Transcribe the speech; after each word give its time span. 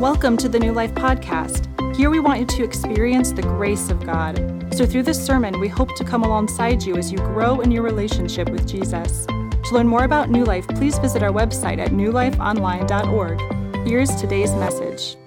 Welcome 0.00 0.38
to 0.38 0.48
the 0.48 0.58
New 0.58 0.72
Life 0.72 0.94
Podcast. 0.94 1.66
Here 1.94 2.08
we 2.08 2.20
want 2.20 2.40
you 2.40 2.46
to 2.46 2.64
experience 2.64 3.32
the 3.32 3.42
grace 3.42 3.90
of 3.90 4.06
God. 4.06 4.38
So, 4.74 4.86
through 4.86 5.02
this 5.02 5.22
sermon, 5.22 5.60
we 5.60 5.68
hope 5.68 5.94
to 5.96 6.04
come 6.04 6.22
alongside 6.22 6.82
you 6.82 6.96
as 6.96 7.12
you 7.12 7.18
grow 7.18 7.60
in 7.60 7.70
your 7.70 7.82
relationship 7.82 8.48
with 8.48 8.66
Jesus. 8.66 9.26
To 9.26 9.70
learn 9.72 9.86
more 9.86 10.04
about 10.04 10.30
New 10.30 10.44
Life, 10.44 10.66
please 10.68 10.98
visit 10.98 11.22
our 11.22 11.30
website 11.30 11.76
at 11.78 11.90
newlifeonline.org. 11.90 13.86
Here's 13.86 14.16
today's 14.16 14.54
message. 14.54 15.18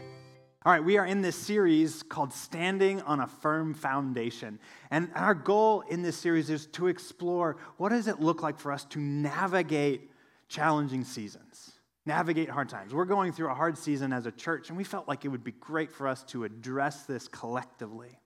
All 0.66 0.72
right, 0.72 0.84
we 0.84 0.98
are 0.98 1.06
in 1.06 1.22
this 1.22 1.36
series 1.36 2.02
called 2.02 2.34
Standing 2.34 3.00
on 3.04 3.20
a 3.20 3.28
Firm 3.28 3.76
Foundation. 3.76 4.58
And 4.90 5.12
our 5.14 5.36
goal 5.36 5.82
in 5.82 6.02
this 6.02 6.18
series 6.18 6.50
is 6.50 6.66
to 6.66 6.88
explore 6.88 7.58
what 7.78 7.90
does 7.90 8.08
it 8.08 8.20
look 8.20 8.42
like 8.42 8.58
for 8.60 8.72
us 8.72 8.86
to 8.86 9.00
navigate 9.00 10.10
challenging 10.48 11.04
seasons 11.04 11.73
navigate 12.06 12.50
hard 12.50 12.70
times. 12.70 12.94
We're 12.94 13.06
going 13.06 13.32
through 13.32 13.50
a 13.50 13.54
hard 13.54 13.78
season 13.78 14.12
as 14.12 14.26
a 14.26 14.32
church, 14.32 14.70
and 14.70 14.78
we 14.78 14.84
felt 14.84 15.08
like 15.08 15.26
it 15.26 15.30
would 15.30 15.44
be 15.44 15.54
great 15.54 15.92
for 15.92 16.08
us 16.08 16.24
to 16.26 16.44
address 16.44 17.04
this 17.04 17.28
collectively. 17.28 18.20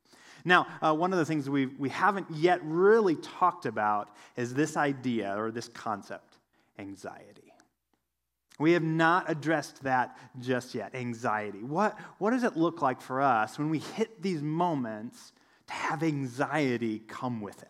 Now, 0.46 0.68
uh, 0.82 0.94
one 0.94 1.14
of 1.14 1.20
the 1.20 1.26
things 1.26 1.50
we, 1.50 1.66
we 1.66 1.90
haven't 1.90 2.28
yet 2.32 2.60
really 2.64 3.16
talked 3.16 3.66
about 3.66 4.10
is 4.36 4.54
this 4.54 4.78
idea 4.78 5.36
or 5.38 5.52
this 5.52 5.68
concept 5.68 6.38
anxiety. 6.80 7.54
We 8.60 8.72
have 8.72 8.84
not 8.84 9.30
addressed 9.30 9.84
that 9.84 10.18
just 10.40 10.74
yet 10.74 10.96
anxiety. 10.96 11.64
What, 11.64 11.98
what 12.18 12.32
does 12.32 12.44
it 12.44 12.58
look 12.58 12.82
like 12.82 13.02
for 13.02 13.22
us 13.22 13.60
when 13.60 13.70
we 13.70 13.80
hit 13.80 14.22
these 14.22 14.42
moments 14.42 15.34
to 15.68 15.74
have 15.74 16.02
anxiety 16.02 17.00
come 17.00 17.42
with 17.42 17.62
it? 17.62 17.70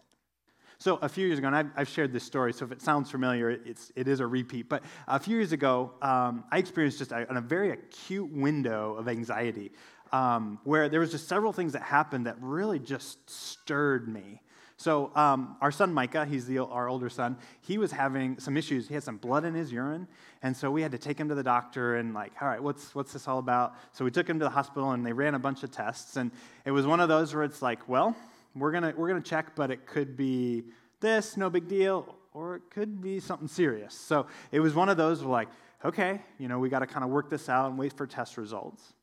So 0.87 0.97
a 1.01 1.09
few 1.09 1.27
years 1.27 1.37
ago, 1.37 1.47
and 1.47 1.55
I've, 1.57 1.69
I've, 1.75 1.89
shared 1.89 2.13
this 2.13 2.23
story, 2.23 2.53
so 2.53 2.63
if 2.63 2.71
it 2.71 2.81
sounds 2.81 3.11
familiar, 3.11 3.49
it's, 3.49 3.91
it 3.97 4.07
is 4.07 4.21
a 4.21 4.25
repeat. 4.25 4.69
But 4.69 4.83
a 5.05 5.19
few 5.19 5.35
years 5.35 5.51
ago, 5.51 5.91
um, 6.01 6.45
I 6.49 6.59
experienced 6.59 6.99
just 6.99 7.11
a, 7.11 7.29
a, 7.29 7.41
very 7.41 7.71
acute 7.71 8.31
window 8.31 8.95
of 8.95 9.09
anxiety 9.09 9.73
um, 10.13 10.59
where 10.63 10.87
there 10.87 11.01
was 11.01 11.11
just 11.11 11.27
several 11.27 11.51
things 11.51 11.73
that 11.73 11.81
happened 11.81 12.25
that 12.25 12.37
really 12.39 12.79
just 12.79 13.29
stirred 13.29 14.07
me. 14.07 14.41
So 14.77 15.11
um, 15.13 15.57
our 15.59 15.73
son 15.73 15.93
Micah, 15.93 16.25
he's 16.25 16.45
the, 16.45 16.59
our 16.59 16.87
older 16.87 17.09
son, 17.09 17.35
he 17.59 17.77
was 17.77 17.91
having 17.91 18.39
some 18.39 18.55
issues. 18.55 18.87
He 18.87 18.93
had 18.93 19.03
some 19.03 19.17
blood 19.17 19.43
in 19.43 19.55
his 19.55 19.73
urine, 19.73 20.07
and 20.41 20.55
so 20.55 20.71
we 20.71 20.81
had 20.81 20.93
to 20.93 20.97
take 20.97 21.19
him 21.19 21.27
to 21.27 21.35
the 21.35 21.43
doctor 21.43 21.97
and 21.97 22.13
like, 22.13 22.31
all 22.41 22.47
right, 22.47 22.63
what's 22.63 22.95
what's 22.95 23.11
this 23.11 23.27
all 23.27 23.39
about? 23.39 23.75
So 23.91 24.05
we 24.05 24.11
took 24.11 24.29
him 24.29 24.39
to 24.39 24.45
the 24.45 24.51
hospital 24.51 24.91
and 24.91 25.05
they 25.05 25.11
ran 25.11 25.35
a 25.35 25.39
bunch 25.39 25.63
of 25.63 25.71
tests, 25.71 26.15
and 26.15 26.31
it 26.63 26.71
was 26.71 26.87
one 26.87 27.01
of 27.01 27.09
those 27.09 27.35
where 27.35 27.43
it's 27.43 27.61
like, 27.61 27.89
well, 27.89 28.15
we're 28.59 28.71
going 28.71 28.83
we're 28.95 29.09
going 29.09 29.21
to 29.21 29.29
check, 29.29 29.55
but 29.55 29.71
it 29.71 29.85
could 29.85 30.15
be 30.15 30.65
this, 30.99 31.37
no 31.37 31.49
big 31.49 31.67
deal, 31.67 32.15
or 32.33 32.55
it 32.55 32.63
could 32.69 33.01
be 33.01 33.19
something 33.19 33.47
serious. 33.47 33.93
So 33.93 34.27
it 34.51 34.59
was 34.59 34.73
one 34.73 34.89
of 34.89 34.97
those 34.97 35.21
like, 35.21 35.47
okay, 35.83 36.21
you 36.37 36.47
know, 36.47 36.59
we 36.59 36.69
got 36.69 36.79
to 36.79 36.87
kind 36.87 37.03
of 37.03 37.09
work 37.09 37.29
this 37.29 37.49
out 37.49 37.69
and 37.69 37.77
wait 37.77 37.93
for 37.93 38.07
test 38.07 38.37
results. 38.37 38.93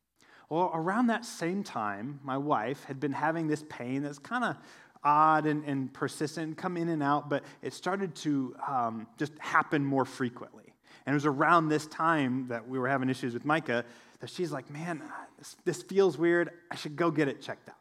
Well, 0.48 0.70
around 0.74 1.06
that 1.08 1.24
same 1.24 1.62
time, 1.62 2.20
my 2.22 2.36
wife 2.36 2.84
had 2.84 3.00
been 3.00 3.12
having 3.12 3.46
this 3.46 3.64
pain 3.68 4.02
that's 4.02 4.18
kind 4.18 4.44
of 4.44 4.56
odd 5.02 5.46
and, 5.46 5.64
and, 5.64 5.92
persistent, 5.92 6.56
come 6.56 6.76
in 6.76 6.88
and 6.88 7.02
out, 7.02 7.28
but 7.28 7.44
it 7.60 7.74
started 7.74 8.14
to 8.14 8.56
um, 8.66 9.06
just 9.18 9.32
happen 9.38 9.84
more 9.84 10.04
frequently. 10.04 10.64
And 11.04 11.12
it 11.12 11.16
was 11.16 11.26
around 11.26 11.68
this 11.68 11.86
time 11.86 12.46
that 12.48 12.66
we 12.66 12.78
were 12.78 12.88
having 12.88 13.10
issues 13.10 13.34
with 13.34 13.44
Micah 13.44 13.84
that 14.20 14.30
she's 14.30 14.50
like, 14.50 14.70
man, 14.70 15.02
this, 15.38 15.56
this 15.64 15.82
feels 15.82 16.16
weird. 16.16 16.50
I 16.70 16.76
should 16.76 16.96
go 16.96 17.10
get 17.10 17.28
it 17.28 17.42
checked 17.42 17.68
out. 17.68 17.76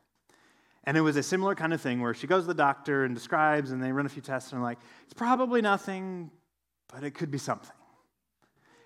And 0.86 0.98
it 0.98 1.02
was 1.02 1.16
a 1.16 1.24
similar 1.24 1.56
kind 1.56 1.74
of 1.74 1.82
thing 1.82 2.02
where 2.02 2.14
she 2.14 2.28
goes 2.28 2.44
to 2.44 2.48
the 2.48 2.54
doctor 2.54 3.06
and 3.06 3.16
describes, 3.16 3.72
and 3.72 3.82
they 3.82 3.92
run 3.92 4.06
a 4.06 4.10
few 4.10 4.22
tests, 4.22 4.52
and 4.52 4.60
are 4.60 4.64
like, 4.64 4.80
it's 5.06 5.14
probably 5.14 5.62
nothing, 5.62 6.30
but 6.94 7.04
it 7.04 7.12
could 7.12 7.32
be 7.32 7.38
something. 7.38 7.76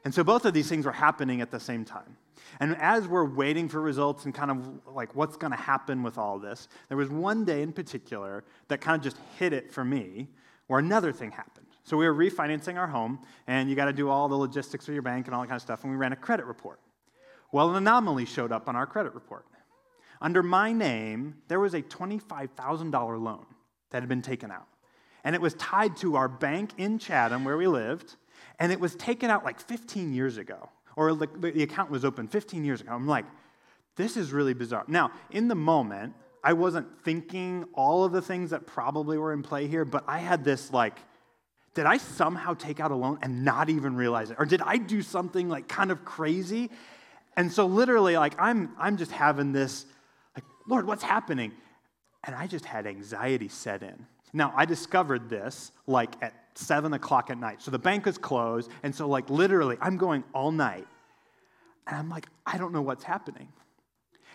And 0.06 0.14
so 0.14 0.24
both 0.24 0.46
of 0.46 0.54
these 0.54 0.70
things 0.70 0.86
were 0.86 0.92
happening 0.92 1.42
at 1.42 1.52
the 1.52 1.60
same 1.60 1.84
time. 1.84 2.18
And 2.60 2.78
as 2.78 3.08
we're 3.08 3.26
waiting 3.26 3.68
for 3.68 3.82
results 3.82 4.26
and 4.26 4.34
kind 4.34 4.52
of 4.52 4.96
like 4.96 5.16
what's 5.16 5.38
going 5.38 5.52
to 5.52 5.58
happen 5.58 6.04
with 6.04 6.18
all 6.18 6.40
this, 6.40 6.70
there 6.88 6.98
was 6.98 7.10
one 7.10 7.44
day 7.44 7.62
in 7.62 7.74
particular 7.74 8.44
that 8.70 8.80
kind 8.80 8.96
of 8.96 9.02
just 9.02 9.18
hit 9.38 9.52
it 9.52 9.72
for 9.72 9.84
me 9.84 10.30
where 10.68 10.80
another 10.80 11.12
thing 11.12 11.32
happened. 11.32 11.66
So 11.84 11.98
we 11.98 12.08
were 12.08 12.14
refinancing 12.14 12.78
our 12.78 12.88
home, 12.88 13.20
and 13.48 13.70
you 13.70 13.76
got 13.76 13.86
to 13.86 13.94
do 13.94 14.10
all 14.10 14.28
the 14.28 14.36
logistics 14.36 14.86
for 14.86 14.94
your 14.94 15.02
bank 15.02 15.26
and 15.26 15.36
all 15.36 15.42
that 15.42 15.48
kind 15.48 15.58
of 15.58 15.62
stuff, 15.62 15.84
and 15.84 15.92
we 15.92 15.98
ran 15.98 16.14
a 16.14 16.18
credit 16.18 16.46
report. 16.46 16.80
Well, 17.52 17.70
an 17.70 17.78
anomaly 17.78 18.26
showed 18.26 18.52
up 18.52 18.68
on 18.68 18.76
our 18.76 18.86
credit 18.86 19.14
report. 19.14 19.46
Under 20.22 20.42
my 20.42 20.74
name, 20.74 21.36
there 21.48 21.60
was 21.60 21.74
a 21.74 21.82
$25,000 21.82 23.22
loan 23.22 23.46
that 23.92 24.02
had 24.02 24.10
been 24.10 24.22
taken 24.22 24.52
out. 24.52 24.68
And 25.24 25.36
it 25.36 25.42
was 25.42 25.54
tied 25.56 25.98
to 25.98 26.16
our 26.16 26.28
bank 26.28 26.72
in 26.78 27.00
Chatham 27.00 27.44
where 27.44 27.58
we 27.58 27.68
lived. 27.68 28.16
And 28.60 28.72
it 28.72 28.80
was 28.80 28.96
taken 28.96 29.30
out 29.30 29.44
like 29.44 29.60
15 29.60 30.14
years 30.14 30.38
ago, 30.38 30.70
or 30.96 31.14
the, 31.14 31.64
account 31.64 31.92
was 31.92 32.04
open 32.06 32.28
15 32.28 32.64
years 32.64 32.82
ago. 32.82 32.92
I'm 32.92 33.08
like, 33.08 33.26
this 33.96 34.18
is 34.18 34.32
really 34.32 34.54
bizarre. 34.54 34.86
Now, 34.88 35.12
in 35.32 35.48
the 35.48 35.56
moment, 35.56 36.14
I 36.44 36.54
wasn't 36.54 36.88
thinking 37.04 37.66
all 37.74 38.04
of 38.04 38.12
the 38.12 38.22
things 38.22 38.52
that 38.52 38.66
probably 38.66 39.18
were 39.18 39.34
in 39.34 39.44
play 39.44 39.68
here, 39.68 39.86
but 39.86 40.04
I 40.08 40.20
had 40.20 40.44
this 40.44 40.72
like, 40.72 40.98
did 41.74 41.86
I 41.86 41.98
somehow 41.98 42.54
take 42.54 42.80
out 42.80 42.90
a 42.92 42.96
loan 42.96 43.20
and 43.22 43.44
not 43.44 43.70
even 43.70 43.96
realize 43.96 44.32
it? 44.32 44.38
Or 44.40 44.46
did 44.46 44.62
I 44.62 44.78
do 44.78 45.02
something 45.02 45.50
like 45.50 45.68
kind 45.68 45.92
of 45.92 46.06
crazy? 46.06 46.72
And 47.36 47.52
so 47.52 47.68
literally, 47.68 48.18
like 48.18 48.34
I'm 48.40 48.72
I'm 48.80 48.98
just 48.98 49.12
having 49.12 49.52
this 49.52 49.86
Lord, 50.68 50.86
what's 50.86 51.04
happening? 51.04 51.54
And 52.24 52.36
I 52.36 52.48
just 52.48 52.66
had 52.66 52.86
anxiety 52.86 53.48
set 53.48 53.84
in. 53.84 54.06
Now, 54.34 54.54
I 54.56 54.66
discovered 54.66 55.30
this 55.30 55.72
like 55.88 56.12
at 56.22 56.34
seven 56.56 56.94
o'clock 56.94 57.30
at 57.30 57.38
night. 57.38 57.62
So 57.62 57.72
the 57.72 57.80
bank 57.80 58.06
was 58.06 58.18
closed. 58.18 58.70
And 58.84 58.94
so, 58.94 59.08
like, 59.08 59.30
literally, 59.30 59.78
I'm 59.80 59.98
going 59.98 60.24
all 60.34 60.52
night. 60.52 60.88
And 61.88 61.96
I'm 61.98 62.10
like, 62.10 62.28
I 62.46 62.58
don't 62.58 62.74
know 62.74 62.82
what's 62.82 63.04
happening. 63.04 63.48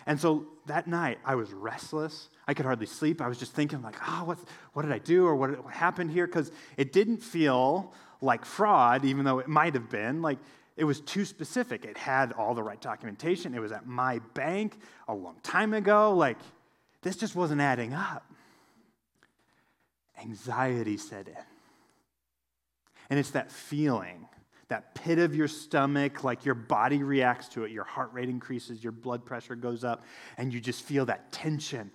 And 0.05 0.19
so 0.19 0.47
that 0.65 0.87
night, 0.87 1.19
I 1.23 1.35
was 1.35 1.53
restless. 1.53 2.29
I 2.47 2.53
could 2.53 2.65
hardly 2.65 2.87
sleep. 2.87 3.21
I 3.21 3.27
was 3.27 3.37
just 3.37 3.53
thinking, 3.53 3.81
like, 3.81 3.95
oh, 4.05 4.23
what, 4.25 4.39
what 4.73 4.81
did 4.81 4.91
I 4.91 4.97
do 4.97 5.25
or 5.25 5.35
what, 5.35 5.63
what 5.63 5.73
happened 5.73 6.11
here? 6.11 6.25
Because 6.25 6.51
it 6.77 6.91
didn't 6.91 7.17
feel 7.17 7.93
like 8.19 8.43
fraud, 8.43 9.05
even 9.05 9.23
though 9.23 9.39
it 9.39 9.47
might 9.47 9.75
have 9.75 9.89
been. 9.89 10.21
Like, 10.21 10.39
it 10.75 10.85
was 10.85 11.01
too 11.01 11.25
specific. 11.25 11.85
It 11.85 11.97
had 11.97 12.31
all 12.33 12.55
the 12.55 12.63
right 12.63 12.81
documentation. 12.81 13.53
It 13.53 13.59
was 13.59 13.71
at 13.71 13.85
my 13.85 14.19
bank 14.33 14.77
a 15.07 15.13
long 15.13 15.35
time 15.43 15.73
ago. 15.73 16.13
Like, 16.13 16.37
this 17.03 17.15
just 17.15 17.35
wasn't 17.35 17.61
adding 17.61 17.93
up. 17.93 18.25
Anxiety 20.19 20.97
set 20.97 21.27
in. 21.27 21.35
And 23.09 23.19
it's 23.19 23.31
that 23.31 23.51
feeling, 23.51 24.27
that 24.69 24.95
pit 24.95 25.19
of 25.19 25.35
your 25.35 25.47
stomach, 25.47 26.23
like 26.23 26.45
your 26.45 26.55
body 26.55 27.03
reacts 27.03 27.49
to 27.49 27.65
it. 27.65 27.71
Your 27.71 27.83
heart 27.83 28.11
rate 28.13 28.29
increases, 28.29 28.83
your 28.83 28.93
blood 28.93 29.25
pressure 29.25 29.55
goes 29.55 29.83
up, 29.83 30.03
and 30.37 30.51
you 30.51 30.59
just 30.59 30.81
feel 30.81 31.05
that 31.05 31.31
tension, 31.31 31.91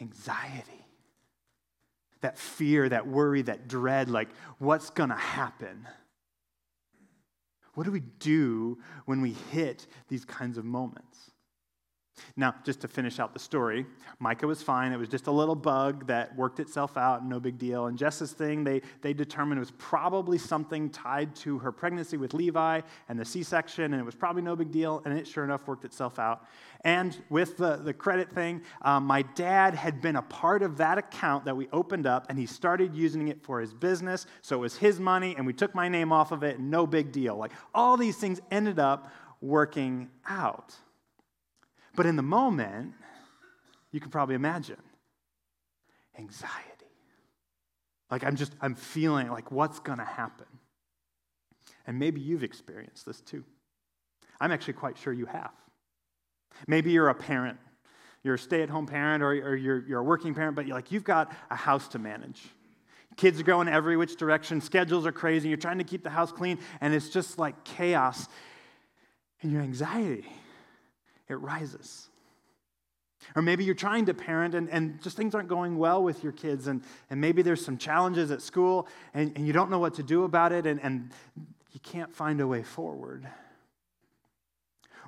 anxiety, 0.00 0.86
that 2.20 2.38
fear, 2.38 2.88
that 2.88 3.08
worry, 3.08 3.42
that 3.42 3.66
dread 3.66 4.08
like, 4.08 4.28
what's 4.58 4.90
to 5.08 5.16
happen? 5.16 5.88
What 7.74 7.84
do 7.84 7.92
we 7.92 8.00
do 8.00 8.78
when 9.06 9.20
we 9.20 9.32
hit 9.50 9.86
these 10.08 10.24
kinds 10.24 10.58
of 10.58 10.64
moments? 10.64 11.31
Now, 12.36 12.54
just 12.64 12.80
to 12.80 12.88
finish 12.88 13.18
out 13.18 13.32
the 13.32 13.38
story, 13.38 13.86
Micah 14.18 14.46
was 14.46 14.62
fine. 14.62 14.92
It 14.92 14.98
was 14.98 15.08
just 15.08 15.26
a 15.26 15.30
little 15.30 15.54
bug 15.54 16.06
that 16.06 16.34
worked 16.36 16.60
itself 16.60 16.96
out, 16.96 17.24
no 17.26 17.40
big 17.40 17.58
deal. 17.58 17.86
And 17.86 17.96
Jess's 17.96 18.32
thing, 18.32 18.64
they, 18.64 18.82
they 19.00 19.12
determined 19.12 19.58
it 19.58 19.60
was 19.60 19.72
probably 19.72 20.38
something 20.38 20.90
tied 20.90 21.34
to 21.36 21.58
her 21.58 21.72
pregnancy 21.72 22.16
with 22.16 22.34
Levi 22.34 22.82
and 23.08 23.18
the 23.18 23.24
C 23.24 23.42
section, 23.42 23.84
and 23.84 24.00
it 24.00 24.04
was 24.04 24.14
probably 24.14 24.42
no 24.42 24.54
big 24.56 24.70
deal. 24.70 25.02
And 25.04 25.18
it 25.18 25.26
sure 25.26 25.44
enough 25.44 25.66
worked 25.66 25.84
itself 25.84 26.18
out. 26.18 26.46
And 26.84 27.16
with 27.30 27.56
the, 27.56 27.76
the 27.76 27.92
credit 27.92 28.30
thing, 28.30 28.62
um, 28.82 29.06
my 29.06 29.22
dad 29.22 29.74
had 29.74 30.00
been 30.00 30.16
a 30.16 30.22
part 30.22 30.62
of 30.62 30.76
that 30.78 30.98
account 30.98 31.44
that 31.44 31.56
we 31.56 31.68
opened 31.72 32.06
up, 32.06 32.26
and 32.28 32.38
he 32.38 32.46
started 32.46 32.94
using 32.94 33.28
it 33.28 33.42
for 33.42 33.60
his 33.60 33.72
business. 33.72 34.26
So 34.42 34.56
it 34.56 34.60
was 34.60 34.76
his 34.76 35.00
money, 35.00 35.34
and 35.36 35.46
we 35.46 35.52
took 35.52 35.74
my 35.74 35.88
name 35.88 36.12
off 36.12 36.32
of 36.32 36.42
it, 36.42 36.60
no 36.60 36.86
big 36.86 37.12
deal. 37.12 37.36
Like 37.36 37.52
all 37.74 37.96
these 37.96 38.16
things 38.16 38.40
ended 38.50 38.78
up 38.78 39.12
working 39.40 40.08
out. 40.28 40.74
But 41.94 42.06
in 42.06 42.16
the 42.16 42.22
moment, 42.22 42.94
you 43.90 44.00
can 44.00 44.10
probably 44.10 44.34
imagine 44.34 44.80
anxiety. 46.18 46.68
Like 48.10 48.24
I'm 48.24 48.36
just, 48.36 48.52
I'm 48.60 48.74
feeling 48.74 49.30
like 49.30 49.50
what's 49.50 49.78
going 49.78 49.98
to 49.98 50.04
happen. 50.04 50.46
And 51.86 51.98
maybe 51.98 52.20
you've 52.20 52.44
experienced 52.44 53.06
this 53.06 53.20
too. 53.20 53.44
I'm 54.40 54.52
actually 54.52 54.74
quite 54.74 54.98
sure 54.98 55.12
you 55.12 55.26
have. 55.26 55.52
Maybe 56.66 56.90
you're 56.90 57.08
a 57.08 57.14
parent, 57.14 57.58
you're 58.22 58.34
a 58.34 58.38
stay 58.38 58.62
at 58.62 58.68
home 58.68 58.86
parent, 58.86 59.22
or, 59.22 59.30
or 59.30 59.56
you're, 59.56 59.86
you're 59.86 60.00
a 60.00 60.04
working 60.04 60.34
parent, 60.34 60.54
but 60.54 60.66
you're 60.66 60.76
like, 60.76 60.92
you've 60.92 61.04
got 61.04 61.32
a 61.50 61.56
house 61.56 61.88
to 61.88 61.98
manage. 61.98 62.42
Kids 63.16 63.40
are 63.40 63.44
going 63.44 63.68
every 63.68 63.96
which 63.96 64.16
direction, 64.16 64.60
schedules 64.60 65.06
are 65.06 65.12
crazy, 65.12 65.48
you're 65.48 65.58
trying 65.58 65.78
to 65.78 65.84
keep 65.84 66.02
the 66.02 66.10
house 66.10 66.32
clean, 66.32 66.58
and 66.80 66.94
it's 66.94 67.08
just 67.08 67.38
like 67.38 67.64
chaos. 67.64 68.28
And 69.42 69.50
your 69.50 69.62
anxiety 69.62 70.26
it 71.28 71.34
rises. 71.34 72.08
Or 73.36 73.42
maybe 73.42 73.64
you're 73.64 73.74
trying 73.74 74.06
to 74.06 74.14
parent 74.14 74.54
and, 74.54 74.68
and 74.70 75.00
just 75.02 75.16
things 75.16 75.34
aren't 75.34 75.48
going 75.48 75.78
well 75.78 76.02
with 76.02 76.22
your 76.22 76.32
kids, 76.32 76.66
and, 76.66 76.82
and 77.10 77.20
maybe 77.20 77.42
there's 77.42 77.64
some 77.64 77.78
challenges 77.78 78.30
at 78.30 78.42
school 78.42 78.88
and, 79.14 79.32
and 79.36 79.46
you 79.46 79.52
don't 79.52 79.70
know 79.70 79.78
what 79.78 79.94
to 79.94 80.02
do 80.02 80.24
about 80.24 80.52
it, 80.52 80.66
and, 80.66 80.80
and 80.82 81.10
you 81.72 81.80
can't 81.80 82.14
find 82.14 82.40
a 82.40 82.46
way 82.46 82.62
forward. 82.62 83.26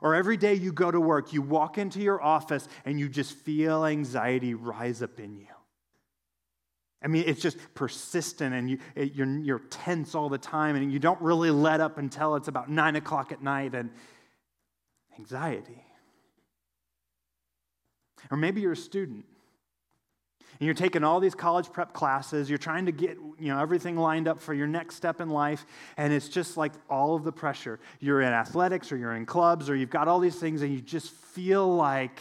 Or 0.00 0.14
every 0.14 0.36
day 0.36 0.54
you 0.54 0.72
go 0.72 0.90
to 0.90 1.00
work, 1.00 1.32
you 1.32 1.40
walk 1.40 1.78
into 1.78 2.00
your 2.00 2.22
office 2.22 2.68
and 2.84 3.00
you 3.00 3.08
just 3.08 3.32
feel 3.32 3.86
anxiety 3.86 4.54
rise 4.54 5.02
up 5.02 5.18
in 5.18 5.34
you. 5.36 5.46
I 7.02 7.06
mean, 7.06 7.24
it's 7.26 7.40
just 7.40 7.58
persistent 7.74 8.54
and 8.54 8.70
you, 8.70 8.78
you're, 8.96 9.38
you're 9.38 9.58
tense 9.58 10.14
all 10.14 10.28
the 10.28 10.38
time 10.38 10.76
and 10.76 10.92
you 10.92 10.98
don't 10.98 11.20
really 11.20 11.50
let 11.50 11.80
up 11.80 11.98
until 11.98 12.34
it's 12.36 12.48
about 12.48 12.70
nine 12.70 12.96
o'clock 12.96 13.30
at 13.30 13.42
night 13.42 13.74
and 13.74 13.90
anxiety. 15.18 15.84
Or 18.30 18.36
maybe 18.36 18.60
you're 18.60 18.72
a 18.72 18.76
student 18.76 19.24
and 20.60 20.66
you're 20.66 20.74
taking 20.74 21.02
all 21.02 21.18
these 21.18 21.34
college 21.34 21.72
prep 21.72 21.92
classes, 21.92 22.48
you're 22.48 22.58
trying 22.58 22.86
to 22.86 22.92
get 22.92 23.18
you 23.38 23.48
know, 23.48 23.58
everything 23.58 23.96
lined 23.96 24.28
up 24.28 24.40
for 24.40 24.54
your 24.54 24.68
next 24.68 24.94
step 24.94 25.20
in 25.20 25.28
life, 25.28 25.66
and 25.96 26.12
it's 26.12 26.28
just 26.28 26.56
like 26.56 26.72
all 26.88 27.16
of 27.16 27.24
the 27.24 27.32
pressure. 27.32 27.80
You're 27.98 28.20
in 28.20 28.32
athletics 28.32 28.92
or 28.92 28.96
you're 28.96 29.14
in 29.14 29.26
clubs 29.26 29.68
or 29.68 29.74
you've 29.74 29.90
got 29.90 30.06
all 30.06 30.20
these 30.20 30.36
things 30.36 30.62
and 30.62 30.72
you 30.72 30.80
just 30.80 31.10
feel 31.10 31.74
like 31.74 32.20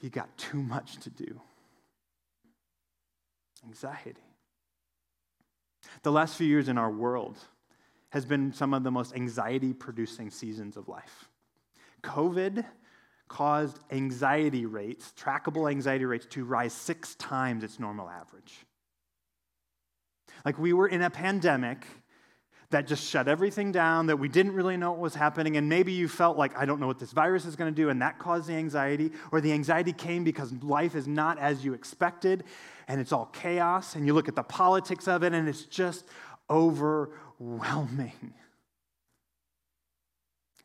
you 0.00 0.10
got 0.10 0.36
too 0.36 0.62
much 0.62 0.96
to 0.98 1.10
do. 1.10 1.40
Anxiety. 3.64 4.16
The 6.02 6.12
last 6.12 6.36
few 6.36 6.46
years 6.46 6.68
in 6.68 6.78
our 6.78 6.90
world 6.90 7.38
has 8.10 8.24
been 8.24 8.52
some 8.52 8.74
of 8.74 8.82
the 8.82 8.90
most 8.90 9.14
anxiety 9.14 9.72
producing 9.72 10.30
seasons 10.30 10.76
of 10.76 10.88
life. 10.88 11.28
COVID 12.02 12.64
caused 13.30 13.78
anxiety 13.92 14.66
rates, 14.66 15.14
trackable 15.16 15.70
anxiety 15.70 16.04
rates, 16.04 16.26
to 16.26 16.44
rise 16.44 16.72
six 16.72 17.14
times 17.14 17.62
its 17.62 17.78
normal 17.78 18.10
average. 18.10 18.66
Like 20.44 20.58
we 20.58 20.72
were 20.72 20.88
in 20.88 21.00
a 21.00 21.10
pandemic 21.10 21.86
that 22.70 22.88
just 22.88 23.08
shut 23.08 23.28
everything 23.28 23.70
down, 23.70 24.06
that 24.06 24.16
we 24.16 24.28
didn't 24.28 24.52
really 24.52 24.76
know 24.76 24.90
what 24.90 25.00
was 25.00 25.14
happening, 25.14 25.56
and 25.56 25.68
maybe 25.68 25.92
you 25.92 26.08
felt 26.08 26.36
like, 26.36 26.56
I 26.58 26.64
don't 26.64 26.80
know 26.80 26.88
what 26.88 26.98
this 26.98 27.12
virus 27.12 27.44
is 27.44 27.54
going 27.54 27.72
to 27.72 27.82
do, 27.82 27.88
and 27.88 28.02
that 28.02 28.18
caused 28.18 28.48
the 28.48 28.54
anxiety, 28.54 29.12
or 29.30 29.40
the 29.40 29.52
anxiety 29.52 29.92
came 29.92 30.24
because 30.24 30.52
life 30.62 30.96
is 30.96 31.06
not 31.06 31.38
as 31.38 31.64
you 31.64 31.72
expected, 31.72 32.42
and 32.88 33.00
it's 33.00 33.12
all 33.12 33.26
chaos, 33.26 33.94
and 33.94 34.06
you 34.06 34.12
look 34.12 34.28
at 34.28 34.34
the 34.34 34.42
politics 34.42 35.06
of 35.06 35.22
it, 35.22 35.34
and 35.34 35.48
it's 35.48 35.64
just 35.64 36.04
overwhelming. 36.48 38.12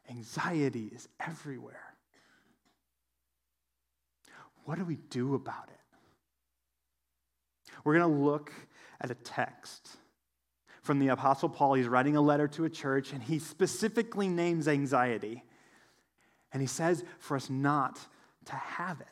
Anxiety 0.09 0.91
is 0.93 1.07
everywhere. 1.19 1.94
What 4.65 4.77
do 4.77 4.83
we 4.83 4.97
do 5.09 5.35
about 5.35 5.69
it? 5.69 5.79
We're 7.83 7.97
going 7.97 8.11
to 8.11 8.23
look 8.23 8.51
at 8.99 9.11
a 9.11 9.15
text 9.15 9.97
from 10.81 10.99
the 10.99 11.09
Apostle 11.09 11.49
Paul. 11.49 11.75
He's 11.75 11.87
writing 11.87 12.15
a 12.15 12.21
letter 12.21 12.47
to 12.49 12.65
a 12.65 12.69
church, 12.69 13.13
and 13.13 13.21
he 13.21 13.39
specifically 13.39 14.27
names 14.27 14.67
anxiety. 14.67 15.43
And 16.51 16.61
he 16.61 16.67
says 16.67 17.03
for 17.19 17.37
us 17.37 17.49
not 17.49 17.99
to 18.45 18.55
have 18.55 19.01
it. 19.01 19.07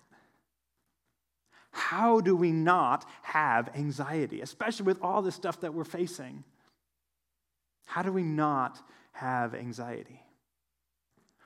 How 1.72 2.20
do 2.20 2.36
we 2.36 2.52
not 2.52 3.06
have 3.24 3.70
anxiety, 3.76 4.42
especially 4.42 4.86
with 4.86 5.02
all 5.02 5.22
the 5.22 5.32
stuff 5.32 5.62
that 5.62 5.74
we're 5.74 5.84
facing? 5.84 6.44
How 7.86 8.02
do 8.02 8.12
we 8.12 8.24
not 8.24 8.80
have 9.12 9.54
anxiety? 9.54 10.22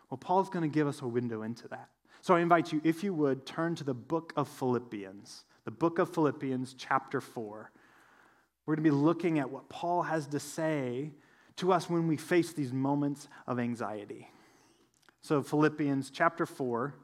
Well, 0.09 0.17
Paul's 0.17 0.49
going 0.49 0.69
to 0.69 0.73
give 0.73 0.87
us 0.87 1.01
a 1.01 1.07
window 1.07 1.41
into 1.41 1.67
that. 1.69 1.89
So 2.27 2.35
I 2.35 2.41
invite 2.41 2.73
you, 2.73 2.81
if 2.83 3.05
you 3.05 3.13
would, 3.13 3.45
turn 3.45 3.73
to 3.75 3.85
the 3.85 3.93
book 3.93 4.33
of 4.35 4.49
Philippians, 4.49 5.45
the 5.63 5.71
book 5.71 5.97
of 5.97 6.13
Philippians, 6.13 6.73
chapter 6.73 7.21
4. 7.21 7.71
We're 8.65 8.75
going 8.75 8.83
to 8.83 8.89
be 8.89 8.93
looking 8.93 9.39
at 9.39 9.49
what 9.49 9.69
Paul 9.69 10.01
has 10.01 10.27
to 10.27 10.39
say 10.41 11.11
to 11.55 11.71
us 11.71 11.89
when 11.89 12.05
we 12.05 12.17
face 12.17 12.51
these 12.51 12.73
moments 12.73 13.29
of 13.47 13.59
anxiety. 13.59 14.29
So, 15.21 15.41
Philippians 15.41 16.09
chapter 16.09 16.45
4, 16.45 16.95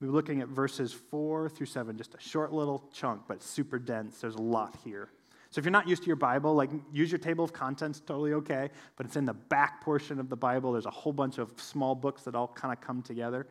we're 0.00 0.08
looking 0.08 0.40
at 0.40 0.48
verses 0.48 0.92
4 0.92 1.50
through 1.50 1.66
7, 1.66 1.96
just 1.96 2.16
a 2.16 2.20
short 2.20 2.52
little 2.52 2.90
chunk, 2.92 3.22
but 3.28 3.44
super 3.44 3.78
dense. 3.78 4.22
There's 4.22 4.34
a 4.34 4.42
lot 4.42 4.76
here. 4.82 5.08
So, 5.50 5.60
if 5.60 5.64
you're 5.64 5.70
not 5.70 5.86
used 5.86 6.02
to 6.02 6.08
your 6.08 6.16
Bible, 6.16 6.52
like 6.52 6.70
use 6.92 7.12
your 7.12 7.20
table 7.20 7.44
of 7.44 7.52
contents, 7.52 8.00
totally 8.00 8.32
okay, 8.32 8.70
but 8.96 9.06
it's 9.06 9.14
in 9.14 9.24
the 9.24 9.34
back 9.34 9.82
portion 9.82 10.18
of 10.18 10.28
the 10.28 10.36
Bible. 10.36 10.72
There's 10.72 10.84
a 10.86 10.90
whole 10.90 11.12
bunch 11.12 11.38
of 11.38 11.52
small 11.58 11.94
books 11.94 12.24
that 12.24 12.34
all 12.34 12.48
kind 12.48 12.72
of 12.72 12.80
come 12.80 13.02
together. 13.02 13.46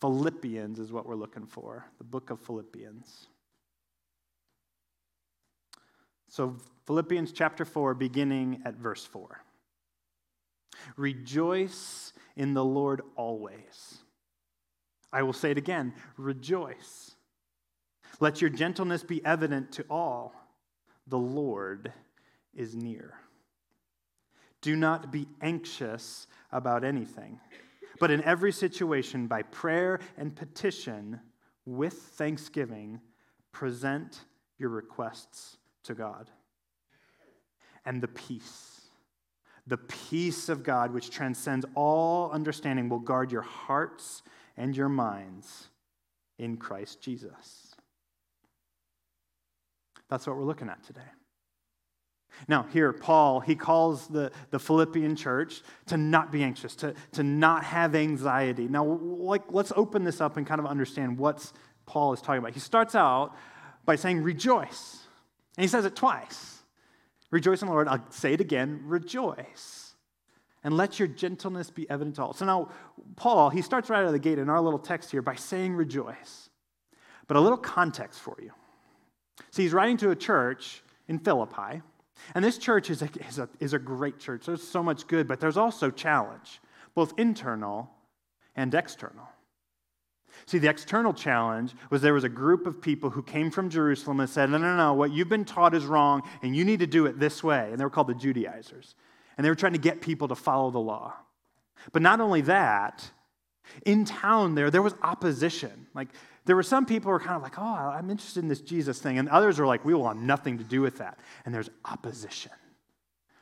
Philippians 0.00 0.78
is 0.78 0.92
what 0.92 1.06
we're 1.06 1.14
looking 1.14 1.46
for, 1.46 1.86
the 1.98 2.04
book 2.04 2.30
of 2.30 2.40
Philippians. 2.40 3.26
So, 6.28 6.56
Philippians 6.86 7.32
chapter 7.32 7.64
4, 7.64 7.94
beginning 7.94 8.62
at 8.64 8.74
verse 8.74 9.04
4. 9.04 9.42
Rejoice 10.96 12.12
in 12.36 12.52
the 12.52 12.64
Lord 12.64 13.00
always. 13.16 13.98
I 15.12 15.22
will 15.22 15.32
say 15.32 15.50
it 15.50 15.58
again 15.58 15.94
rejoice. 16.16 17.12
Let 18.20 18.40
your 18.40 18.50
gentleness 18.50 19.02
be 19.02 19.24
evident 19.24 19.72
to 19.72 19.84
all. 19.88 20.34
The 21.06 21.18
Lord 21.18 21.92
is 22.54 22.74
near. 22.74 23.14
Do 24.60 24.76
not 24.76 25.10
be 25.12 25.28
anxious 25.40 26.26
about 26.50 26.84
anything 26.84 27.40
but 27.98 28.10
in 28.10 28.22
every 28.22 28.52
situation, 28.52 29.26
by 29.26 29.42
prayer 29.42 30.00
and 30.16 30.34
petition, 30.34 31.20
with 31.64 31.94
thanksgiving, 31.94 33.00
present 33.52 34.24
your 34.58 34.70
requests 34.70 35.58
to 35.84 35.94
God. 35.94 36.30
And 37.84 38.02
the 38.02 38.08
peace, 38.08 38.82
the 39.66 39.76
peace 39.76 40.48
of 40.48 40.62
God, 40.62 40.92
which 40.92 41.10
transcends 41.10 41.66
all 41.74 42.30
understanding, 42.30 42.88
will 42.88 42.98
guard 42.98 43.30
your 43.32 43.42
hearts 43.42 44.22
and 44.56 44.76
your 44.76 44.88
minds 44.88 45.68
in 46.38 46.56
Christ 46.56 47.00
Jesus. 47.00 47.74
That's 50.08 50.26
what 50.26 50.36
we're 50.36 50.44
looking 50.44 50.68
at 50.68 50.82
today. 50.84 51.00
Now, 52.48 52.66
here, 52.72 52.92
Paul, 52.92 53.40
he 53.40 53.54
calls 53.54 54.06
the, 54.08 54.30
the 54.50 54.58
Philippian 54.58 55.16
church 55.16 55.62
to 55.86 55.96
not 55.96 56.30
be 56.30 56.42
anxious, 56.42 56.74
to, 56.76 56.94
to 57.12 57.22
not 57.22 57.64
have 57.64 57.94
anxiety. 57.94 58.68
Now, 58.68 58.84
like, 58.84 59.42
let's 59.50 59.72
open 59.74 60.04
this 60.04 60.20
up 60.20 60.36
and 60.36 60.46
kind 60.46 60.60
of 60.60 60.66
understand 60.66 61.18
what 61.18 61.50
Paul 61.86 62.12
is 62.12 62.20
talking 62.20 62.38
about. 62.38 62.52
He 62.52 62.60
starts 62.60 62.94
out 62.94 63.34
by 63.84 63.96
saying, 63.96 64.22
rejoice. 64.22 64.98
And 65.56 65.62
he 65.62 65.68
says 65.68 65.84
it 65.84 65.96
twice. 65.96 66.62
Rejoice 67.30 67.62
in 67.62 67.68
the 67.68 67.72
Lord. 67.72 67.88
I'll 67.88 68.04
say 68.10 68.34
it 68.34 68.40
again, 68.40 68.80
rejoice. 68.84 69.94
And 70.62 70.76
let 70.76 70.98
your 70.98 71.08
gentleness 71.08 71.70
be 71.70 71.88
evident 71.88 72.16
to 72.16 72.24
all. 72.24 72.32
So 72.32 72.44
now, 72.44 72.70
Paul, 73.14 73.50
he 73.50 73.62
starts 73.62 73.88
right 73.88 74.00
out 74.00 74.06
of 74.06 74.12
the 74.12 74.18
gate 74.18 74.38
in 74.38 74.48
our 74.48 74.60
little 74.60 74.78
text 74.78 75.10
here 75.10 75.22
by 75.22 75.36
saying 75.36 75.74
rejoice. 75.74 76.50
But 77.28 77.36
a 77.36 77.40
little 77.40 77.58
context 77.58 78.20
for 78.20 78.36
you. 78.40 78.50
See, 79.50 79.62
he's 79.62 79.72
writing 79.72 79.96
to 79.98 80.10
a 80.10 80.16
church 80.16 80.82
in 81.08 81.18
Philippi 81.18 81.82
and 82.34 82.44
this 82.44 82.58
church 82.58 82.90
is 82.90 83.02
a, 83.02 83.08
is, 83.28 83.38
a, 83.38 83.48
is 83.60 83.72
a 83.72 83.78
great 83.78 84.18
church. 84.18 84.46
There's 84.46 84.66
so 84.66 84.82
much 84.82 85.06
good, 85.06 85.28
but 85.28 85.40
there's 85.40 85.56
also 85.56 85.90
challenge, 85.90 86.60
both 86.94 87.12
internal 87.18 87.90
and 88.54 88.74
external. 88.74 89.28
See, 90.44 90.58
the 90.58 90.68
external 90.68 91.14
challenge 91.14 91.74
was 91.90 92.02
there 92.02 92.14
was 92.14 92.24
a 92.24 92.28
group 92.28 92.66
of 92.66 92.80
people 92.80 93.10
who 93.10 93.22
came 93.22 93.50
from 93.50 93.70
Jerusalem 93.70 94.20
and 94.20 94.28
said, 94.28 94.50
No, 94.50 94.58
no, 94.58 94.76
no, 94.76 94.92
what 94.94 95.12
you've 95.12 95.28
been 95.28 95.44
taught 95.44 95.74
is 95.74 95.86
wrong, 95.86 96.22
and 96.42 96.54
you 96.54 96.64
need 96.64 96.80
to 96.80 96.86
do 96.86 97.06
it 97.06 97.18
this 97.18 97.42
way. 97.42 97.68
And 97.70 97.80
they 97.80 97.84
were 97.84 97.90
called 97.90 98.08
the 98.08 98.14
Judaizers. 98.14 98.94
And 99.36 99.44
they 99.44 99.48
were 99.48 99.56
trying 99.56 99.72
to 99.72 99.78
get 99.78 100.00
people 100.00 100.28
to 100.28 100.34
follow 100.34 100.70
the 100.70 100.78
law. 100.78 101.14
But 101.92 102.02
not 102.02 102.20
only 102.20 102.42
that, 102.42 103.10
in 103.84 104.04
town 104.04 104.54
there, 104.54 104.70
there 104.70 104.82
was 104.82 104.94
opposition. 105.02 105.86
Like, 105.94 106.08
there 106.44 106.56
were 106.56 106.62
some 106.62 106.86
people 106.86 107.08
who 107.08 107.12
were 107.12 107.20
kind 107.20 107.36
of 107.36 107.42
like, 107.42 107.58
oh, 107.58 107.62
I'm 107.62 108.08
interested 108.10 108.42
in 108.42 108.48
this 108.48 108.60
Jesus 108.60 109.00
thing. 109.00 109.18
And 109.18 109.28
others 109.28 109.58
were 109.58 109.66
like, 109.66 109.84
we 109.84 110.00
have 110.00 110.16
nothing 110.16 110.58
to 110.58 110.64
do 110.64 110.80
with 110.80 110.98
that. 110.98 111.18
And 111.44 111.54
there's 111.54 111.70
opposition, 111.84 112.52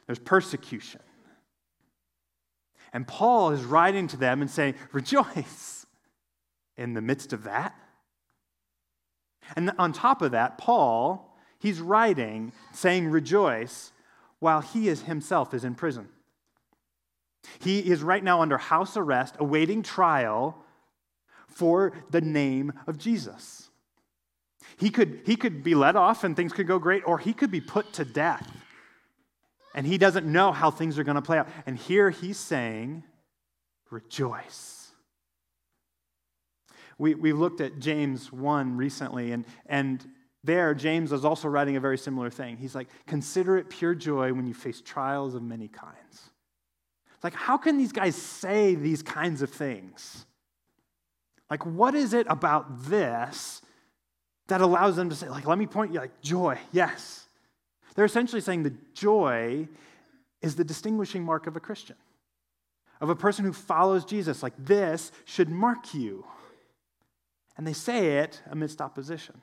there's 0.07 0.19
persecution. 0.19 1.00
And 2.93 3.07
Paul 3.09 3.50
is 3.50 3.64
writing 3.64 4.07
to 4.09 4.16
them 4.16 4.40
and 4.40 4.49
saying, 4.49 4.75
rejoice 4.93 5.85
in 6.76 6.95
the 6.95 7.00
midst 7.00 7.33
of 7.33 7.45
that. 7.45 7.75
And 9.57 9.73
on 9.78 9.93
top 9.93 10.23
of 10.23 10.31
that, 10.31 10.59
Paul, 10.59 11.37
he's 11.59 11.81
writing 11.81 12.52
saying 12.73 13.09
rejoice 13.09 13.93
while 14.38 14.61
he 14.61 14.88
is 14.88 15.02
himself 15.02 15.52
is 15.54 15.64
in 15.64 15.75
prison. 15.75 16.09
He 17.60 17.78
is 17.78 18.02
right 18.02 18.22
now 18.22 18.42
under 18.42 18.58
house 18.58 18.96
arrest, 18.96 19.36
awaiting 19.38 19.82
trial 19.82 20.56
for 21.48 21.92
the 22.10 22.20
name 22.20 22.72
of 22.86 22.98
Jesus. 22.98 23.70
He 24.76 24.90
could, 24.90 25.22
he 25.24 25.36
could 25.36 25.62
be 25.62 25.74
let 25.74 25.96
off 25.96 26.24
and 26.24 26.34
things 26.34 26.52
could 26.52 26.66
go 26.66 26.78
great, 26.78 27.02
or 27.06 27.18
he 27.18 27.32
could 27.32 27.50
be 27.50 27.60
put 27.60 27.92
to 27.94 28.04
death. 28.04 28.50
And 29.74 29.86
he 29.86 29.98
doesn't 29.98 30.26
know 30.26 30.52
how 30.52 30.70
things 30.70 30.98
are 30.98 31.04
going 31.04 31.16
to 31.16 31.22
play 31.22 31.38
out. 31.38 31.48
And 31.66 31.76
here 31.76 32.10
he's 32.10 32.38
saying, 32.38 33.04
rejoice. 33.90 34.88
We, 36.98 37.14
we've 37.14 37.38
looked 37.38 37.60
at 37.60 37.80
James 37.80 38.32
1 38.32 38.76
recently, 38.76 39.32
and, 39.32 39.44
and 39.66 40.04
there, 40.44 40.74
James 40.74 41.12
is 41.12 41.24
also 41.24 41.48
writing 41.48 41.76
a 41.76 41.80
very 41.80 41.98
similar 41.98 42.30
thing. 42.30 42.56
He's 42.56 42.74
like, 42.74 42.88
consider 43.06 43.56
it 43.56 43.68
pure 43.68 43.94
joy 43.94 44.32
when 44.32 44.46
you 44.46 44.54
face 44.54 44.80
trials 44.80 45.34
of 45.34 45.42
many 45.42 45.68
kinds 45.68 46.30
Like, 47.25 47.35
how 47.35 47.57
can 47.57 47.78
these 47.78 47.90
guys 47.90 48.14
say 48.14 48.75
these 48.75 49.02
kinds 49.02 49.40
of 49.40 49.49
things? 49.49 50.26
Like, 51.50 51.64
what 51.64 51.95
is 51.95 52.12
it 52.12 52.26
about 52.28 52.85
this 52.85 53.62
that 54.49 54.61
allows 54.61 54.97
them 54.97 55.09
to 55.09 55.16
say, 55.16 55.31
like, 55.31 55.47
let 55.47 55.57
me 55.57 55.66
point 55.66 55.95
you, 55.95 56.00
like, 56.00 56.21
joy, 56.21 56.59
yes. 56.71 57.26
They're 57.95 58.04
essentially 58.04 58.43
saying 58.43 58.64
that 58.64 58.95
joy 58.95 59.69
is 60.43 60.57
the 60.57 60.64
distinguishing 60.64 61.25
mark 61.25 61.47
of 61.47 61.57
a 61.57 61.61
Christian, 61.61 61.97
of 63.00 63.09
a 63.09 63.16
person 63.16 63.47
who 63.47 63.54
follows 63.54 64.04
Jesus. 64.04 64.43
Like, 64.43 64.54
this 64.59 65.11
should 65.25 65.49
mark 65.49 65.95
you. 65.95 66.26
And 67.57 67.66
they 67.66 67.73
say 67.73 68.19
it 68.19 68.43
amidst 68.50 68.83
opposition. 68.83 69.40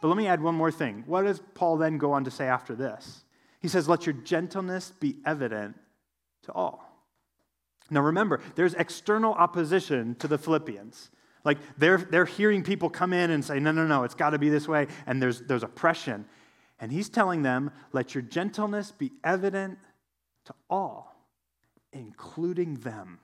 But 0.00 0.08
let 0.08 0.16
me 0.16 0.26
add 0.26 0.42
one 0.42 0.56
more 0.56 0.72
thing. 0.72 1.04
What 1.06 1.22
does 1.22 1.40
Paul 1.54 1.76
then 1.76 1.98
go 1.98 2.12
on 2.12 2.24
to 2.24 2.32
say 2.32 2.46
after 2.48 2.74
this? 2.74 3.24
He 3.60 3.68
says, 3.68 3.88
Let 3.88 4.06
your 4.06 4.14
gentleness 4.14 4.90
be 4.90 5.16
evident 5.24 5.76
to 6.46 6.52
all. 6.52 6.86
Now 7.90 8.02
remember, 8.02 8.40
there's 8.56 8.74
external 8.74 9.32
opposition 9.34 10.16
to 10.16 10.28
the 10.28 10.38
Philippians. 10.38 11.10
Like 11.44 11.58
they're, 11.78 11.98
they're 11.98 12.24
hearing 12.24 12.64
people 12.64 12.90
come 12.90 13.12
in 13.12 13.30
and 13.30 13.44
say, 13.44 13.60
no, 13.60 13.70
no, 13.70 13.86
no, 13.86 14.02
it's 14.02 14.14
got 14.14 14.30
to 14.30 14.38
be 14.38 14.48
this 14.48 14.66
way. 14.66 14.88
And 15.06 15.22
there's, 15.22 15.42
there's 15.42 15.62
oppression. 15.62 16.24
And 16.80 16.90
he's 16.90 17.08
telling 17.08 17.42
them, 17.42 17.70
let 17.92 18.14
your 18.14 18.22
gentleness 18.22 18.90
be 18.90 19.12
evident 19.22 19.78
to 20.46 20.54
all, 20.68 21.16
including 21.92 22.74
them. 22.74 23.20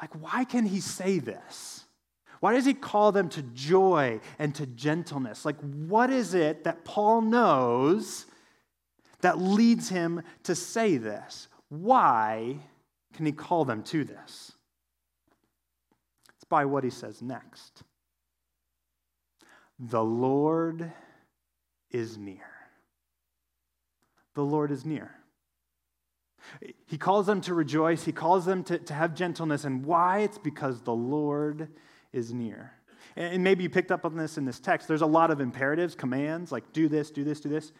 Like, 0.00 0.14
why 0.20 0.44
can 0.44 0.64
he 0.64 0.80
say 0.80 1.18
this? 1.18 1.84
Why 2.40 2.54
does 2.54 2.64
he 2.64 2.74
call 2.74 3.12
them 3.12 3.28
to 3.30 3.42
joy 3.42 4.20
and 4.38 4.52
to 4.56 4.66
gentleness? 4.66 5.44
Like, 5.44 5.60
what 5.60 6.10
is 6.10 6.34
it 6.34 6.64
that 6.64 6.84
Paul 6.84 7.20
knows 7.20 8.26
that 9.22 9.40
leads 9.40 9.88
him 9.88 10.22
to 10.44 10.54
say 10.54 10.98
this? 10.98 11.48
Why 11.68 12.58
can 13.14 13.26
he 13.26 13.32
call 13.32 13.64
them 13.64 13.82
to 13.84 14.04
this? 14.04 14.52
It's 16.36 16.44
by 16.48 16.64
what 16.64 16.84
he 16.84 16.90
says 16.90 17.22
next. 17.22 17.82
The 19.78 20.04
Lord 20.04 20.92
is 21.90 22.16
near. 22.18 22.38
The 24.34 24.44
Lord 24.44 24.70
is 24.70 24.84
near. 24.84 25.14
He 26.86 26.98
calls 26.98 27.26
them 27.26 27.40
to 27.42 27.54
rejoice. 27.54 28.04
He 28.04 28.12
calls 28.12 28.44
them 28.44 28.64
to, 28.64 28.78
to 28.78 28.94
have 28.94 29.14
gentleness. 29.14 29.64
And 29.64 29.84
why? 29.84 30.20
It's 30.20 30.38
because 30.38 30.82
the 30.82 30.94
Lord 30.94 31.68
is 32.12 32.32
near. 32.32 32.72
And 33.16 33.44
maybe 33.44 33.62
you 33.62 33.70
picked 33.70 33.92
up 33.92 34.04
on 34.04 34.16
this 34.16 34.38
in 34.38 34.44
this 34.44 34.58
text. 34.58 34.88
There's 34.88 35.02
a 35.02 35.06
lot 35.06 35.30
of 35.30 35.40
imperatives, 35.40 35.94
commands, 35.94 36.50
like 36.50 36.72
do 36.72 36.88
this, 36.88 37.10
do 37.10 37.24
this, 37.24 37.40
do 37.40 37.48
this. 37.48 37.72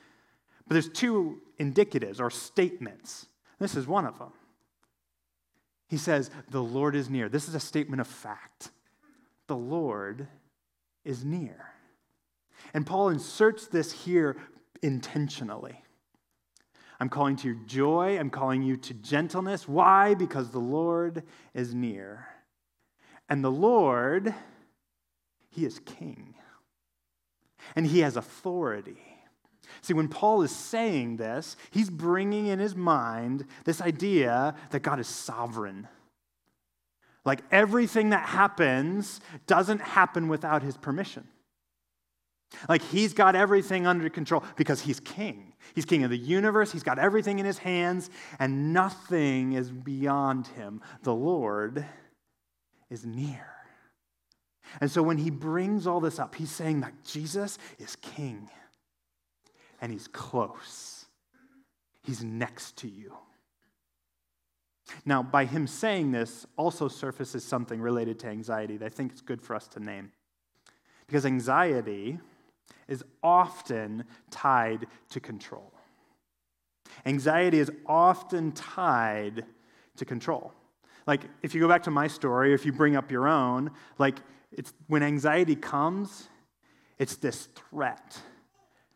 But 0.67 0.75
there's 0.75 0.89
two 0.89 1.41
indicatives 1.59 2.21
or 2.21 2.31
statements 2.31 3.27
this 3.63 3.77
is 3.77 3.87
one 3.87 4.07
of 4.07 4.19
them. 4.19 4.33
He 5.89 5.97
says, 5.97 6.31
The 6.51 6.63
Lord 6.63 6.97
is 6.97 7.09
near. 7.09 7.29
This 7.29 7.49
is 7.49 7.55
a 7.55 7.61
statement 7.61 8.01
of 8.01 8.09
fact. 8.09 8.73
The 9.47 9.57
Lord 9.57 10.27
is 11.05 11.25
near. 11.25 11.67
And 12.75 12.85
Paul 12.85 13.11
inserts 13.11 13.69
this 13.69 13.93
here 13.93 14.37
intentionally. 14.83 15.81
I'm 16.99 17.09
calling 17.09 17.37
to 17.37 17.49
your 17.49 17.59
joy. 17.67 18.19
I'm 18.19 18.31
calling 18.31 18.63
you 18.63 18.77
to 18.79 18.95
gentleness. 18.95 19.69
Why? 19.69 20.15
Because 20.15 20.51
the 20.51 20.59
Lord 20.59 21.23
is 21.55 21.73
near. 21.73 22.27
And 23.29 23.45
the 23.45 23.51
Lord, 23.51 24.35
He 25.51 25.65
is 25.65 25.79
king. 25.85 26.35
And 27.77 27.87
He 27.87 28.01
has 28.01 28.17
authority. 28.17 29.12
See, 29.81 29.95
when 29.95 30.09
Paul 30.09 30.43
is 30.43 30.55
saying 30.55 31.17
this, 31.17 31.57
he's 31.71 31.91
bringing 31.91 32.47
in 32.47 32.59
his 32.59 32.77
mind 32.77 33.47
this 33.65 33.81
idea 33.81 34.55
that 34.71 34.81
God 34.81 35.01
is 35.01 35.09
sovereign. 35.09 35.89
Like 37.25 37.41
everything 37.51 38.11
that 38.11 38.29
happens 38.29 39.21
doesn't 39.47 39.81
happen 39.81 40.29
without 40.29 40.63
his 40.63 40.77
permission. 40.77 41.27
Like 42.69 42.83
he's 42.83 43.15
got 43.15 43.35
everything 43.35 43.87
under 43.87 44.09
control 44.11 44.45
because 44.57 44.81
he's 44.81 45.01
king. 45.01 45.55
He's 45.75 45.85
king 45.85 46.05
of 46.05 46.11
the 46.11 46.19
universe. 46.19 46.73
He's 46.73 46.83
got 46.83 46.99
everything 46.99 47.39
in 47.39 47.47
his 47.47 47.59
hands, 47.59 48.11
and 48.39 48.73
nothing 48.73 49.55
is 49.55 49.71
beyond 49.71 50.49
him. 50.49 50.83
The 51.03 51.15
Lord 51.15 51.87
is 52.91 53.07
near. 53.07 53.47
And 54.81 54.91
so 54.91 55.03
when 55.03 55.19
he 55.19 55.31
brings 55.31 55.87
all 55.87 56.01
this 56.01 56.19
up, 56.19 56.35
he's 56.35 56.51
saying 56.51 56.81
that 56.81 56.93
Jesus 57.05 57.59
is 57.79 57.97
king 57.97 58.51
and 59.83 59.93
He's 59.93 60.09
close. 60.09 61.05
He's 62.03 62.25
next 62.25 62.79
to 62.79 62.89
you. 62.89 63.13
Now, 65.05 65.23
by 65.23 65.45
him 65.45 65.67
saying 65.67 66.13
this, 66.13 66.47
also 66.57 66.89
surfaces 66.89 67.45
something 67.45 67.81
related 67.81 68.19
to 68.21 68.29
anxiety 68.29 68.77
that 68.79 68.87
I 68.87 68.89
think 68.89 69.13
it's 69.13 69.21
good 69.21 69.41
for 69.41 69.55
us 69.55 69.69
to 69.69 69.81
name. 69.81 70.11
Because 71.07 71.25
anxiety 71.25 72.19
is 72.89 73.05
often 73.23 74.05
tied 74.31 74.87
to 75.11 75.21
control. 75.21 75.73
Anxiety 77.07 77.59
is 77.59 77.71
often 77.87 78.53
tied 78.53 79.45
to 79.97 80.05
control. 80.05 80.53
Like, 81.07 81.23
if 81.43 81.55
you 81.55 81.61
go 81.61 81.69
back 81.69 81.85
to 81.85 81.91
my 81.91 82.07
story, 82.07 82.53
if 82.53 82.67
you 82.67 82.73
bring 82.73 82.97
up 82.97 83.11
your 83.11 83.29
own, 83.29 83.71
like, 83.99 84.19
it's 84.51 84.73
when 84.89 85.03
anxiety 85.03 85.57
comes, 85.57 86.29
it's 86.99 87.17
this 87.17 87.47
threat 87.47 88.21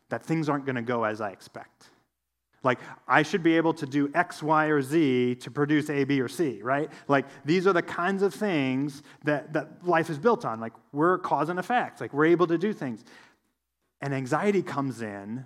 that 0.09 0.23
things 0.23 0.49
aren't 0.49 0.65
going 0.65 0.75
to 0.75 0.81
go 0.81 1.03
as 1.03 1.21
I 1.21 1.31
expect. 1.31 1.89
Like, 2.63 2.79
I 3.07 3.23
should 3.23 3.43
be 3.43 3.55
able 3.55 3.73
to 3.75 3.85
do 3.85 4.11
X, 4.13 4.41
Y, 4.41 4.65
or 4.65 4.81
Z 4.81 5.35
to 5.35 5.51
produce 5.51 5.89
A, 5.89 6.03
B, 6.03 6.19
or 6.19 6.27
C, 6.27 6.61
right? 6.61 6.91
Like, 7.07 7.25
these 7.45 7.67
are 7.67 7.73
the 7.73 7.83
kinds 7.83 8.23
of 8.23 8.33
things 8.33 9.03
that, 9.23 9.53
that 9.53 9.85
life 9.85 10.09
is 10.09 10.17
built 10.17 10.43
on. 10.43 10.59
Like, 10.59 10.73
we're 10.91 11.19
cause 11.19 11.49
and 11.49 11.59
effect. 11.59 12.01
Like, 12.01 12.13
we're 12.13 12.25
able 12.25 12.47
to 12.47 12.57
do 12.57 12.73
things. 12.73 13.05
And 14.01 14.13
anxiety 14.13 14.63
comes 14.63 15.01
in 15.01 15.45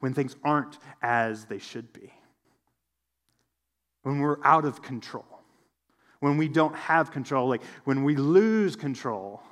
when 0.00 0.14
things 0.14 0.36
aren't 0.44 0.78
as 1.02 1.44
they 1.46 1.58
should 1.58 1.92
be, 1.92 2.12
when 4.02 4.20
we're 4.20 4.38
out 4.44 4.64
of 4.64 4.82
control, 4.82 5.26
when 6.20 6.36
we 6.36 6.48
don't 6.48 6.74
have 6.74 7.10
control, 7.10 7.48
like 7.48 7.62
when 7.84 8.04
we 8.04 8.16
lose 8.16 8.76
control, 8.76 9.42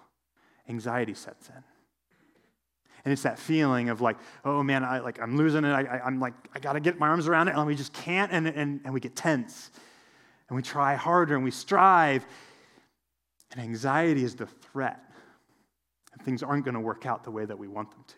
anxiety 0.68 1.14
sets 1.14 1.48
in. 1.48 1.62
And 3.06 3.12
it's 3.12 3.22
that 3.22 3.38
feeling 3.38 3.88
of 3.88 4.00
like, 4.00 4.16
oh 4.44 4.64
man, 4.64 4.82
I, 4.82 4.98
like, 4.98 5.22
I'm 5.22 5.36
losing 5.36 5.64
it. 5.64 5.70
I, 5.70 6.00
am 6.04 6.18
like, 6.18 6.34
I 6.56 6.58
got 6.58 6.72
to 6.72 6.80
get 6.80 6.98
my 6.98 7.06
arms 7.06 7.28
around 7.28 7.46
it. 7.46 7.54
And 7.54 7.64
we 7.64 7.76
just 7.76 7.92
can't. 7.92 8.32
And, 8.32 8.48
and, 8.48 8.80
and 8.82 8.92
we 8.92 8.98
get 8.98 9.14
tense. 9.14 9.70
And 10.48 10.56
we 10.56 10.62
try 10.62 10.96
harder 10.96 11.36
and 11.36 11.44
we 11.44 11.52
strive. 11.52 12.26
And 13.52 13.60
anxiety 13.60 14.24
is 14.24 14.34
the 14.34 14.46
threat. 14.46 15.00
And 16.14 16.22
things 16.22 16.42
aren't 16.42 16.64
going 16.64 16.74
to 16.74 16.80
work 16.80 17.06
out 17.06 17.22
the 17.22 17.30
way 17.30 17.44
that 17.44 17.56
we 17.56 17.68
want 17.68 17.92
them 17.92 18.02
to. 18.08 18.14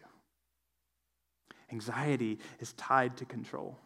Anxiety 1.71 2.39
is 2.59 2.73
tied 2.73 3.19
to 3.19 3.27
control. 3.27 3.77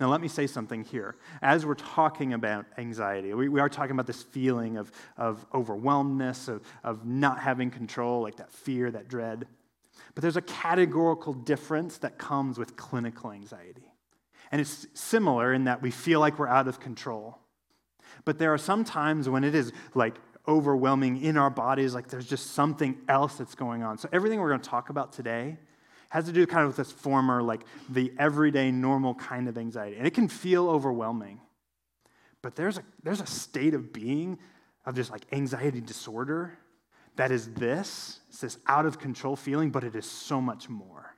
Now, 0.00 0.10
let 0.10 0.20
me 0.20 0.26
say 0.26 0.48
something 0.48 0.82
here. 0.82 1.14
As 1.42 1.64
we're 1.64 1.74
talking 1.74 2.32
about 2.32 2.66
anxiety, 2.76 3.32
we, 3.34 3.48
we 3.48 3.60
are 3.60 3.68
talking 3.68 3.92
about 3.92 4.08
this 4.08 4.24
feeling 4.24 4.78
of, 4.78 4.90
of 5.16 5.46
overwhelmedness, 5.54 6.48
of, 6.48 6.62
of 6.82 7.06
not 7.06 7.38
having 7.38 7.70
control, 7.70 8.20
like 8.20 8.34
that 8.38 8.50
fear, 8.50 8.90
that 8.90 9.06
dread. 9.06 9.46
But 10.14 10.22
there's 10.22 10.36
a 10.36 10.42
categorical 10.42 11.32
difference 11.32 11.98
that 11.98 12.18
comes 12.18 12.58
with 12.58 12.76
clinical 12.76 13.32
anxiety. 13.32 13.92
And 14.52 14.60
it's 14.60 14.86
similar 14.94 15.52
in 15.52 15.64
that 15.64 15.80
we 15.82 15.90
feel 15.90 16.20
like 16.20 16.38
we're 16.38 16.48
out 16.48 16.68
of 16.68 16.80
control. 16.80 17.38
But 18.24 18.38
there 18.38 18.52
are 18.52 18.58
some 18.58 18.84
times 18.84 19.28
when 19.28 19.44
it 19.44 19.54
is 19.54 19.72
like 19.94 20.16
overwhelming 20.48 21.22
in 21.22 21.36
our 21.36 21.50
bodies, 21.50 21.94
like 21.94 22.08
there's 22.08 22.26
just 22.26 22.52
something 22.52 22.98
else 23.08 23.36
that's 23.36 23.54
going 23.54 23.82
on. 23.82 23.98
So, 23.98 24.08
everything 24.12 24.40
we're 24.40 24.48
going 24.48 24.60
to 24.60 24.68
talk 24.68 24.90
about 24.90 25.12
today 25.12 25.56
has 26.10 26.24
to 26.24 26.32
do 26.32 26.44
kind 26.46 26.62
of 26.62 26.68
with 26.68 26.76
this 26.76 26.92
former, 26.92 27.40
like 27.40 27.62
the 27.88 28.12
everyday, 28.18 28.72
normal 28.72 29.14
kind 29.14 29.48
of 29.48 29.56
anxiety. 29.56 29.96
And 29.96 30.06
it 30.06 30.14
can 30.14 30.28
feel 30.28 30.68
overwhelming. 30.68 31.40
But 32.42 32.56
there's 32.56 32.78
a, 32.78 32.82
there's 33.02 33.20
a 33.20 33.26
state 33.26 33.74
of 33.74 33.92
being 33.92 34.38
of 34.86 34.96
just 34.96 35.10
like 35.10 35.24
anxiety 35.32 35.80
disorder 35.80 36.58
that 37.20 37.30
is 37.30 37.52
this 37.52 38.20
it's 38.30 38.40
this 38.40 38.56
out 38.66 38.86
of 38.86 38.98
control 38.98 39.36
feeling, 39.36 39.68
but 39.68 39.84
it 39.84 39.94
is 39.94 40.06
so 40.06 40.40
much 40.40 40.70
more. 40.70 41.14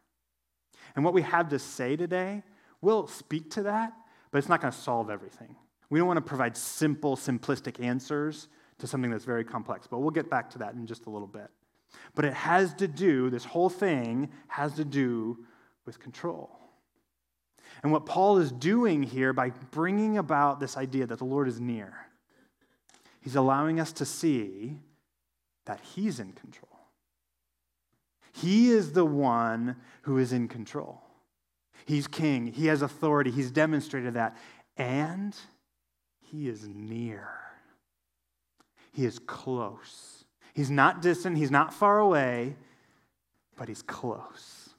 And 0.97 1.05
what 1.05 1.15
we 1.15 1.23
have 1.23 1.51
to 1.51 1.61
say 1.61 1.95
today 1.95 2.43
will 2.81 3.07
speak 3.07 3.53
to 3.53 3.63
that, 3.63 3.93
but 4.33 4.39
it's 4.39 4.49
not 4.49 4.61
going 4.61 4.73
to 4.73 4.79
solve 4.79 5.11
everything. 5.11 5.55
We 5.91 6.01
don't 6.01 6.09
want 6.09 6.17
to 6.17 6.23
provide 6.23 6.57
simple, 6.57 7.17
simplistic 7.17 7.81
answers 7.81 8.49
to 8.79 8.89
something 8.89 9.13
that's 9.13 9.25
very 9.25 9.45
complex, 9.45 9.87
but 9.87 10.01
we'll 10.01 10.11
get 10.11 10.29
back 10.29 10.51
to 10.51 10.59
that 10.59 10.75
in 10.75 10.89
just 10.89 11.07
a 11.07 11.11
little 11.11 11.29
bit. 11.29 11.49
But 12.17 12.25
it 12.25 12.35
has 12.35 12.75
to 12.75 12.89
do, 12.89 13.31
this 13.31 13.45
whole 13.45 13.71
thing 13.71 14.29
has 14.49 14.75
to 14.75 14.85
do 14.85 15.45
with 15.87 16.01
control. 16.01 16.51
And 17.85 17.93
what 17.93 18.07
Paul 18.07 18.39
is 18.39 18.51
doing 18.51 19.05
here 19.05 19.33
by 19.33 19.51
bringing 19.71 20.19
about 20.19 20.59
this 20.59 20.77
idea 20.77 21.07
that 21.07 21.19
the 21.19 21.25
Lord 21.25 21.47
is 21.47 21.61
near, 21.61 21.95
he's 23.21 23.37
allowing 23.37 23.79
us 23.79 23.93
to 23.93 24.05
see 24.05 24.81
that 25.67 25.81
He's 25.81 26.21
in 26.21 26.33
control. 26.33 26.69
He 28.33 28.71
is 28.71 28.93
the 28.93 29.05
one 29.05 29.77
who 30.03 30.19
is 30.19 30.33
in 30.33 30.49
control. 30.49 31.03
He's 31.85 32.07
king, 32.07 32.47
he 32.47 32.67
has 32.67 32.83
authority, 32.83 33.31
he's 33.31 33.51
demonstrated 33.51 34.15
that. 34.15 34.37
And 34.77 35.37
he 36.21 36.49
is 36.49 36.67
near, 36.67 37.29
he 38.93 39.05
is 39.05 39.19
close. 39.19 40.25
He's 40.55 40.71
not 40.71 41.01
distant, 41.01 41.39
he's 41.39 41.51
not 41.51 41.73
far 41.73 41.99
away, 41.99 42.57
but 43.57 43.69
he's 43.69 43.83
close. 43.83 44.71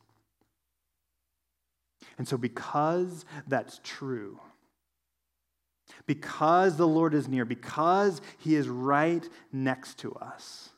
And 2.17 2.27
so, 2.27 2.37
because 2.37 3.25
that's 3.47 3.79
true, 3.83 4.39
because 6.05 6.77
the 6.77 6.87
Lord 6.87 7.13
is 7.13 7.27
near, 7.27 7.43
because 7.43 8.21
he 8.37 8.55
is 8.55 8.67
right 8.69 9.27
next 9.51 9.97
to 9.99 10.13
us, 10.15 10.69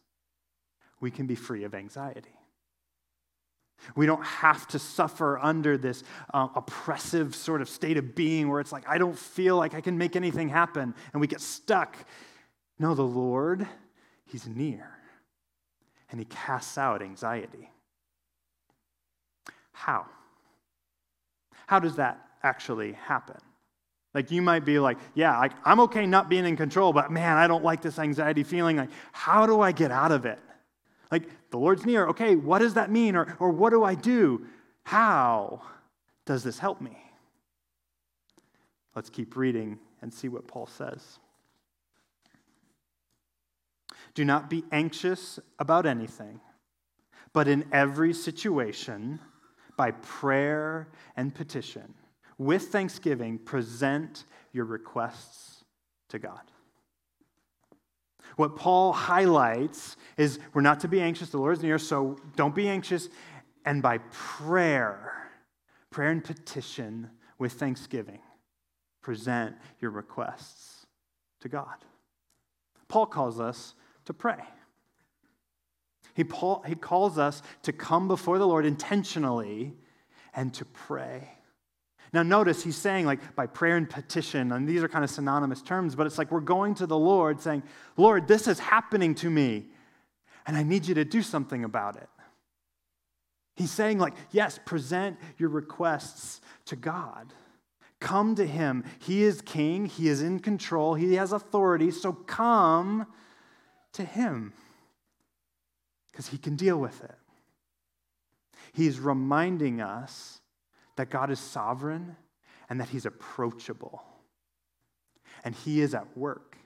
we 1.05 1.11
can 1.11 1.27
be 1.27 1.35
free 1.35 1.65
of 1.65 1.75
anxiety. 1.75 2.33
We 3.95 4.07
don't 4.07 4.25
have 4.25 4.67
to 4.69 4.79
suffer 4.79 5.37
under 5.37 5.77
this 5.77 6.03
uh, 6.33 6.47
oppressive 6.55 7.35
sort 7.35 7.61
of 7.61 7.69
state 7.69 7.97
of 7.97 8.15
being 8.15 8.49
where 8.49 8.59
it's 8.59 8.71
like, 8.71 8.89
I 8.89 8.97
don't 8.97 9.15
feel 9.15 9.55
like 9.55 9.75
I 9.75 9.81
can 9.81 9.99
make 9.99 10.15
anything 10.15 10.49
happen, 10.49 10.95
and 11.13 11.21
we 11.21 11.27
get 11.27 11.41
stuck. 11.41 11.95
No, 12.79 12.95
the 12.95 13.03
Lord, 13.03 13.67
He's 14.25 14.47
near, 14.47 14.89
and 16.09 16.19
He 16.19 16.25
casts 16.25 16.75
out 16.75 17.03
anxiety. 17.03 17.69
How? 19.73 20.07
How 21.67 21.77
does 21.77 21.97
that 21.97 22.19
actually 22.41 22.93
happen? 22.93 23.37
Like 24.15 24.31
you 24.31 24.41
might 24.41 24.65
be 24.65 24.79
like, 24.79 24.97
yeah, 25.13 25.37
like, 25.37 25.51
I'm 25.65 25.81
okay 25.81 26.07
not 26.07 26.29
being 26.29 26.45
in 26.45 26.57
control, 26.57 26.93
but 26.93 27.11
man, 27.11 27.37
I 27.37 27.45
don't 27.45 27.63
like 27.63 27.83
this 27.83 27.99
anxiety 27.99 28.41
feeling. 28.41 28.77
Like, 28.77 28.89
how 29.11 29.45
do 29.45 29.61
I 29.61 29.71
get 29.71 29.91
out 29.91 30.11
of 30.11 30.25
it? 30.25 30.39
Like, 31.11 31.29
the 31.51 31.57
Lord's 31.57 31.85
near. 31.85 32.07
Okay, 32.07 32.35
what 32.35 32.59
does 32.59 32.73
that 32.75 32.91
mean? 32.91 33.15
Or, 33.15 33.35
or 33.39 33.49
what 33.49 33.71
do 33.71 33.83
I 33.83 33.95
do? 33.95 34.45
How 34.83 35.61
does 36.25 36.43
this 36.43 36.59
help 36.59 36.81
me? 36.81 36.97
Let's 38.95 39.09
keep 39.09 39.35
reading 39.35 39.79
and 40.01 40.13
see 40.13 40.29
what 40.29 40.47
Paul 40.47 40.67
says. 40.67 41.19
Do 44.13 44.23
not 44.23 44.49
be 44.49 44.63
anxious 44.71 45.39
about 45.59 45.85
anything, 45.85 46.39
but 47.33 47.47
in 47.47 47.65
every 47.73 48.13
situation, 48.13 49.19
by 49.75 49.91
prayer 49.91 50.87
and 51.17 51.35
petition, 51.35 51.93
with 52.37 52.69
thanksgiving, 52.69 53.37
present 53.37 54.23
your 54.53 54.65
requests 54.65 55.65
to 56.09 56.19
God. 56.19 56.41
What 58.35 58.55
Paul 58.55 58.91
highlights 58.91 59.95
is 60.17 60.39
we're 60.53 60.61
not 60.61 60.81
to 60.81 60.87
be 60.87 61.01
anxious, 61.01 61.29
the 61.29 61.37
Lord 61.37 61.57
is 61.57 61.63
near, 61.63 61.77
so 61.77 62.17
don't 62.35 62.55
be 62.55 62.67
anxious. 62.67 63.09
And 63.65 63.81
by 63.81 63.99
prayer, 64.11 65.29
prayer 65.89 66.11
and 66.11 66.23
petition 66.23 67.09
with 67.37 67.53
thanksgiving, 67.53 68.19
present 69.01 69.55
your 69.79 69.91
requests 69.91 70.85
to 71.41 71.49
God. 71.49 71.77
Paul 72.87 73.05
calls 73.05 73.39
us 73.39 73.73
to 74.05 74.13
pray. 74.13 74.43
He, 76.13 76.23
Paul, 76.23 76.63
he 76.65 76.75
calls 76.75 77.17
us 77.17 77.41
to 77.63 77.73
come 77.73 78.07
before 78.07 78.37
the 78.37 78.47
Lord 78.47 78.65
intentionally 78.65 79.75
and 80.33 80.53
to 80.53 80.65
pray. 80.65 81.34
Now, 82.15 82.23
notice 82.23 82.63
he's 82.63 82.77
saying, 82.77 83.05
like, 83.05 83.35
by 83.35 83.45
prayer 83.45 83.75
and 83.75 83.89
petition, 83.89 84.53
and 84.53 84.65
these 84.65 84.81
are 84.81 84.87
kind 84.87 85.03
of 85.03 85.09
synonymous 85.09 85.61
terms, 85.61 85.95
but 85.95 86.07
it's 86.07 86.17
like 86.17 86.31
we're 86.31 86.39
going 86.39 86.73
to 86.75 86.87
the 86.87 86.97
Lord 86.97 87.41
saying, 87.41 87.61
Lord, 87.97 88.25
this 88.25 88.47
is 88.47 88.57
happening 88.57 89.15
to 89.15 89.29
me, 89.29 89.65
and 90.47 90.55
I 90.55 90.63
need 90.63 90.85
you 90.85 90.95
to 90.95 91.03
do 91.03 91.21
something 91.21 91.65
about 91.65 91.97
it. 91.97 92.07
He's 93.57 93.69
saying, 93.69 93.99
like, 93.99 94.13
yes, 94.31 94.57
present 94.63 95.17
your 95.37 95.49
requests 95.49 96.39
to 96.67 96.77
God. 96.77 97.33
Come 97.99 98.35
to 98.35 98.47
him. 98.47 98.85
He 98.99 99.23
is 99.23 99.41
king, 99.41 99.85
he 99.85 100.07
is 100.07 100.21
in 100.21 100.39
control, 100.39 100.93
he 100.93 101.15
has 101.15 101.33
authority, 101.33 101.91
so 101.91 102.13
come 102.13 103.07
to 103.91 104.05
him 104.05 104.53
because 106.13 106.29
he 106.29 106.37
can 106.37 106.55
deal 106.55 106.77
with 106.77 107.03
it. 107.03 107.17
He's 108.71 109.01
reminding 109.01 109.81
us 109.81 110.39
that 110.95 111.09
God 111.09 111.29
is 111.29 111.39
sovereign 111.39 112.15
and 112.69 112.79
that 112.79 112.89
He's 112.89 113.05
approachable. 113.05 114.03
And 115.43 115.55
He 115.55 115.81
is 115.81 115.93
at 115.93 116.17
work. 116.17 116.57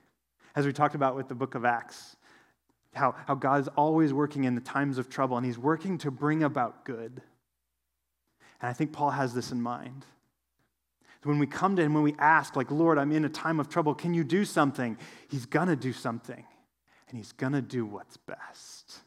As 0.55 0.65
we 0.65 0.73
talked 0.73 0.95
about 0.95 1.15
with 1.15 1.27
the 1.27 1.35
book 1.35 1.55
of 1.55 1.65
Acts, 1.65 2.15
how, 2.93 3.15
how 3.27 3.35
God 3.35 3.61
is 3.61 3.67
always 3.69 4.13
working 4.13 4.45
in 4.45 4.55
the 4.55 4.61
times 4.61 4.97
of 4.97 5.09
trouble 5.09 5.37
and 5.37 5.45
He's 5.45 5.59
working 5.59 5.97
to 5.99 6.11
bring 6.11 6.43
about 6.43 6.85
good. 6.85 7.21
And 8.61 8.69
I 8.69 8.73
think 8.73 8.91
Paul 8.91 9.11
has 9.11 9.33
this 9.33 9.51
in 9.51 9.61
mind. 9.61 10.05
When 11.23 11.37
we 11.37 11.47
come 11.47 11.75
to 11.75 11.81
Him, 11.81 11.93
when 11.93 12.03
we 12.03 12.15
ask, 12.17 12.55
like, 12.55 12.71
Lord, 12.71 12.97
I'm 12.97 13.11
in 13.11 13.25
a 13.25 13.29
time 13.29 13.59
of 13.59 13.67
trouble, 13.67 13.93
can 13.93 14.13
you 14.13 14.23
do 14.23 14.45
something? 14.45 14.97
He's 15.27 15.45
gonna 15.45 15.75
do 15.75 15.91
something, 15.91 16.45
and 17.09 17.17
He's 17.17 17.33
gonna 17.33 17.61
do 17.61 17.85
what's 17.85 18.15
best. 18.15 18.99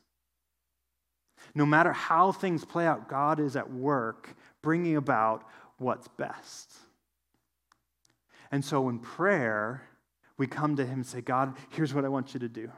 No 1.55 1.65
matter 1.67 1.93
how 1.93 2.33
things 2.33 2.65
play 2.65 2.87
out, 2.87 3.09
God 3.09 3.41
is 3.41 3.57
at 3.57 3.71
work 3.71 4.35
bringing 4.63 4.97
about 4.97 5.45
what's 5.79 6.09
best. 6.09 6.73
And 8.51 8.65
so 8.65 8.89
in 8.89 8.99
prayer, 8.99 9.83
we 10.39 10.47
come 10.47 10.77
to 10.77 10.85
Him 10.85 10.95
and 10.95 11.07
say, 11.07 11.21
God, 11.21 11.57
here's 11.71 11.95
what 11.95 12.05
I 12.05 12.09
want 12.09 12.35
you 12.35 12.41
to 12.41 12.49
do. 12.49 12.71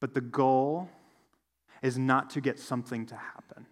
But 0.00 0.14
the 0.14 0.20
goal 0.20 0.88
is 1.82 1.98
not 1.98 2.30
to 2.30 2.40
get 2.40 2.58
something 2.58 3.06
to 3.06 3.16
happen. 3.16 3.66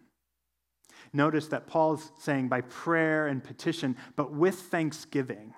Notice 1.12 1.48
that 1.48 1.66
Paul's 1.66 2.10
saying 2.18 2.48
by 2.48 2.62
prayer 2.62 3.26
and 3.28 3.42
petition, 3.42 3.96
but 4.16 4.32
with 4.32 4.56
thanksgiving. 4.56 5.54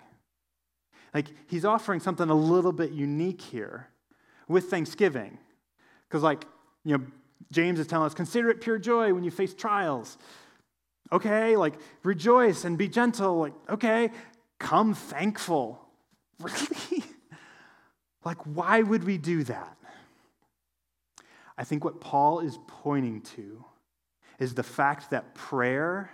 Like 1.15 1.29
he's 1.47 1.65
offering 1.65 2.01
something 2.01 2.29
a 2.29 2.35
little 2.35 2.73
bit 2.73 2.93
unique 2.93 3.41
here 3.41 3.89
with 4.47 4.71
thanksgiving. 4.71 5.39
Because, 6.09 6.23
like, 6.23 6.45
you 6.85 6.97
know, 6.97 7.05
James 7.51 7.79
is 7.81 7.87
telling 7.87 8.07
us, 8.07 8.15
consider 8.15 8.51
it 8.51 8.61
pure 8.61 8.79
joy 8.79 9.13
when 9.15 9.25
you 9.25 9.31
face 9.31 9.55
trials. 9.55 10.19
Okay, 11.11 11.57
like 11.57 11.75
rejoice 12.03 12.65
and 12.65 12.77
be 12.77 12.89
gentle. 12.89 13.39
Like, 13.39 13.55
okay, 13.69 14.11
come 14.59 14.95
thankful. 14.95 15.85
Really? 16.41 17.03
like, 18.25 18.39
why 18.47 18.81
would 18.81 19.03
we 19.03 19.19
do 19.19 19.43
that? 19.43 19.77
I 21.57 21.65
think 21.65 21.85
what 21.85 22.01
Paul 22.01 22.39
is 22.39 22.61
pointing 22.69 23.23
to 23.37 23.65
is 24.39 24.55
the 24.55 24.63
fact 24.63 25.11
that 25.11 25.35
prayer 25.35 26.13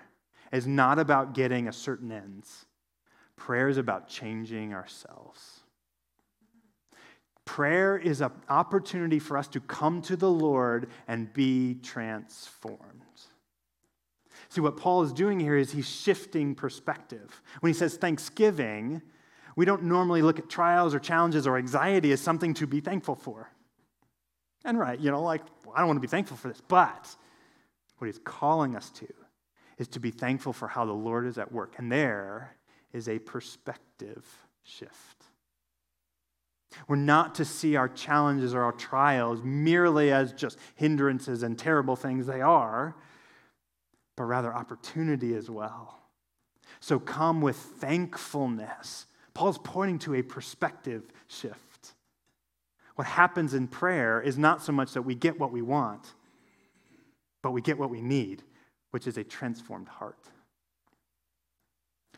is 0.51 0.67
not 0.67 0.99
about 0.99 1.35
getting 1.35 1.69
a 1.69 1.73
certain 1.75 2.11
ends. 2.11 2.65
Prayer 3.37 3.69
is 3.69 3.77
about 3.77 4.09
changing 4.09 4.73
ourselves. 4.73 5.64
Prayer 7.45 7.97
is 7.97 8.21
an 8.21 8.33
opportunity 8.49 9.19
for 9.19 9.37
us 9.37 9.49
to 9.49 9.61
come 9.61 10.01
to 10.03 10.17
the 10.17 10.31
Lord 10.31 10.89
and 11.07 11.33
be 11.33 11.75
transformed. 11.75 13.03
See, 14.49 14.61
what 14.61 14.77
Paul 14.77 15.03
is 15.03 15.13
doing 15.13 15.41
here 15.41 15.57
is 15.57 15.73
he's 15.73 15.89
shifting 15.89 16.55
perspective. 16.55 17.43
When 17.61 17.73
he 17.73 17.79
says 17.79 17.97
thanksgiving, 17.97 19.03
we 19.57 19.65
don't 19.65 19.85
normally 19.85 20.23
look 20.23 20.39
at 20.39 20.49
trials 20.49 20.95
or 20.95 20.99
challenges 20.99 21.47
or 21.47 21.57
anxiety 21.59 22.13
as 22.13 22.21
something 22.21 22.55
to 22.55 22.67
be 22.67 22.81
thankful 22.81 23.15
for. 23.15 23.51
And 24.65 24.79
right, 24.79 24.99
you 24.99 25.11
know, 25.11 25.23
like, 25.23 25.43
well, 25.65 25.75
I 25.77 25.79
don't 25.79 25.89
want 25.89 25.99
to 25.99 26.01
be 26.03 26.09
thankful 26.09 26.37
for 26.37 26.49
this. 26.49 26.63
But 26.67 27.15
what 27.99 28.07
he's 28.07 28.21
calling 28.25 28.77
us 28.77 28.91
to 28.91 29.09
is 29.79 29.89
to 29.89 30.01
be 30.01 30.11
thankful 30.11 30.53
for 30.53 30.69
how 30.69 30.85
the 30.85 30.93
Lord 30.93 31.27
is 31.27 31.37
at 31.37 31.53
work. 31.53 31.75
And 31.79 31.91
there 31.91 32.57
is 32.93 33.09
a 33.09 33.19
perspective 33.19 34.27
shift. 34.63 35.25
We're 36.89 36.97
not 36.97 37.35
to 37.37 37.45
see 37.45 37.77
our 37.77 37.89
challenges 37.89 38.55
or 38.55 38.63
our 38.63 38.73
trials 38.73 39.41
merely 39.43 40.13
as 40.13 40.33
just 40.33 40.59
hindrances 40.75 41.43
and 41.43 41.59
terrible 41.59 41.97
things 41.97 42.27
they 42.27 42.41
are, 42.41 42.95
but 44.17 44.25
rather 44.25 44.55
opportunity 44.55 45.35
as 45.35 45.51
well. 45.51 45.99
So 46.81 46.99
come 46.99 47.41
with 47.41 47.57
thankfulness. 47.57 49.07
Paul's 49.33 49.59
pointing 49.59 49.99
to 50.01 50.15
a 50.15 50.23
perspective 50.23 51.03
shift. 51.29 51.95
What 52.97 53.07
happens 53.07 53.55
in 53.55 53.67
prayer 53.67 54.21
is 54.21 54.39
not 54.39 54.63
so 54.63 54.73
much 54.73 54.93
that 54.93 55.03
we 55.03 55.15
get 55.15 55.41
what 55.41 55.51
we 55.51 55.63
want, 55.63 56.15
but 57.43 57.51
we 57.51 57.61
get 57.61 57.79
what 57.79 57.91
we 57.91 58.01
need, 58.01 58.43
which 58.93 59.07
is 59.07 59.17
a 59.17 59.25
transformed 59.25 59.89
heart. 59.89 60.19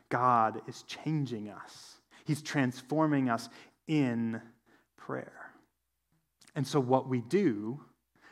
God 0.08 0.60
is 0.68 0.82
changing 0.82 1.48
us. 1.48 1.96
He's 2.24 2.42
transforming 2.42 3.30
us 3.30 3.48
in 3.86 4.40
prayer. 4.96 5.52
And 6.54 6.66
so, 6.66 6.80
what 6.80 7.08
we 7.08 7.20
do 7.20 7.80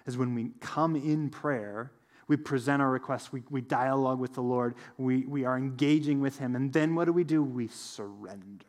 is 0.07 0.17
when 0.17 0.35
we 0.35 0.51
come 0.61 0.97
in 0.97 1.31
prayer, 1.31 1.93
we 2.27 2.37
present 2.37 2.81
our 2.81 2.91
requests, 2.91 3.33
we, 3.33 3.43
we 3.51 3.61
dialogue 3.61 4.19
with 4.19 4.35
the 4.35 4.41
Lord, 4.41 4.75
we, 4.97 5.27
we 5.27 5.45
are 5.45 5.57
engaging 5.57 6.21
with 6.21 6.39
Him, 6.39 6.57
and 6.57 6.73
then 6.73 6.95
what 6.95 7.05
do 7.05 7.13
we 7.13 7.25
do? 7.25 7.43
We 7.43 7.69
surrender. 7.69 8.65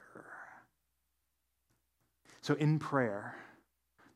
So, 2.42 2.54
in 2.56 2.80
prayer, 2.80 3.36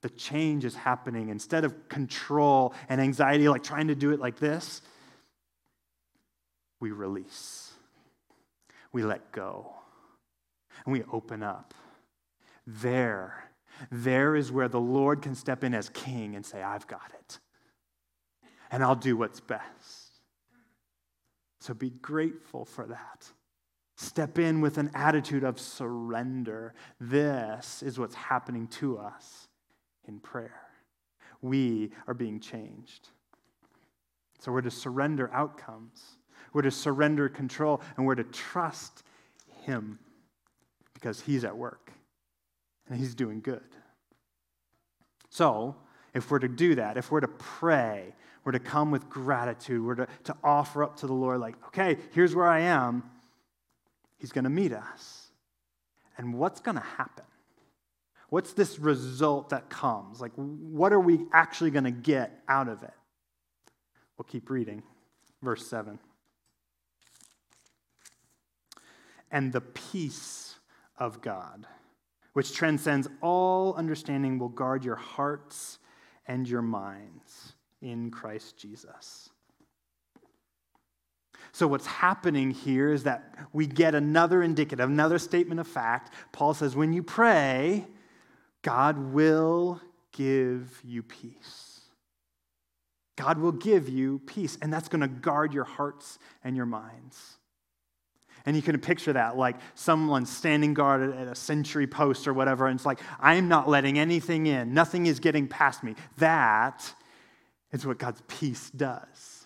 the 0.02 0.10
change 0.10 0.66
is 0.66 0.76
happening. 0.76 1.30
Instead 1.30 1.66
of 1.66 1.90
control 1.90 2.74
and 2.88 3.02
anxiety, 3.02 3.50
like 3.50 3.64
trying 3.64 3.88
to 3.88 3.96
do 3.96 4.12
it 4.12 4.20
like 4.20 4.38
this, 4.38 4.82
we 6.80 6.92
release, 6.92 7.72
we 8.92 9.04
let 9.04 9.32
go, 9.32 9.74
and 10.86 10.94
we 10.94 11.04
open 11.12 11.44
up. 11.44 11.74
There, 12.70 13.52
there 13.90 14.36
is 14.36 14.52
where 14.52 14.68
the 14.68 14.80
Lord 14.80 15.24
can 15.24 15.34
step 15.34 15.64
in 15.64 15.74
as 15.74 15.90
king 15.90 16.36
and 16.36 16.46
say, 16.46 16.62
I've 16.62 16.86
got 16.86 17.12
it. 17.20 17.40
And 18.70 18.84
I'll 18.84 18.96
do 18.96 19.18
what's 19.18 19.40
best. 19.40 20.22
So 21.62 21.74
be 21.74 21.90
grateful 21.90 22.66
for 22.66 22.86
that. 22.86 23.32
Step 23.98 24.38
in 24.38 24.62
with 24.62 24.78
an 24.78 24.92
attitude 24.94 25.44
of 25.44 25.60
surrender. 25.60 26.76
This 27.02 27.82
is 27.82 27.98
what's 27.98 28.16
happening 28.16 28.68
to 28.68 29.00
us 29.00 29.48
in 30.08 30.20
prayer. 30.20 30.62
We 31.42 31.92
are 32.06 32.14
being 32.14 32.40
changed. 32.40 33.10
So 34.40 34.52
we're 34.52 34.62
to 34.62 34.72
surrender 34.72 35.30
outcomes, 35.34 36.02
we're 36.54 36.62
to 36.62 36.72
surrender 36.72 37.28
control, 37.30 37.82
and 37.98 38.06
we're 38.06 38.16
to 38.16 38.24
trust 38.24 39.04
Him 39.64 40.00
because 40.94 41.20
He's 41.20 41.44
at 41.44 41.58
work 41.58 41.89
and 42.90 43.00
He's 43.00 43.16
doing 43.16 43.42
good. 43.42 43.62
So, 45.30 45.76
if 46.14 46.32
we're 46.32 46.40
to 46.40 46.48
do 46.48 46.76
that, 46.76 46.98
if 46.98 47.12
we're 47.12 47.20
to 47.20 47.28
pray, 47.28 48.14
we're 48.44 48.52
to 48.54 48.60
come 48.60 48.92
with 48.92 49.10
gratitude, 49.10 49.86
we're 49.86 49.96
to, 49.96 50.08
to 50.26 50.36
offer 50.44 50.84
up 50.84 50.98
to 50.98 51.08
the 51.08 51.14
Lord, 51.14 51.40
like, 51.40 51.56
okay, 51.68 51.98
here's 52.14 52.36
where 52.36 52.48
I 52.48 52.62
am. 52.62 53.04
He's 54.18 54.32
going 54.32 54.44
to 54.44 54.50
meet 54.50 54.74
us. 54.74 55.28
And 56.18 56.34
what's 56.34 56.60
going 56.60 56.76
to 56.76 56.84
happen? 56.84 57.26
What's 58.30 58.54
this 58.54 58.80
result 58.80 59.50
that 59.50 59.70
comes? 59.70 60.20
Like, 60.20 60.34
what 60.36 60.94
are 60.94 61.00
we 61.00 61.26
actually 61.32 61.72
going 61.72 61.86
to 61.86 61.92
get 61.92 62.44
out 62.48 62.68
of 62.68 62.84
it? 62.84 62.94
We'll 64.18 64.26
keep 64.26 64.50
reading. 64.50 64.84
Verse 65.42 65.66
7. 65.66 66.00
And 69.32 69.54
the 69.54 69.62
peace 69.62 70.56
of 70.98 71.22
God, 71.22 71.66
which 72.40 72.54
transcends 72.54 73.06
all 73.20 73.74
understanding, 73.74 74.40
will 74.40 74.48
guard 74.48 74.86
your 74.86 74.96
hearts 74.96 75.78
and 76.26 76.48
your 76.48 76.62
minds 76.62 77.52
in 77.82 78.10
Christ 78.10 78.58
Jesus. 78.58 79.30
So, 81.52 81.68
what's 81.68 81.86
happening 81.86 82.52
here 82.52 82.94
is 82.94 83.04
that 83.04 83.36
we 83.52 83.68
get 83.68 83.94
another 83.94 84.42
indicative, 84.42 84.90
another 84.90 85.20
statement 85.20 85.60
of 85.60 85.68
fact. 85.68 86.14
Paul 86.32 86.54
says, 86.54 86.78
when 86.78 86.94
you 86.94 87.04
pray, 87.04 87.86
God 88.62 88.98
will 89.12 89.82
give 90.14 90.80
you 90.82 91.04
peace. 91.04 91.82
God 93.18 93.38
will 93.38 93.52
give 93.52 93.90
you 93.90 94.20
peace, 94.28 94.58
and 94.62 94.72
that's 94.72 94.88
going 94.88 95.02
to 95.02 95.10
guard 95.10 95.54
your 95.54 95.66
hearts 95.66 96.20
and 96.42 96.56
your 96.56 96.66
minds. 96.66 97.39
And 98.46 98.56
you 98.56 98.62
can 98.62 98.80
picture 98.80 99.14
that 99.14 99.38
like 99.38 99.58
someone 99.76 100.26
standing 100.26 100.74
guard 100.74 101.14
at 101.14 101.28
a 101.28 101.36
sentry 101.36 101.88
post 101.88 102.28
or 102.28 102.34
whatever, 102.34 102.68
and 102.68 102.78
it's 102.78 102.86
like, 102.86 103.00
I'm 103.20 103.48
not 103.48 103.68
letting 103.68 104.00
anything 104.00 104.48
in, 104.48 104.74
nothing 104.74 105.06
is 105.06 105.20
getting 105.20 105.48
past 105.48 105.84
me. 105.84 105.96
That 106.18 106.94
is 107.72 107.86
what 107.86 108.00
God's 108.00 108.22
peace 108.28 108.70
does. 108.70 109.46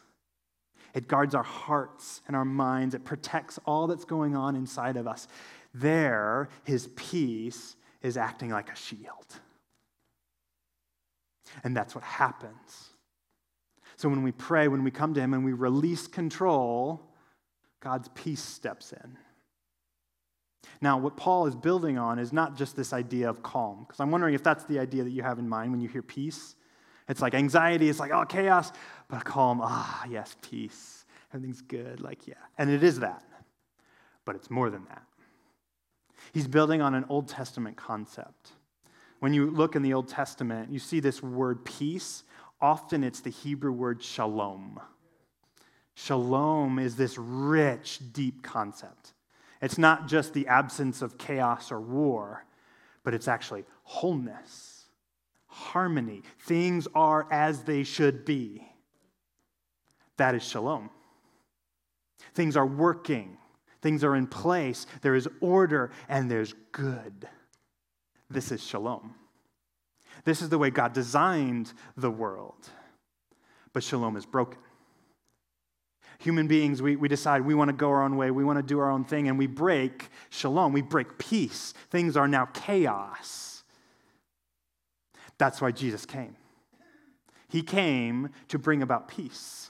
It 0.94 1.08
guards 1.08 1.34
our 1.34 1.44
hearts 1.44 2.22
and 2.28 2.36
our 2.36 2.46
minds, 2.46 2.94
it 2.94 3.04
protects 3.04 3.60
all 3.66 3.88
that's 3.88 4.06
going 4.06 4.36
on 4.36 4.56
inside 4.56 4.96
of 4.96 5.08
us. 5.08 5.28
There, 5.74 6.50
his 6.64 6.88
peace 6.96 7.76
is 8.02 8.16
acting 8.16 8.52
like 8.52 8.70
a 8.70 8.76
shield. 8.76 9.26
And 11.64 11.76
that's 11.76 11.96
what 11.96 12.04
happens. 12.04 12.90
So 13.96 14.10
when 14.10 14.24
we 14.24 14.32
pray, 14.32 14.68
when 14.68 14.84
we 14.84 14.92
come 14.92 15.14
to 15.14 15.22
him 15.22 15.34
and 15.34 15.46
we 15.46 15.54
release 15.54 16.08
control, 16.08 17.02
God's 17.84 18.08
peace 18.16 18.42
steps 18.42 18.94
in. 18.94 19.18
Now, 20.80 20.98
what 20.98 21.18
Paul 21.18 21.48
is 21.48 21.56
building 21.56 21.98
on 21.98 22.18
is 22.18 22.32
not 22.32 22.56
just 22.56 22.78
this 22.78 22.94
idea 22.94 23.30
of 23.30 23.44
calm, 23.44 23.84
because 23.86 24.00
I'm 24.00 24.10
wondering 24.10 24.34
if 24.34 24.44
that's 24.44 24.64
the 24.64 24.80
idea 24.80 25.04
that 25.04 25.12
you 25.12 25.22
have 25.22 25.38
in 25.38 25.50
mind 25.50 25.72
when 25.72 25.82
you 25.82 25.90
hear 25.90 26.02
peace. 26.02 26.56
It's 27.10 27.22
like 27.22 27.34
anxiety, 27.34 27.90
it's 27.90 28.00
like, 28.00 28.12
oh, 28.12 28.24
chaos, 28.24 28.72
but 29.10 29.26
calm, 29.26 29.60
ah, 29.62 30.06
yes, 30.10 30.38
peace. 30.42 31.06
Everything's 31.34 31.62
good, 31.62 32.00
like, 32.00 32.26
yeah. 32.26 32.36
And 32.58 32.70
it 32.70 32.84
is 32.84 33.02
that, 33.02 33.24
but 34.24 34.38
it's 34.38 34.50
more 34.50 34.70
than 34.70 34.86
that. 34.86 35.04
He's 36.32 36.48
building 36.48 36.82
on 36.82 36.96
an 36.96 37.04
Old 37.10 37.28
Testament 37.28 37.76
concept. 37.76 38.54
When 39.20 39.34
you 39.34 39.52
look 39.52 39.76
in 39.76 39.82
the 39.82 39.94
Old 39.94 40.08
Testament, 40.08 40.72
you 40.72 40.80
see 40.80 41.02
this 41.02 41.22
word 41.22 41.66
peace. 41.66 42.24
Often 42.62 43.04
it's 43.04 43.20
the 43.20 43.30
Hebrew 43.30 43.74
word 43.74 44.02
shalom. 44.02 44.80
Shalom 45.96 46.80
is 46.80 46.96
this 46.96 47.18
rich, 47.18 48.00
deep 48.12 48.44
concept. 48.44 49.14
It's 49.62 49.78
not 49.78 50.08
just 50.08 50.34
the 50.34 50.48
absence 50.48 51.02
of 51.02 51.18
chaos 51.18 51.72
or 51.72 51.80
war, 51.80 52.46
but 53.04 53.14
it's 53.14 53.28
actually 53.28 53.64
wholeness, 53.84 54.86
harmony. 55.48 56.24
Things 56.40 56.88
are 56.96 57.28
as 57.32 57.64
they 57.64 57.84
should 57.84 58.26
be. 58.26 58.68
That 60.18 60.36
is 60.36 60.44
shalom. 60.44 60.90
Things 62.34 62.58
are 62.58 62.66
working, 62.66 63.38
things 63.82 64.04
are 64.04 64.16
in 64.16 64.28
place, 64.28 64.86
there 65.02 65.16
is 65.16 65.28
order, 65.42 65.92
and 66.10 66.30
there's 66.30 66.54
good. 66.72 67.28
This 68.30 68.52
is 68.52 68.64
shalom. 68.64 69.14
This 70.26 70.42
is 70.42 70.50
the 70.50 70.58
way 70.58 70.70
God 70.70 70.94
designed 70.94 71.74
the 71.96 72.10
world. 72.12 72.70
But 73.74 73.84
shalom 73.84 74.16
is 74.16 74.26
broken. 74.26 74.60
Human 76.24 76.48
beings, 76.48 76.82
we, 76.82 76.96
we 76.96 77.10
decide 77.10 77.42
we 77.42 77.54
want 77.54 77.68
to 77.68 77.74
go 77.74 77.90
our 77.90 78.02
own 78.02 78.16
way, 78.16 78.32
we 78.32 78.46
want 78.46 78.58
to 78.58 78.64
do 78.64 78.80
our 78.80 78.90
own 78.90 79.04
thing, 79.04 79.28
and 79.28 79.38
we 79.38 79.46
break 79.46 80.08
shalom, 80.30 80.72
we 80.72 80.82
break 80.82 81.18
peace. 81.18 81.74
Things 81.90 82.16
are 82.16 82.30
now 82.30 82.46
chaos. 82.46 83.64
That's 85.38 85.60
why 85.60 85.72
Jesus 85.72 86.06
came. 86.06 86.38
He 87.50 87.62
came 87.62 88.30
to 88.48 88.58
bring 88.58 88.82
about 88.82 89.10
peace. 89.10 89.70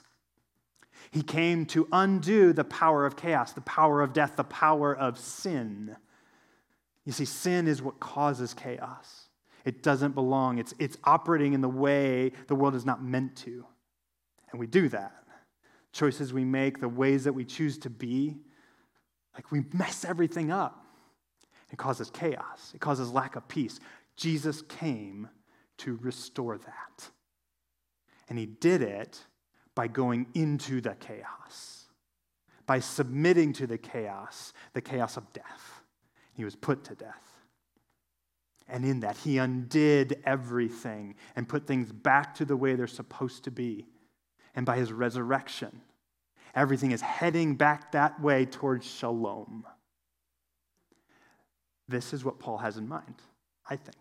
He 1.09 1.23
came 1.23 1.65
to 1.67 1.87
undo 1.91 2.53
the 2.53 2.63
power 2.63 3.07
of 3.07 3.15
chaos, 3.15 3.53
the 3.53 3.61
power 3.61 4.01
of 4.01 4.13
death, 4.13 4.35
the 4.35 4.43
power 4.43 4.95
of 4.95 5.17
sin. 5.17 5.95
You 7.03 7.13
see, 7.13 7.25
sin 7.25 7.67
is 7.67 7.81
what 7.81 7.99
causes 7.99 8.53
chaos. 8.53 9.27
It 9.65 9.81
doesn't 9.81 10.13
belong, 10.13 10.59
it's, 10.59 10.75
it's 10.77 10.97
operating 11.03 11.53
in 11.53 11.61
the 11.61 11.67
way 11.69 12.31
the 12.45 12.53
world 12.53 12.75
is 12.75 12.85
not 12.85 13.03
meant 13.03 13.37
to. 13.37 13.65
And 14.51 14.59
we 14.59 14.67
do 14.67 14.87
that. 14.89 15.22
Choices 15.93 16.33
we 16.33 16.43
make, 16.43 16.79
the 16.81 16.89
ways 16.89 17.23
that 17.23 17.33
we 17.33 17.45
choose 17.45 17.77
to 17.79 17.89
be, 17.89 18.37
like 19.35 19.51
we 19.51 19.63
mess 19.73 20.03
everything 20.03 20.51
up. 20.51 20.85
It 21.71 21.77
causes 21.77 22.09
chaos, 22.09 22.71
it 22.75 22.81
causes 22.81 23.11
lack 23.11 23.35
of 23.35 23.47
peace. 23.47 23.79
Jesus 24.15 24.61
came 24.63 25.29
to 25.77 25.97
restore 26.01 26.57
that. 26.57 27.09
And 28.29 28.37
he 28.37 28.45
did 28.45 28.81
it 28.81 29.19
by 29.75 29.87
going 29.87 30.27
into 30.33 30.81
the 30.81 30.95
chaos, 30.95 31.85
by 32.65 32.79
submitting 32.79 33.53
to 33.53 33.67
the 33.67 33.77
chaos, 33.77 34.53
the 34.73 34.81
chaos 34.81 35.17
of 35.17 35.31
death. 35.33 35.81
He 36.33 36.43
was 36.43 36.55
put 36.55 36.83
to 36.85 36.95
death. 36.95 37.33
And 38.67 38.85
in 38.85 39.01
that, 39.01 39.17
he 39.17 39.37
undid 39.39 40.21
everything 40.25 41.15
and 41.35 41.49
put 41.49 41.67
things 41.67 41.91
back 41.91 42.35
to 42.35 42.45
the 42.45 42.55
way 42.55 42.75
they're 42.75 42.87
supposed 42.87 43.43
to 43.43 43.51
be. 43.51 43.87
And 44.55 44.65
by 44.65 44.77
his 44.77 44.91
resurrection, 44.91 45.81
everything 46.53 46.91
is 46.91 47.01
heading 47.01 47.55
back 47.55 47.91
that 47.93 48.21
way 48.21 48.45
towards 48.45 48.85
shalom. 48.85 49.65
This 51.87 52.13
is 52.13 52.23
what 52.23 52.39
Paul 52.39 52.57
has 52.59 52.77
in 52.77 52.87
mind, 52.87 53.15
I 53.69 53.75
think. 53.75 53.97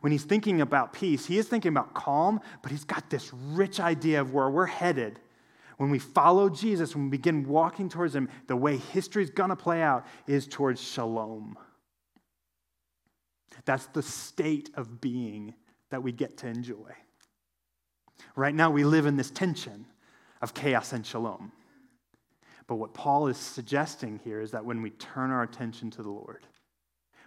When 0.00 0.12
he's 0.12 0.24
thinking 0.24 0.60
about 0.60 0.92
peace, 0.92 1.26
he 1.26 1.38
is 1.38 1.48
thinking 1.48 1.70
about 1.70 1.94
calm, 1.94 2.40
but 2.62 2.70
he's 2.70 2.84
got 2.84 3.08
this 3.10 3.32
rich 3.32 3.80
idea 3.80 4.20
of 4.20 4.32
where 4.32 4.50
we're 4.50 4.66
headed. 4.66 5.18
When 5.78 5.90
we 5.90 5.98
follow 5.98 6.48
Jesus, 6.48 6.94
when 6.94 7.04
we 7.04 7.10
begin 7.10 7.48
walking 7.48 7.88
towards 7.88 8.14
him, 8.14 8.28
the 8.48 8.56
way 8.56 8.76
history's 8.76 9.30
to 9.30 9.56
play 9.56 9.80
out 9.80 10.06
is 10.26 10.46
towards 10.46 10.80
shalom. 10.80 11.56
That's 13.64 13.86
the 13.86 14.02
state 14.02 14.70
of 14.74 15.00
being 15.00 15.54
that 15.90 16.02
we 16.02 16.12
get 16.12 16.38
to 16.38 16.48
enjoy. 16.48 16.92
Right 18.36 18.54
now, 18.54 18.70
we 18.70 18.84
live 18.84 19.06
in 19.06 19.16
this 19.16 19.30
tension 19.30 19.86
of 20.40 20.54
chaos 20.54 20.92
and 20.92 21.04
shalom. 21.04 21.52
But 22.66 22.76
what 22.76 22.94
Paul 22.94 23.28
is 23.28 23.36
suggesting 23.36 24.20
here 24.22 24.40
is 24.40 24.50
that 24.50 24.64
when 24.64 24.82
we 24.82 24.90
turn 24.90 25.30
our 25.30 25.42
attention 25.42 25.90
to 25.92 26.02
the 26.02 26.10
Lord, 26.10 26.46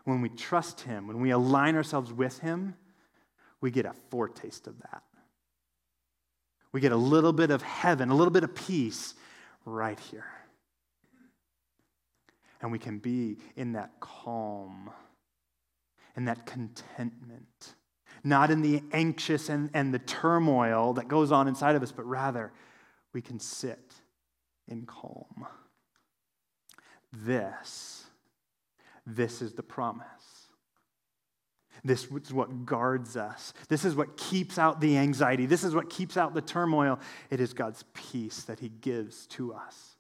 when 0.04 0.22
we 0.22 0.30
trust 0.30 0.82
Him, 0.82 1.08
when 1.08 1.20
we 1.20 1.32
align 1.32 1.76
ourselves 1.76 2.14
with 2.14 2.40
Him, 2.40 2.76
we 3.60 3.72
get 3.72 3.86
a 3.86 3.94
foretaste 4.10 4.68
of 4.68 4.80
that. 4.80 5.04
We 6.72 6.80
get 6.80 6.92
a 6.92 6.98
little 6.98 7.34
bit 7.34 7.52
of 7.52 7.62
heaven, 7.62 8.10
a 8.10 8.16
little 8.16 8.32
bit 8.32 8.44
of 8.44 8.56
peace 8.56 9.14
right 9.66 10.00
here. 10.00 10.26
And 12.62 12.72
we 12.72 12.80
can 12.80 13.00
be 13.00 13.38
in 13.56 13.74
that 13.74 13.92
calm, 14.00 14.92
in 16.16 16.26
that 16.26 16.46
contentment, 16.46 17.76
not 18.24 18.52
in 18.52 18.62
the 18.62 18.84
anxious 18.92 19.50
and, 19.50 19.70
and 19.74 19.94
the 19.94 20.00
turmoil 20.00 20.94
that 20.94 21.08
goes 21.08 21.32
on 21.32 21.48
inside 21.48 21.76
of 21.76 21.84
us, 21.84 21.92
but 21.92 22.06
rather 22.06 22.52
we 23.14 23.22
can 23.22 23.40
sit 23.40 23.94
in 24.68 24.86
calm. 24.86 25.46
This, 27.12 28.06
this 29.06 29.42
is 29.42 29.54
the 29.54 29.64
promise. 29.64 30.08
This 31.84 32.06
is 32.06 32.32
what 32.32 32.66
guards 32.66 33.18
us. 33.18 33.54
This 33.68 33.86
is 33.86 33.96
what 33.96 34.16
keeps 34.16 34.60
out 34.60 34.82
the 34.82 34.98
anxiety. 34.98 35.46
This 35.48 35.64
is 35.64 35.74
what 35.74 35.90
keeps 35.90 36.16
out 36.16 36.34
the 36.34 36.42
turmoil. 36.42 37.00
It 37.30 37.40
is 37.40 37.54
God's 37.54 37.84
peace 37.94 38.44
that 38.44 38.60
He 38.60 38.70
gives 38.70 39.26
to 39.28 39.54
us. 39.54 39.96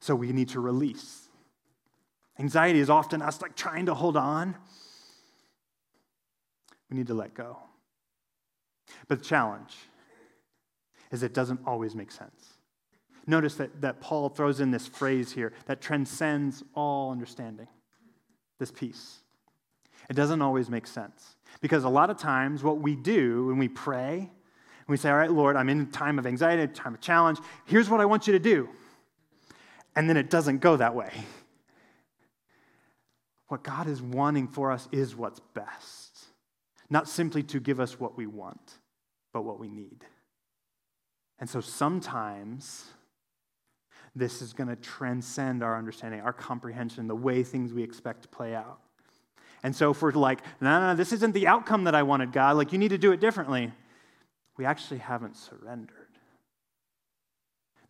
So 0.00 0.14
we 0.14 0.32
need 0.32 0.48
to 0.50 0.60
release. 0.60 1.28
Anxiety 2.38 2.80
is 2.80 2.90
often 2.90 3.22
us 3.22 3.40
like 3.40 3.54
trying 3.54 3.86
to 3.86 3.94
hold 3.94 4.16
on. 4.16 4.56
We 6.90 6.96
need 6.96 7.06
to 7.06 7.14
let 7.14 7.34
go. 7.34 7.58
But 9.08 9.20
the 9.20 9.24
challenge 9.24 9.76
is 11.10 11.22
it 11.22 11.34
doesn't 11.34 11.60
always 11.66 11.94
make 11.94 12.10
sense. 12.10 12.54
Notice 13.26 13.54
that, 13.56 13.80
that 13.80 14.00
Paul 14.00 14.28
throws 14.28 14.60
in 14.60 14.70
this 14.70 14.88
phrase 14.88 15.32
here 15.32 15.52
that 15.66 15.80
transcends 15.80 16.64
all 16.74 17.12
understanding 17.12 17.68
this 18.58 18.70
peace. 18.70 19.18
It 20.08 20.14
doesn't 20.14 20.42
always 20.42 20.68
make 20.68 20.86
sense. 20.86 21.36
Because 21.60 21.84
a 21.84 21.88
lot 21.88 22.10
of 22.10 22.18
times, 22.18 22.62
what 22.62 22.80
we 22.80 22.96
do 22.96 23.46
when 23.46 23.58
we 23.58 23.68
pray, 23.68 24.18
and 24.18 24.88
we 24.88 24.96
say, 24.96 25.10
All 25.10 25.16
right, 25.16 25.30
Lord, 25.30 25.56
I'm 25.56 25.68
in 25.68 25.82
a 25.82 25.86
time 25.86 26.18
of 26.18 26.26
anxiety, 26.26 26.62
a 26.62 26.66
time 26.66 26.94
of 26.94 27.00
challenge. 27.00 27.38
Here's 27.66 27.88
what 27.88 28.00
I 28.00 28.06
want 28.06 28.26
you 28.26 28.32
to 28.32 28.38
do. 28.38 28.68
And 29.94 30.08
then 30.08 30.16
it 30.16 30.30
doesn't 30.30 30.58
go 30.58 30.76
that 30.76 30.94
way. 30.94 31.10
What 33.48 33.62
God 33.64 33.88
is 33.88 34.00
wanting 34.00 34.48
for 34.48 34.70
us 34.70 34.88
is 34.92 35.16
what's 35.16 35.40
best, 35.54 35.99
not 36.90 37.08
simply 37.08 37.42
to 37.44 37.60
give 37.60 37.80
us 37.80 37.98
what 37.98 38.16
we 38.16 38.26
want, 38.26 38.78
but 39.32 39.42
what 39.42 39.60
we 39.60 39.68
need. 39.68 40.04
And 41.38 41.48
so 41.48 41.60
sometimes 41.60 42.84
this 44.14 44.42
is 44.42 44.52
going 44.52 44.68
to 44.68 44.76
transcend 44.76 45.62
our 45.62 45.78
understanding, 45.78 46.20
our 46.20 46.32
comprehension, 46.32 47.06
the 47.06 47.14
way 47.14 47.42
things 47.42 47.72
we 47.72 47.82
expect 47.82 48.22
to 48.22 48.28
play 48.28 48.54
out. 48.54 48.80
And 49.62 49.74
so 49.74 49.90
if 49.90 50.02
we're 50.02 50.10
like, 50.12 50.40
no, 50.60 50.80
no, 50.80 50.86
no, 50.88 50.94
this 50.96 51.12
isn't 51.12 51.32
the 51.32 51.46
outcome 51.46 51.84
that 51.84 51.94
I 51.94 52.02
wanted, 52.02 52.32
God, 52.32 52.56
like 52.56 52.72
you 52.72 52.78
need 52.78 52.88
to 52.88 52.98
do 52.98 53.12
it 53.12 53.20
differently, 53.20 53.72
we 54.56 54.64
actually 54.64 54.98
haven't 54.98 55.36
surrendered. 55.36 55.96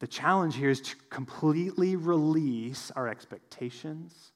The 0.00 0.06
challenge 0.06 0.56
here 0.56 0.70
is 0.70 0.80
to 0.80 0.96
completely 1.10 1.96
release 1.96 2.90
our 2.96 3.08
expectations, 3.08 4.32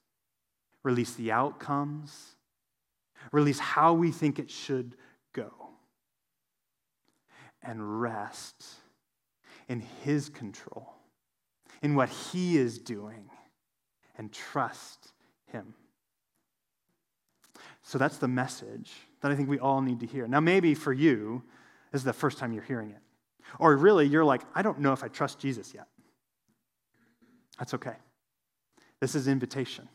release 0.83 1.13
the 1.15 1.31
outcomes, 1.31 2.34
release 3.31 3.59
how 3.59 3.93
we 3.93 4.11
think 4.11 4.39
it 4.39 4.49
should 4.49 4.95
go, 5.33 5.51
and 7.61 8.01
rest 8.01 8.65
in 9.67 9.81
His 10.03 10.29
control, 10.29 10.93
in 11.81 11.95
what 11.95 12.09
He 12.09 12.57
is 12.57 12.79
doing, 12.79 13.29
and 14.17 14.31
trust 14.31 15.13
Him. 15.51 15.73
So 17.81 17.97
that's 17.97 18.17
the 18.17 18.27
message 18.27 18.91
that 19.21 19.31
I 19.31 19.35
think 19.35 19.49
we 19.49 19.59
all 19.59 19.81
need 19.81 19.99
to 19.99 20.05
hear. 20.05 20.27
Now, 20.27 20.39
maybe 20.39 20.73
for 20.73 20.93
you, 20.93 21.43
this 21.91 22.01
is 22.01 22.05
the 22.05 22.13
first 22.13 22.37
time 22.37 22.51
you're 22.51 22.63
hearing 22.63 22.89
it. 22.89 22.99
Or 23.59 23.75
really, 23.77 24.07
you're 24.07 24.25
like, 24.25 24.41
I 24.55 24.61
don't 24.63 24.79
know 24.79 24.91
if 24.91 25.03
I 25.03 25.07
trust 25.07 25.39
Jesus 25.39 25.73
yet. 25.73 25.87
That's 27.59 27.73
okay. 27.75 27.95
This 28.99 29.15
is 29.15 29.27
invitation. 29.27 29.87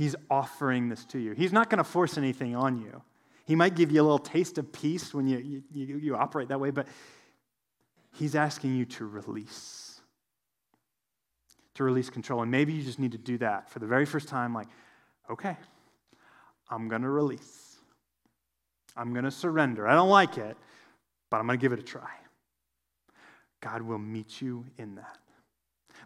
He's 0.00 0.16
offering 0.30 0.88
this 0.88 1.04
to 1.06 1.18
you. 1.18 1.32
He's 1.32 1.52
not 1.52 1.68
going 1.68 1.76
to 1.76 1.84
force 1.84 2.16
anything 2.16 2.56
on 2.56 2.80
you. 2.80 3.02
He 3.44 3.54
might 3.54 3.74
give 3.74 3.92
you 3.92 4.00
a 4.00 4.02
little 4.02 4.18
taste 4.18 4.56
of 4.56 4.72
peace 4.72 5.12
when 5.12 5.26
you, 5.26 5.62
you, 5.70 5.98
you 5.98 6.16
operate 6.16 6.48
that 6.48 6.58
way, 6.58 6.70
but 6.70 6.88
he's 8.14 8.34
asking 8.34 8.74
you 8.76 8.86
to 8.86 9.06
release, 9.06 10.00
to 11.74 11.84
release 11.84 12.08
control. 12.08 12.40
And 12.40 12.50
maybe 12.50 12.72
you 12.72 12.82
just 12.82 12.98
need 12.98 13.12
to 13.12 13.18
do 13.18 13.36
that 13.38 13.68
for 13.68 13.78
the 13.78 13.86
very 13.86 14.06
first 14.06 14.26
time, 14.26 14.54
like, 14.54 14.68
okay, 15.30 15.54
I'm 16.70 16.88
going 16.88 17.02
to 17.02 17.10
release. 17.10 17.76
I'm 18.96 19.12
going 19.12 19.26
to 19.26 19.30
surrender. 19.30 19.86
I 19.86 19.92
don't 19.94 20.08
like 20.08 20.38
it, 20.38 20.56
but 21.30 21.36
I'm 21.36 21.46
going 21.46 21.58
to 21.58 21.62
give 21.62 21.74
it 21.74 21.78
a 21.78 21.82
try. 21.82 22.08
God 23.60 23.82
will 23.82 23.98
meet 23.98 24.40
you 24.40 24.64
in 24.78 24.94
that. 24.94 25.18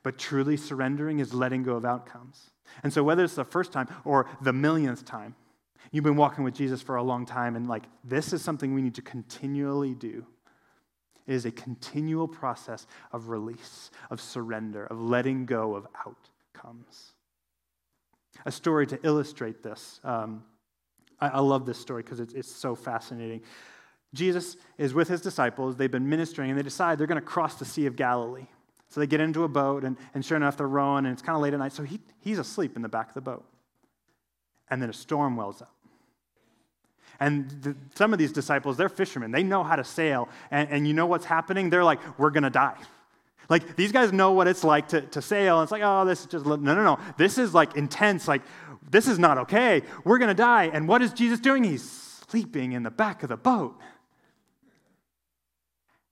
But 0.02 0.18
truly 0.18 0.56
surrendering 0.56 1.20
is 1.20 1.32
letting 1.32 1.62
go 1.62 1.76
of 1.76 1.84
outcomes. 1.84 2.50
And 2.82 2.92
so, 2.92 3.02
whether 3.02 3.24
it's 3.24 3.34
the 3.34 3.44
first 3.44 3.72
time 3.72 3.88
or 4.04 4.26
the 4.42 4.52
millionth 4.52 5.04
time, 5.04 5.34
you've 5.92 6.04
been 6.04 6.16
walking 6.16 6.44
with 6.44 6.54
Jesus 6.54 6.82
for 6.82 6.96
a 6.96 7.02
long 7.02 7.26
time, 7.26 7.56
and 7.56 7.68
like 7.68 7.84
this 8.02 8.32
is 8.32 8.42
something 8.42 8.74
we 8.74 8.82
need 8.82 8.94
to 8.96 9.02
continually 9.02 9.94
do. 9.94 10.26
It 11.26 11.34
is 11.34 11.46
a 11.46 11.50
continual 11.50 12.28
process 12.28 12.86
of 13.12 13.28
release, 13.28 13.90
of 14.10 14.20
surrender, 14.20 14.86
of 14.86 15.00
letting 15.00 15.46
go 15.46 15.74
of 15.74 15.86
outcomes. 16.06 17.12
A 18.44 18.52
story 18.52 18.86
to 18.88 18.98
illustrate 19.02 19.62
this. 19.62 20.00
Um, 20.04 20.44
I, 21.20 21.28
I 21.28 21.40
love 21.40 21.64
this 21.64 21.78
story 21.78 22.02
because 22.02 22.20
it's, 22.20 22.34
it's 22.34 22.50
so 22.50 22.74
fascinating. 22.74 23.42
Jesus 24.12 24.56
is 24.78 24.94
with 24.94 25.08
his 25.08 25.20
disciples. 25.20 25.76
They've 25.76 25.90
been 25.90 26.08
ministering, 26.08 26.50
and 26.50 26.58
they 26.58 26.62
decide 26.62 26.98
they're 26.98 27.06
going 27.06 27.20
to 27.20 27.26
cross 27.26 27.56
the 27.56 27.64
Sea 27.64 27.86
of 27.86 27.96
Galilee. 27.96 28.46
So 28.94 29.00
they 29.00 29.08
get 29.08 29.20
into 29.20 29.42
a 29.42 29.48
boat, 29.48 29.82
and, 29.82 29.96
and 30.14 30.24
sure 30.24 30.36
enough, 30.36 30.56
they're 30.56 30.68
rowing, 30.68 31.04
and 31.04 31.12
it's 31.12 31.20
kind 31.20 31.34
of 31.34 31.42
late 31.42 31.52
at 31.52 31.58
night. 31.58 31.72
So 31.72 31.82
he, 31.82 31.98
he's 32.20 32.38
asleep 32.38 32.76
in 32.76 32.82
the 32.82 32.88
back 32.88 33.08
of 33.08 33.14
the 33.14 33.20
boat. 33.20 33.44
And 34.70 34.80
then 34.80 34.88
a 34.88 34.92
storm 34.92 35.34
wells 35.34 35.60
up. 35.60 35.74
And 37.18 37.50
the, 37.50 37.76
some 37.96 38.12
of 38.12 38.20
these 38.20 38.30
disciples, 38.30 38.76
they're 38.76 38.88
fishermen. 38.88 39.32
They 39.32 39.42
know 39.42 39.64
how 39.64 39.74
to 39.74 39.82
sail. 39.82 40.28
And, 40.52 40.70
and 40.70 40.86
you 40.86 40.94
know 40.94 41.06
what's 41.06 41.24
happening? 41.24 41.70
They're 41.70 41.82
like, 41.82 41.98
we're 42.20 42.30
going 42.30 42.44
to 42.44 42.50
die. 42.50 42.78
Like, 43.48 43.74
these 43.74 43.90
guys 43.90 44.12
know 44.12 44.30
what 44.30 44.46
it's 44.46 44.62
like 44.62 44.86
to, 44.90 45.00
to 45.00 45.20
sail. 45.20 45.58
And 45.58 45.64
it's 45.64 45.72
like, 45.72 45.82
oh, 45.84 46.04
this 46.04 46.20
is 46.20 46.26
just, 46.26 46.46
no, 46.46 46.54
no, 46.54 46.74
no. 46.74 47.00
This 47.18 47.36
is 47.36 47.52
like 47.52 47.74
intense. 47.74 48.28
Like, 48.28 48.42
this 48.88 49.08
is 49.08 49.18
not 49.18 49.38
okay. 49.38 49.82
We're 50.04 50.18
going 50.18 50.28
to 50.28 50.34
die. 50.34 50.70
And 50.72 50.86
what 50.86 51.02
is 51.02 51.12
Jesus 51.12 51.40
doing? 51.40 51.64
He's 51.64 51.82
sleeping 52.28 52.70
in 52.70 52.84
the 52.84 52.92
back 52.92 53.24
of 53.24 53.28
the 53.28 53.36
boat. 53.36 53.76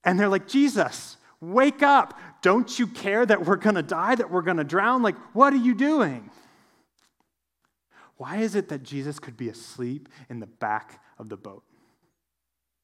And 0.03 0.19
they're 0.19 0.29
like, 0.29 0.49
Jesus, 0.49 1.17
wake 1.41 1.85
up. 1.85 2.19
Don't 2.43 2.79
you 2.79 2.87
care 2.87 3.25
that 3.25 3.47
we're 3.47 3.57
going 3.57 3.77
to 3.77 3.83
die, 3.83 4.15
that 4.17 4.31
we're 4.31 4.43
going 4.43 4.57
to 4.59 4.65
drown? 4.65 5.03
Like, 5.03 5.17
what 5.33 5.53
are 5.53 5.57
you 5.57 5.75
doing? 5.75 6.31
Why 8.17 8.39
is 8.39 8.55
it 8.55 8.69
that 8.69 8.83
Jesus 8.83 9.19
could 9.19 9.37
be 9.37 9.49
asleep 9.49 10.09
in 10.29 10.41
the 10.41 10.47
back 10.47 11.03
of 11.19 11.29
the 11.29 11.37
boat? 11.37 11.63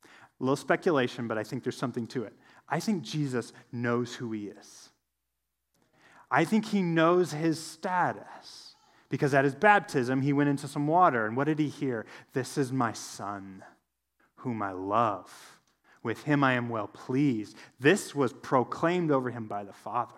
A 0.05 0.09
little 0.45 0.57
speculation, 0.57 1.29
but 1.29 1.37
I 1.37 1.45
think 1.45 1.65
there's 1.65 1.77
something 1.77 2.07
to 2.09 2.25
it. 2.25 2.33
I 2.69 2.81
think 2.81 3.03
Jesus 3.03 3.53
knows 3.73 4.15
who 4.15 4.31
he 4.33 4.47
is. 4.47 4.91
I 6.31 6.45
think 6.45 6.67
he 6.67 6.83
knows 6.83 7.33
his 7.33 7.61
status. 7.61 8.75
Because 9.11 9.33
at 9.33 9.45
his 9.45 9.55
baptism, 9.55 10.21
he 10.21 10.33
went 10.33 10.51
into 10.51 10.69
some 10.69 10.87
water. 10.87 11.27
And 11.27 11.37
what 11.37 11.47
did 11.47 11.59
he 11.59 11.69
hear? 11.69 12.05
This 12.35 12.59
is 12.59 12.71
my 12.71 12.93
son, 12.93 13.65
whom 14.37 14.63
I 14.63 14.73
love. 14.73 15.58
With 16.09 16.23
him 16.23 16.43
I 16.43 16.55
am 16.55 16.71
well 16.71 16.87
pleased. 16.87 17.55
This 17.79 18.15
was 18.15 18.33
proclaimed 18.33 19.11
over 19.11 19.29
him 19.29 19.47
by 19.47 19.63
the 19.63 19.75
Father. 19.75 20.15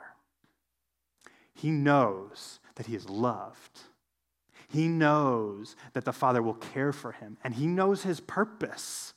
He 1.52 1.72
knows 1.72 2.60
that 2.76 2.86
he 2.86 2.94
is 2.94 3.10
loved. 3.10 3.80
He 4.68 4.86
knows 4.86 5.74
that 5.94 6.04
the 6.04 6.12
Father 6.12 6.42
will 6.42 6.54
care 6.54 6.92
for 6.92 7.10
him, 7.10 7.38
and 7.42 7.54
he 7.54 7.66
knows 7.66 8.04
his 8.04 8.20
purpose. 8.20 9.14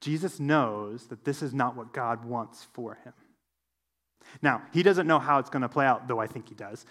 Jesus 0.00 0.38
knows 0.38 1.08
that 1.08 1.24
this 1.24 1.42
is 1.42 1.52
not 1.52 1.74
what 1.74 1.92
God 1.92 2.24
wants 2.24 2.68
for 2.72 2.94
him. 3.02 3.14
Now, 4.40 4.62
he 4.72 4.84
doesn't 4.84 5.08
know 5.08 5.18
how 5.18 5.40
it's 5.40 5.50
going 5.50 5.62
to 5.62 5.68
play 5.68 5.84
out, 5.84 6.06
though 6.06 6.20
I 6.20 6.28
think 6.28 6.48
he 6.48 6.54
does. 6.54 6.86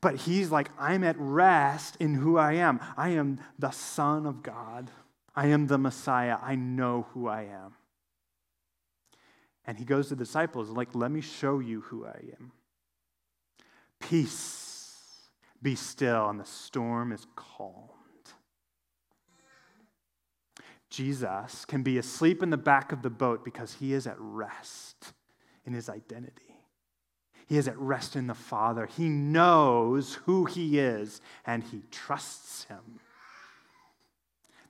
But 0.00 0.16
he's 0.16 0.50
like, 0.50 0.72
I'm 0.76 1.04
at 1.04 1.14
rest 1.20 1.98
in 2.00 2.14
who 2.14 2.36
I 2.36 2.54
am. 2.54 2.80
I 2.96 3.10
am 3.10 3.38
the 3.60 3.70
Son 3.70 4.26
of 4.26 4.42
God. 4.42 4.90
I 5.34 5.46
am 5.48 5.66
the 5.66 5.78
Messiah. 5.78 6.38
I 6.42 6.54
know 6.54 7.06
who 7.12 7.28
I 7.28 7.42
am. 7.42 7.74
And 9.66 9.78
he 9.78 9.84
goes 9.84 10.08
to 10.08 10.14
the 10.14 10.24
disciples, 10.24 10.68
like, 10.70 10.94
let 10.94 11.10
me 11.10 11.20
show 11.20 11.58
you 11.58 11.80
who 11.82 12.04
I 12.04 12.20
am. 12.38 12.52
Peace, 13.98 15.30
be 15.62 15.74
still, 15.74 16.28
and 16.28 16.38
the 16.38 16.44
storm 16.44 17.12
is 17.12 17.26
calmed. 17.34 17.90
Jesus 20.90 21.64
can 21.64 21.82
be 21.82 21.98
asleep 21.98 22.42
in 22.42 22.50
the 22.50 22.56
back 22.56 22.92
of 22.92 23.02
the 23.02 23.10
boat 23.10 23.44
because 23.44 23.74
he 23.74 23.94
is 23.94 24.06
at 24.06 24.16
rest 24.18 25.14
in 25.64 25.72
his 25.72 25.88
identity. 25.88 26.54
He 27.46 27.58
is 27.58 27.68
at 27.68 27.78
rest 27.78 28.16
in 28.16 28.26
the 28.26 28.34
Father. 28.34 28.86
He 28.86 29.08
knows 29.08 30.14
who 30.24 30.44
He 30.46 30.78
is 30.78 31.20
and 31.44 31.62
He 31.62 31.82
trusts 31.90 32.64
Him. 32.64 33.00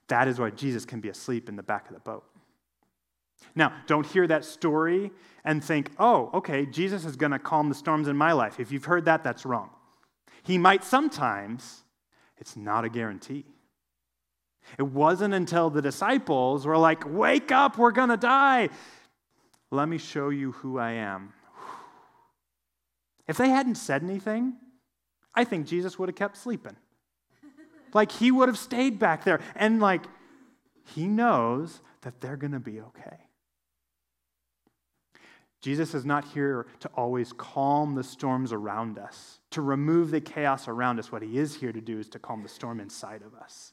That 0.07 0.27
is 0.27 0.39
why 0.39 0.51
Jesus 0.51 0.85
can 0.85 1.01
be 1.01 1.09
asleep 1.09 1.49
in 1.49 1.55
the 1.55 1.63
back 1.63 1.87
of 1.87 1.93
the 1.93 1.99
boat. 1.99 2.23
Now, 3.55 3.73
don't 3.87 4.05
hear 4.05 4.27
that 4.27 4.45
story 4.45 5.11
and 5.43 5.63
think, 5.63 5.91
oh, 5.99 6.29
okay, 6.33 6.65
Jesus 6.65 7.05
is 7.05 7.15
going 7.15 7.31
to 7.31 7.39
calm 7.39 7.69
the 7.69 7.75
storms 7.75 8.07
in 8.07 8.15
my 8.17 8.31
life. 8.31 8.59
If 8.59 8.71
you've 8.71 8.85
heard 8.85 9.05
that, 9.05 9.23
that's 9.23 9.45
wrong. 9.45 9.69
He 10.43 10.57
might 10.57 10.83
sometimes, 10.83 11.83
it's 12.37 12.55
not 12.55 12.85
a 12.85 12.89
guarantee. 12.89 13.45
It 14.77 14.83
wasn't 14.83 15.33
until 15.33 15.69
the 15.69 15.81
disciples 15.81 16.65
were 16.65 16.77
like, 16.77 17.03
wake 17.07 17.51
up, 17.51 17.77
we're 17.77 17.91
going 17.91 18.09
to 18.09 18.17
die. 18.17 18.69
Let 19.71 19.89
me 19.89 19.97
show 19.97 20.29
you 20.29 20.53
who 20.53 20.79
I 20.79 20.91
am. 20.91 21.33
If 23.27 23.37
they 23.37 23.49
hadn't 23.49 23.75
said 23.75 24.03
anything, 24.03 24.53
I 25.33 25.43
think 25.43 25.67
Jesus 25.67 25.97
would 25.97 26.09
have 26.09 26.15
kept 26.15 26.37
sleeping. 26.37 26.75
Like 27.95 28.11
he 28.11 28.29
would 28.29 28.49
have 28.49 28.57
stayed 28.57 28.99
back 28.99 29.23
there. 29.23 29.39
And 29.55 29.79
like 29.79 30.03
he 30.93 31.07
knows 31.07 31.79
that 32.01 32.19
they're 32.19 32.35
going 32.35 32.51
to 32.51 32.59
be 32.59 32.81
okay. 32.81 33.17
Jesus 35.61 35.95
is 35.95 36.05
not 36.05 36.25
here 36.25 36.67
to 36.81 36.89
always 36.89 37.31
calm 37.33 37.95
the 37.95 38.03
storms 38.03 38.51
around 38.51 38.99
us, 38.99 39.39
to 39.49 39.61
remove 39.61 40.11
the 40.11 40.19
chaos 40.21 40.67
around 40.67 40.99
us. 40.99 41.11
What 41.11 41.23
he 41.23 41.39
is 41.39 41.55
here 41.55 41.71
to 41.71 41.81
do 41.81 41.97
is 41.97 42.09
to 42.09 42.19
calm 42.19 42.43
the 42.43 42.49
storm 42.49 42.81
inside 42.81 43.23
of 43.23 43.33
us, 43.33 43.71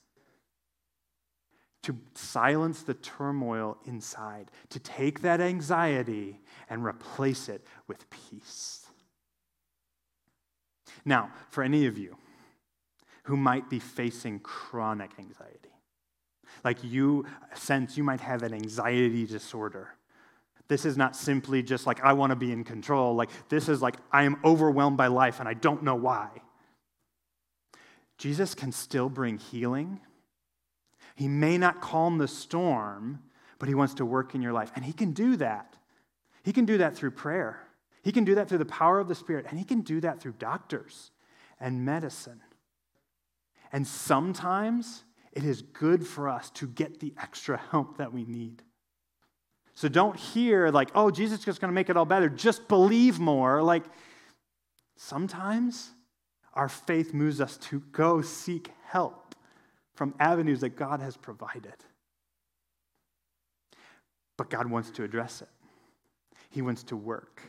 to 1.83 1.99
silence 2.15 2.83
the 2.83 2.95
turmoil 2.95 3.77
inside, 3.85 4.53
to 4.71 4.79
take 4.79 5.21
that 5.23 5.41
anxiety 5.41 6.41
and 6.71 6.85
replace 6.85 7.49
it 7.49 7.67
with 7.89 8.09
peace. 8.09 8.87
Now, 11.05 11.31
for 11.51 11.63
any 11.63 11.87
of 11.87 11.99
you 11.99 12.17
who 13.25 13.37
might 13.37 13.71
be 13.71 13.79
facing 13.79 14.41
chronic 14.41 15.11
anxiety, 15.19 15.75
like 16.65 16.83
you 16.83 17.27
sense 17.55 17.97
you 17.97 18.05
might 18.05 18.21
have 18.21 18.43
an 18.43 18.53
anxiety 18.53 19.27
disorder. 19.27 19.89
This 20.69 20.85
is 20.85 20.97
not 20.97 21.15
simply 21.17 21.63
just 21.63 21.87
like, 21.87 22.01
I 22.03 22.15
want 22.15 22.31
to 22.31 22.37
be 22.37 22.51
in 22.51 22.65
control. 22.65 23.15
Like, 23.15 23.31
this 23.49 23.69
is 23.69 23.83
like, 23.83 23.97
I 24.11 24.25
am 24.25 24.37
overwhelmed 24.45 24.97
by 24.97 25.09
life 25.09 25.39
and 25.39 25.49
I 25.49 25.55
don't 25.55 25.83
know 25.83 25.97
why. 25.97 26.31
Jesus 28.17 28.55
can 28.55 28.73
still 28.73 29.09
bring 29.09 29.39
healing. 29.39 30.01
He 31.15 31.29
may 31.29 31.59
not 31.59 31.81
calm 31.81 32.19
the 32.19 32.29
storm, 32.29 33.21
but 33.59 33.69
he 33.69 33.75
wants 33.75 33.95
to 33.95 34.07
work 34.07 34.35
in 34.35 34.41
your 34.41 34.53
life. 34.53 34.71
And 34.75 34.85
he 34.85 34.93
can 34.93 35.13
do 35.13 35.37
that. 35.37 35.77
He 36.43 36.53
can 36.53 36.65
do 36.65 36.79
that 36.79 36.97
through 36.97 37.11
prayer. 37.13 37.61
He 38.03 38.13
can 38.13 38.25
do 38.25 38.35
that 38.37 38.49
through 38.49 38.59
the 38.59 38.65
power 38.65 38.99
of 38.99 39.09
the 39.09 39.15
Spirit. 39.15 39.47
And 39.49 39.59
he 39.59 39.65
can 39.65 39.81
do 39.83 40.01
that 40.01 40.21
through 40.21 40.35
doctors 40.39 41.11
and 41.61 41.85
medicine. 41.85 42.41
And 43.73 43.87
sometimes 43.87 45.05
it 45.33 45.45
is 45.45 45.63
good 45.63 46.07
for 46.07 46.29
us 46.29 46.51
to 46.51 46.67
get 46.67 47.01
the 47.01 47.15
extra 47.21 47.57
help 47.71 47.99
that 47.99 48.13
we 48.13 48.25
need. 48.25 48.63
So 49.75 49.89
don't 49.89 50.17
hear 50.17 50.69
like, 50.69 50.91
oh, 50.95 51.11
Jesus 51.11 51.41
is 51.41 51.45
just 51.45 51.61
going 51.61 51.71
to 51.71 51.75
make 51.75 51.89
it 51.89 51.97
all 51.97 52.05
better. 52.05 52.29
Just 52.29 52.69
believe 52.69 53.19
more. 53.19 53.63
Like, 53.63 53.85
sometimes 54.97 55.91
our 56.53 56.69
faith 56.69 57.15
moves 57.15 57.41
us 57.41 57.57
to 57.57 57.81
go 57.93 58.21
seek 58.21 58.71
help 58.85 59.35
from 59.95 60.15
avenues 60.21 60.61
that 60.61 60.77
God 60.77 61.01
has 61.01 61.17
provided. 61.17 61.75
But 64.37 64.51
God 64.51 64.67
wants 64.67 64.91
to 64.93 65.05
address 65.05 65.43
it, 65.43 65.49
He 66.51 66.63
wants 66.63 66.83
to 66.85 66.97
work. 66.97 67.43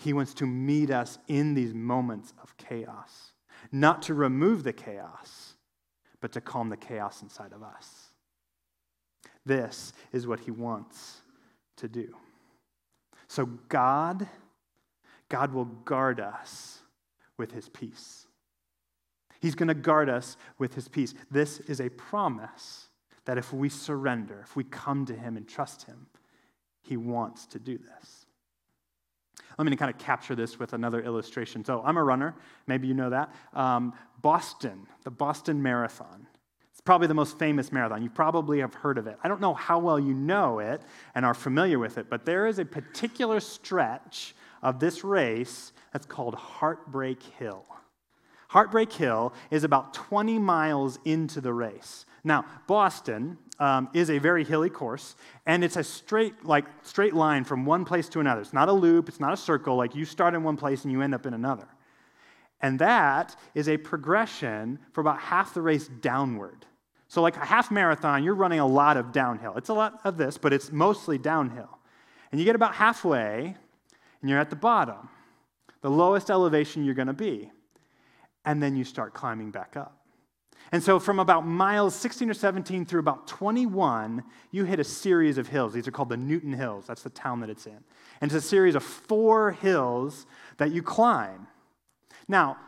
He 0.00 0.12
wants 0.12 0.32
to 0.34 0.46
meet 0.46 0.92
us 0.92 1.18
in 1.26 1.54
these 1.54 1.74
moments 1.74 2.32
of 2.40 2.56
chaos, 2.56 3.32
not 3.72 4.02
to 4.02 4.14
remove 4.14 4.62
the 4.62 4.72
chaos 4.72 5.54
but 6.20 6.32
to 6.32 6.40
calm 6.40 6.68
the 6.68 6.76
chaos 6.76 7.22
inside 7.22 7.52
of 7.52 7.62
us. 7.62 8.08
This 9.46 9.92
is 10.12 10.26
what 10.26 10.40
he 10.40 10.50
wants 10.50 11.18
to 11.76 11.88
do. 11.88 12.14
So 13.28 13.46
God, 13.68 14.26
God 15.28 15.52
will 15.52 15.66
guard 15.66 16.20
us 16.20 16.80
with 17.36 17.52
his 17.52 17.68
peace. 17.68 18.26
He's 19.40 19.54
going 19.54 19.68
to 19.68 19.74
guard 19.74 20.08
us 20.08 20.36
with 20.58 20.74
his 20.74 20.88
peace. 20.88 21.14
This 21.30 21.60
is 21.60 21.80
a 21.80 21.88
promise 21.90 22.88
that 23.24 23.38
if 23.38 23.52
we 23.52 23.68
surrender, 23.68 24.40
if 24.42 24.56
we 24.56 24.64
come 24.64 25.06
to 25.06 25.14
him 25.14 25.36
and 25.36 25.46
trust 25.46 25.84
him, 25.84 26.06
he 26.82 26.96
wants 26.96 27.46
to 27.46 27.58
do 27.58 27.78
this. 27.78 28.17
Let 29.58 29.66
me 29.66 29.76
kind 29.76 29.92
of 29.92 29.98
capture 29.98 30.34
this 30.34 30.58
with 30.58 30.72
another 30.72 31.02
illustration. 31.02 31.64
So, 31.64 31.82
I'm 31.84 31.96
a 31.96 32.04
runner. 32.04 32.34
Maybe 32.66 32.86
you 32.86 32.94
know 32.94 33.10
that. 33.10 33.34
Um, 33.52 33.92
Boston, 34.22 34.86
the 35.04 35.10
Boston 35.10 35.62
Marathon. 35.62 36.26
It's 36.78 36.80
probably 36.80 37.08
the 37.08 37.14
most 37.14 37.40
famous 37.40 37.72
marathon. 37.72 38.04
You 38.04 38.08
probably 38.08 38.60
have 38.60 38.72
heard 38.72 38.98
of 38.98 39.08
it. 39.08 39.18
I 39.24 39.26
don't 39.26 39.40
know 39.40 39.52
how 39.52 39.80
well 39.80 39.98
you 39.98 40.14
know 40.14 40.60
it 40.60 40.80
and 41.16 41.26
are 41.26 41.34
familiar 41.34 41.76
with 41.76 41.98
it, 41.98 42.08
but 42.08 42.24
there 42.24 42.46
is 42.46 42.60
a 42.60 42.64
particular 42.64 43.40
stretch 43.40 44.36
of 44.62 44.78
this 44.78 45.02
race 45.02 45.72
that's 45.92 46.06
called 46.06 46.36
Heartbreak 46.36 47.20
Hill. 47.20 47.66
Heartbreak 48.48 48.92
Hill 48.92 49.32
is 49.50 49.64
about 49.64 49.92
20 49.92 50.38
miles 50.38 51.00
into 51.04 51.40
the 51.40 51.52
race. 51.52 52.06
Now, 52.24 52.44
Boston 52.66 53.38
um, 53.58 53.88
is 53.94 54.10
a 54.10 54.18
very 54.18 54.44
hilly 54.44 54.70
course, 54.70 55.16
and 55.46 55.64
it's 55.64 55.76
a 55.76 55.84
straight, 55.84 56.44
like, 56.44 56.66
straight 56.82 57.14
line 57.14 57.44
from 57.44 57.64
one 57.64 57.84
place 57.84 58.08
to 58.10 58.20
another. 58.20 58.40
It's 58.40 58.52
not 58.52 58.68
a 58.68 58.72
loop, 58.72 59.08
it's 59.08 59.20
not 59.20 59.32
a 59.32 59.36
circle, 59.36 59.76
like 59.76 59.94
you 59.94 60.04
start 60.04 60.34
in 60.34 60.42
one 60.42 60.56
place 60.56 60.84
and 60.84 60.92
you 60.92 61.02
end 61.02 61.14
up 61.14 61.26
in 61.26 61.34
another. 61.34 61.68
And 62.60 62.78
that 62.80 63.36
is 63.54 63.68
a 63.68 63.76
progression 63.76 64.78
for 64.92 65.00
about 65.00 65.20
half 65.20 65.54
the 65.54 65.62
race 65.62 65.88
downward. 66.00 66.66
So, 67.06 67.22
like 67.22 67.36
a 67.36 67.44
half 67.44 67.70
marathon, 67.70 68.22
you're 68.22 68.34
running 68.34 68.60
a 68.60 68.66
lot 68.66 68.96
of 68.96 69.12
downhill. 69.12 69.54
It's 69.56 69.70
a 69.70 69.74
lot 69.74 70.00
of 70.04 70.16
this, 70.16 70.36
but 70.36 70.52
it's 70.52 70.70
mostly 70.70 71.16
downhill. 71.16 71.78
And 72.30 72.38
you 72.38 72.44
get 72.44 72.54
about 72.54 72.74
halfway, 72.74 73.56
and 74.20 74.30
you're 74.30 74.38
at 74.38 74.50
the 74.50 74.56
bottom, 74.56 75.08
the 75.80 75.90
lowest 75.90 76.30
elevation 76.30 76.84
you're 76.84 76.94
going 76.94 77.08
to 77.08 77.14
be. 77.14 77.50
And 78.44 78.62
then 78.62 78.76
you 78.76 78.84
start 78.84 79.14
climbing 79.14 79.50
back 79.50 79.76
up. 79.76 79.97
And 80.70 80.82
so, 80.82 80.98
from 80.98 81.18
about 81.18 81.46
miles 81.46 81.94
16 81.94 82.28
or 82.28 82.34
17 82.34 82.84
through 82.84 83.00
about 83.00 83.26
21, 83.26 84.22
you 84.50 84.64
hit 84.64 84.78
a 84.78 84.84
series 84.84 85.38
of 85.38 85.48
hills. 85.48 85.72
These 85.72 85.88
are 85.88 85.90
called 85.90 86.10
the 86.10 86.16
Newton 86.16 86.52
Hills. 86.52 86.86
That's 86.86 87.02
the 87.02 87.10
town 87.10 87.40
that 87.40 87.50
it's 87.50 87.66
in. 87.66 87.78
And 88.20 88.30
it's 88.30 88.44
a 88.44 88.46
series 88.46 88.74
of 88.74 88.82
four 88.82 89.52
hills 89.52 90.26
that 90.58 90.70
you 90.70 90.82
climb. 90.82 91.46
Now, 92.28 92.58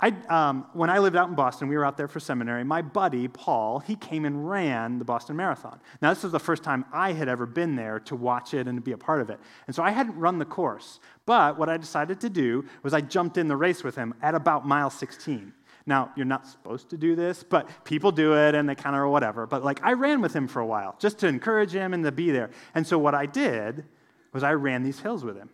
I, 0.00 0.14
um, 0.28 0.66
when 0.74 0.90
I 0.90 1.00
lived 1.00 1.16
out 1.16 1.28
in 1.28 1.34
Boston, 1.34 1.66
we 1.66 1.76
were 1.76 1.84
out 1.84 1.96
there 1.96 2.06
for 2.06 2.20
seminary. 2.20 2.62
My 2.62 2.82
buddy, 2.82 3.26
Paul, 3.26 3.80
he 3.80 3.96
came 3.96 4.24
and 4.24 4.48
ran 4.48 4.98
the 4.98 5.04
Boston 5.04 5.34
Marathon. 5.34 5.80
Now, 6.00 6.14
this 6.14 6.22
was 6.22 6.30
the 6.30 6.38
first 6.38 6.62
time 6.62 6.84
I 6.92 7.12
had 7.12 7.28
ever 7.28 7.46
been 7.46 7.74
there 7.74 7.98
to 8.00 8.14
watch 8.14 8.54
it 8.54 8.68
and 8.68 8.78
to 8.78 8.82
be 8.82 8.92
a 8.92 8.98
part 8.98 9.20
of 9.20 9.28
it. 9.28 9.40
And 9.66 9.74
so 9.74 9.82
I 9.82 9.90
hadn't 9.90 10.16
run 10.16 10.38
the 10.38 10.44
course. 10.44 11.00
But 11.26 11.58
what 11.58 11.68
I 11.68 11.76
decided 11.76 12.20
to 12.20 12.30
do 12.30 12.64
was 12.84 12.94
I 12.94 13.00
jumped 13.00 13.38
in 13.38 13.48
the 13.48 13.56
race 13.56 13.82
with 13.82 13.96
him 13.96 14.14
at 14.22 14.36
about 14.36 14.64
mile 14.64 14.90
16. 14.90 15.52
Now, 15.88 16.12
you're 16.16 16.26
not 16.26 16.46
supposed 16.46 16.90
to 16.90 16.98
do 16.98 17.16
this, 17.16 17.42
but 17.42 17.66
people 17.84 18.12
do 18.12 18.34
it 18.34 18.54
and 18.54 18.68
they 18.68 18.74
kind 18.74 18.94
of 18.94 19.00
or 19.00 19.08
whatever. 19.08 19.46
But 19.46 19.64
like, 19.64 19.82
I 19.82 19.94
ran 19.94 20.20
with 20.20 20.36
him 20.36 20.46
for 20.46 20.60
a 20.60 20.66
while 20.66 20.94
just 20.98 21.18
to 21.20 21.26
encourage 21.26 21.72
him 21.72 21.94
and 21.94 22.04
to 22.04 22.12
be 22.12 22.30
there. 22.30 22.50
And 22.74 22.86
so 22.86 22.98
what 22.98 23.14
I 23.14 23.24
did 23.24 23.86
was 24.34 24.42
I 24.42 24.52
ran 24.52 24.82
these 24.82 25.00
hills 25.00 25.24
with 25.24 25.38
him. 25.38 25.48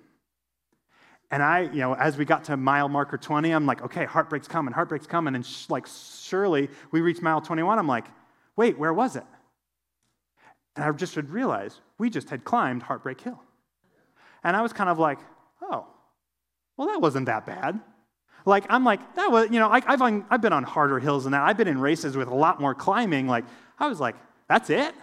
And 1.30 1.40
I, 1.40 1.60
you 1.60 1.78
know, 1.78 1.94
as 1.94 2.16
we 2.16 2.24
got 2.24 2.42
to 2.44 2.56
mile 2.56 2.88
marker 2.88 3.16
20, 3.16 3.52
I'm 3.52 3.64
like, 3.64 3.82
okay, 3.82 4.06
heartbreak's 4.06 4.48
coming, 4.48 4.74
heartbreak's 4.74 5.06
coming. 5.06 5.36
And 5.36 5.46
sh- 5.46 5.70
like, 5.70 5.86
surely 5.86 6.68
we 6.90 7.00
reached 7.00 7.22
mile 7.22 7.40
21. 7.40 7.78
I'm 7.78 7.86
like, 7.86 8.06
wait, 8.56 8.76
where 8.76 8.92
was 8.92 9.14
it? 9.14 9.24
And 10.74 10.84
I 10.84 10.90
just 10.90 11.14
would 11.14 11.30
realize 11.30 11.80
we 11.96 12.10
just 12.10 12.28
had 12.28 12.42
climbed 12.42 12.82
Heartbreak 12.82 13.20
Hill. 13.20 13.40
And 14.42 14.56
I 14.56 14.62
was 14.62 14.72
kind 14.72 14.90
of 14.90 14.98
like, 14.98 15.20
oh, 15.62 15.86
well, 16.76 16.88
that 16.88 17.00
wasn't 17.00 17.26
that 17.26 17.46
bad. 17.46 17.80
Like, 18.44 18.66
I'm 18.68 18.84
like, 18.84 19.14
that 19.14 19.30
was, 19.30 19.50
you 19.50 19.58
know, 19.58 19.70
I, 19.70 19.80
have 19.80 20.02
I've 20.02 20.42
been 20.42 20.52
on 20.52 20.64
harder 20.64 20.98
hills 20.98 21.24
than 21.24 21.32
that. 21.32 21.42
I've 21.42 21.56
been 21.56 21.68
in 21.68 21.80
races 21.80 22.16
with 22.16 22.28
a 22.28 22.34
lot 22.34 22.60
more 22.60 22.74
climbing. 22.74 23.26
Like, 23.26 23.44
I 23.78 23.88
was 23.88 24.00
like, 24.00 24.16
that's 24.48 24.70
it? 24.70 24.94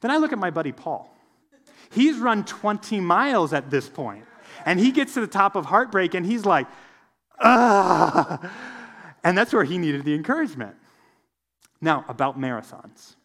Then 0.00 0.10
I 0.10 0.18
look 0.18 0.32
at 0.32 0.38
my 0.38 0.50
buddy 0.50 0.72
Paul. 0.72 1.14
He's 1.90 2.18
run 2.18 2.44
20 2.44 3.00
miles 3.00 3.52
at 3.52 3.70
this. 3.70 3.90
And 4.66 4.78
he 4.78 4.92
gets 4.92 5.14
to 5.14 5.20
the 5.20 5.26
top 5.26 5.56
of 5.56 5.66
heartbreak 5.66 6.14
and 6.14 6.26
he's 6.26 6.44
like, 6.44 6.66
ah. 7.40 8.52
And 9.24 9.36
that's 9.36 9.52
where 9.52 9.64
he 9.64 9.78
needed 9.78 10.04
the 10.04 10.14
encouragement. 10.14 10.76
Now, 11.80 12.04
about 12.08 12.38
marathons. 12.38 13.16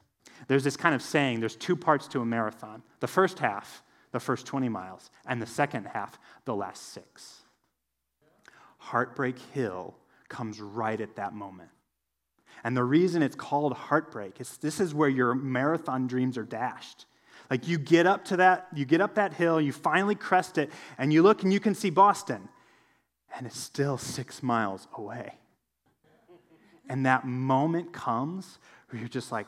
There's 0.47 0.63
this 0.63 0.77
kind 0.77 0.95
of 0.95 1.01
saying 1.01 1.39
there's 1.39 1.55
two 1.55 1.75
parts 1.75 2.07
to 2.09 2.21
a 2.21 2.25
marathon 2.25 2.83
the 2.99 3.07
first 3.07 3.39
half, 3.39 3.83
the 4.11 4.19
first 4.19 4.45
20 4.45 4.69
miles, 4.69 5.09
and 5.25 5.41
the 5.41 5.45
second 5.45 5.86
half, 5.86 6.17
the 6.45 6.55
last 6.55 6.93
six. 6.93 7.42
Heartbreak 8.84 9.39
Hill 9.53 9.95
comes 10.27 10.59
right 10.59 10.99
at 10.99 11.15
that 11.15 11.34
moment. 11.34 11.69
And 12.63 12.75
the 12.75 12.84
reason 12.84 13.21
it's 13.21 13.36
called 13.36 13.73
heartbreak 13.73 14.39
is 14.41 14.57
this 14.57 14.79
is 14.79 14.93
where 14.93 15.09
your 15.09 15.34
marathon 15.36 16.07
dreams 16.07 16.38
are 16.38 16.43
dashed. 16.43 17.05
Like 17.49 17.67
you 17.67 17.77
get 17.77 18.05
up 18.05 18.25
to 18.25 18.38
that, 18.38 18.67
you 18.73 18.86
get 18.86 19.01
up 19.01 19.15
that 19.15 19.34
hill, 19.34 19.59
you 19.59 19.71
finally 19.71 20.15
crest 20.15 20.57
it, 20.57 20.69
and 20.97 21.11
you 21.13 21.23
look 21.23 21.43
and 21.43 21.51
you 21.51 21.59
can 21.59 21.75
see 21.75 21.89
Boston, 21.89 22.49
and 23.36 23.47
it's 23.47 23.59
still 23.59 23.97
six 23.97 24.43
miles 24.43 24.88
away. 24.97 25.34
And 26.89 27.05
that 27.05 27.25
moment 27.25 27.93
comes 27.93 28.59
where 28.89 28.99
you're 28.99 29.09
just 29.09 29.31
like, 29.31 29.47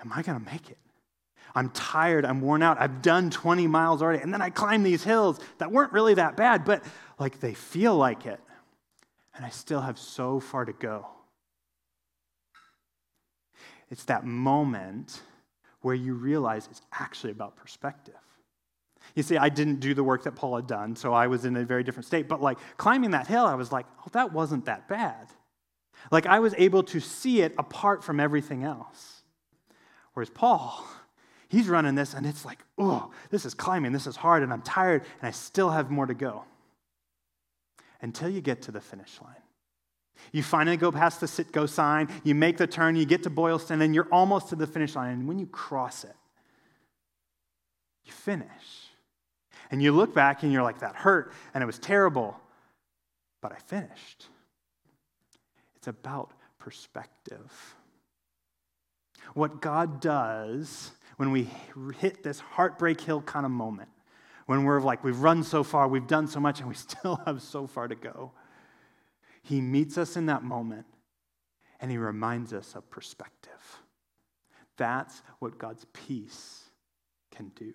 Am 0.00 0.12
I 0.12 0.22
to 0.22 0.38
make 0.40 0.70
it? 0.70 0.78
I'm 1.54 1.70
tired, 1.70 2.24
I'm 2.24 2.40
worn 2.40 2.62
out, 2.62 2.80
I've 2.80 3.02
done 3.02 3.30
20 3.30 3.66
miles 3.66 4.02
already, 4.02 4.22
and 4.22 4.32
then 4.32 4.42
I 4.42 4.50
climb 4.50 4.82
these 4.82 5.04
hills 5.04 5.38
that 5.58 5.70
weren't 5.70 5.92
really 5.92 6.14
that 6.14 6.36
bad, 6.36 6.64
but 6.64 6.82
like 7.18 7.40
they 7.40 7.54
feel 7.54 7.94
like 7.94 8.26
it. 8.26 8.40
And 9.34 9.44
I 9.44 9.48
still 9.48 9.80
have 9.80 9.98
so 9.98 10.40
far 10.40 10.64
to 10.64 10.72
go. 10.72 11.06
It's 13.90 14.04
that 14.04 14.24
moment 14.24 15.20
where 15.82 15.94
you 15.94 16.14
realize 16.14 16.68
it's 16.70 16.82
actually 16.92 17.32
about 17.32 17.56
perspective. 17.56 18.14
You 19.14 19.22
see, 19.22 19.36
I 19.36 19.48
didn't 19.48 19.80
do 19.80 19.94
the 19.94 20.04
work 20.04 20.24
that 20.24 20.32
Paul 20.32 20.56
had 20.56 20.66
done, 20.66 20.96
so 20.96 21.12
I 21.12 21.26
was 21.26 21.44
in 21.44 21.56
a 21.56 21.64
very 21.64 21.82
different 21.82 22.06
state. 22.06 22.28
But 22.28 22.40
like 22.40 22.58
climbing 22.76 23.10
that 23.10 23.26
hill, 23.26 23.44
I 23.44 23.54
was 23.54 23.72
like, 23.72 23.86
oh, 24.00 24.08
that 24.12 24.32
wasn't 24.32 24.66
that 24.66 24.88
bad. 24.88 25.28
Like 26.10 26.26
I 26.26 26.38
was 26.38 26.54
able 26.56 26.82
to 26.84 27.00
see 27.00 27.42
it 27.42 27.54
apart 27.58 28.02
from 28.02 28.20
everything 28.20 28.64
else. 28.64 29.22
Whereas 30.14 30.30
Paul, 30.30 30.84
he's 31.48 31.68
running 31.68 31.94
this 31.94 32.14
and 32.14 32.26
it's 32.26 32.44
like, 32.44 32.64
oh, 32.78 33.10
this 33.30 33.44
is 33.44 33.54
climbing, 33.54 33.92
this 33.92 34.06
is 34.06 34.16
hard, 34.16 34.42
and 34.42 34.52
I'm 34.52 34.62
tired, 34.62 35.02
and 35.20 35.28
I 35.28 35.30
still 35.32 35.70
have 35.70 35.90
more 35.90 36.06
to 36.06 36.14
go. 36.14 36.44
Until 38.02 38.28
you 38.28 38.40
get 38.40 38.62
to 38.62 38.72
the 38.72 38.80
finish 38.80 39.20
line. 39.22 39.34
You 40.30 40.42
finally 40.42 40.76
go 40.76 40.92
past 40.92 41.20
the 41.20 41.26
Citgo 41.26 41.68
sign, 41.68 42.08
you 42.22 42.34
make 42.34 42.56
the 42.56 42.66
turn, 42.66 42.96
you 42.96 43.06
get 43.06 43.22
to 43.24 43.30
Boylston, 43.30 43.80
and 43.80 43.94
you're 43.94 44.08
almost 44.12 44.50
to 44.50 44.56
the 44.56 44.66
finish 44.66 44.94
line. 44.94 45.12
And 45.12 45.26
when 45.28 45.38
you 45.38 45.46
cross 45.46 46.04
it, 46.04 46.14
you 48.04 48.12
finish. 48.12 48.48
And 49.70 49.82
you 49.82 49.92
look 49.92 50.14
back 50.14 50.42
and 50.42 50.52
you're 50.52 50.62
like, 50.62 50.80
that 50.80 50.96
hurt 50.96 51.32
and 51.54 51.62
it 51.62 51.66
was 51.66 51.78
terrible, 51.78 52.38
but 53.40 53.52
I 53.52 53.56
finished. 53.56 54.26
It's 55.76 55.88
about 55.88 56.32
perspective. 56.58 57.74
What 59.34 59.60
God 59.60 60.00
does 60.00 60.92
when 61.16 61.30
we 61.30 61.48
hit 61.98 62.22
this 62.22 62.38
heartbreak 62.38 63.00
hill 63.00 63.22
kind 63.22 63.46
of 63.46 63.52
moment, 63.52 63.88
when 64.52 64.64
we're 64.64 64.82
like, 64.82 65.02
we've 65.02 65.20
run 65.20 65.42
so 65.42 65.64
far, 65.64 65.88
we've 65.88 66.06
done 66.06 66.26
so 66.26 66.38
much, 66.38 66.60
and 66.60 66.68
we 66.68 66.74
still 66.90 67.22
have 67.24 67.40
so 67.40 67.66
far 67.66 67.88
to 67.88 67.94
go, 67.94 68.32
He 69.42 69.62
meets 69.62 69.96
us 69.96 70.14
in 70.14 70.26
that 70.26 70.42
moment 70.42 70.84
and 71.80 71.90
He 71.90 71.96
reminds 71.96 72.52
us 72.52 72.74
of 72.74 72.88
perspective. 72.90 73.80
That's 74.76 75.22
what 75.38 75.56
God's 75.56 75.86
peace 75.94 76.64
can 77.34 77.50
do. 77.56 77.72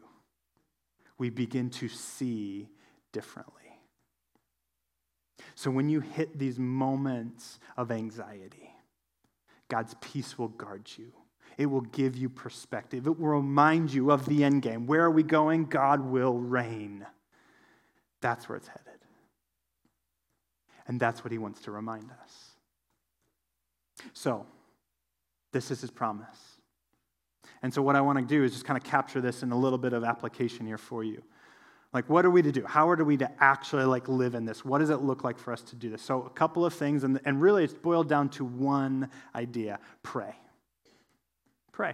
We 1.17 1.31
begin 1.31 1.71
to 1.71 1.87
see 1.87 2.69
differently. 3.11 3.53
So 5.55 5.71
when 5.71 5.89
you 5.89 6.01
hit 6.01 6.37
these 6.37 6.59
moments 6.59 7.57
of 7.75 7.91
anxiety, 7.91 8.69
God's 9.67 9.95
peace 9.99 10.37
will 10.37 10.49
guard 10.49 10.87
you. 10.95 11.11
It 11.57 11.65
will 11.65 11.81
give 11.81 12.15
you 12.15 12.29
perspective. 12.29 13.07
It 13.07 13.19
will 13.19 13.27
remind 13.27 13.91
you 13.91 14.11
of 14.11 14.25
the 14.25 14.43
end 14.43 14.61
game. 14.61 14.85
Where 14.85 15.03
are 15.03 15.11
we 15.11 15.23
going? 15.23 15.65
God 15.65 16.01
will 16.01 16.37
reign. 16.37 17.05
That's 18.21 18.47
where 18.47 18.57
it's 18.57 18.67
headed. 18.67 18.83
And 20.87 20.99
that's 20.99 21.23
what 21.23 21.31
he 21.31 21.37
wants 21.37 21.61
to 21.61 21.71
remind 21.71 22.09
us. 22.11 22.51
So, 24.13 24.45
this 25.51 25.71
is 25.71 25.81
his 25.81 25.91
promise. 25.91 26.27
And 27.63 27.73
so, 27.73 27.81
what 27.81 27.95
I 27.95 28.01
want 28.01 28.19
to 28.19 28.25
do 28.25 28.43
is 28.43 28.53
just 28.53 28.65
kind 28.65 28.77
of 28.77 28.83
capture 28.83 29.19
this 29.19 29.41
in 29.41 29.51
a 29.51 29.57
little 29.57 29.79
bit 29.79 29.93
of 29.93 30.03
application 30.03 30.65
here 30.65 30.77
for 30.77 31.03
you. 31.03 31.23
Like, 31.93 32.09
what 32.09 32.25
are 32.25 32.29
we 32.29 32.41
to 32.43 32.51
do? 32.51 32.65
How 32.65 32.89
are 32.89 33.03
we 33.03 33.17
to 33.17 33.31
actually 33.39 33.85
like 33.85 34.07
live 34.07 34.35
in 34.35 34.45
this? 34.45 34.63
What 34.63 34.79
does 34.79 34.91
it 34.91 34.97
look 34.97 35.23
like 35.23 35.39
for 35.39 35.51
us 35.51 35.61
to 35.63 35.75
do 35.75 35.89
this? 35.89 36.01
So, 36.01 36.23
a 36.23 36.29
couple 36.29 36.65
of 36.65 36.73
things, 36.73 37.03
and, 37.03 37.19
and 37.25 37.41
really 37.41 37.63
it's 37.63 37.73
boiled 37.73 38.07
down 38.07 38.29
to 38.29 38.45
one 38.45 39.09
idea 39.33 39.79
pray. 40.03 40.35
Pray. 41.77 41.93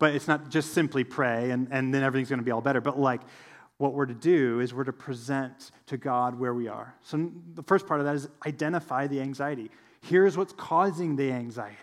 But 0.00 0.16
it's 0.16 0.26
not 0.26 0.50
just 0.50 0.72
simply 0.72 1.04
pray 1.04 1.52
and, 1.52 1.68
and 1.70 1.94
then 1.94 2.02
everything's 2.02 2.28
going 2.28 2.40
to 2.40 2.44
be 2.44 2.50
all 2.50 2.60
better, 2.60 2.80
but 2.80 2.98
like, 2.98 3.20
what 3.78 3.94
we're 3.94 4.06
to 4.06 4.14
do 4.14 4.58
is 4.58 4.74
we're 4.74 4.82
to 4.82 4.92
present 4.92 5.70
to 5.86 5.96
God 5.96 6.36
where 6.36 6.52
we 6.52 6.66
are. 6.66 6.92
So, 7.02 7.30
the 7.54 7.62
first 7.62 7.86
part 7.86 8.00
of 8.00 8.06
that 8.06 8.16
is 8.16 8.28
identify 8.44 9.06
the 9.06 9.20
anxiety. 9.20 9.70
Here's 10.00 10.36
what's 10.36 10.52
causing 10.54 11.14
the 11.14 11.30
anxiety. 11.30 11.76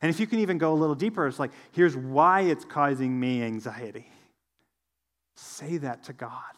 And 0.00 0.08
if 0.08 0.20
you 0.20 0.28
can 0.28 0.38
even 0.38 0.56
go 0.56 0.72
a 0.72 0.78
little 0.78 0.94
deeper, 0.94 1.26
it's 1.26 1.40
like, 1.40 1.50
here's 1.72 1.96
why 1.96 2.42
it's 2.42 2.64
causing 2.64 3.18
me 3.18 3.42
anxiety. 3.42 4.06
Say 5.34 5.78
that 5.78 6.04
to 6.04 6.12
God. 6.12 6.54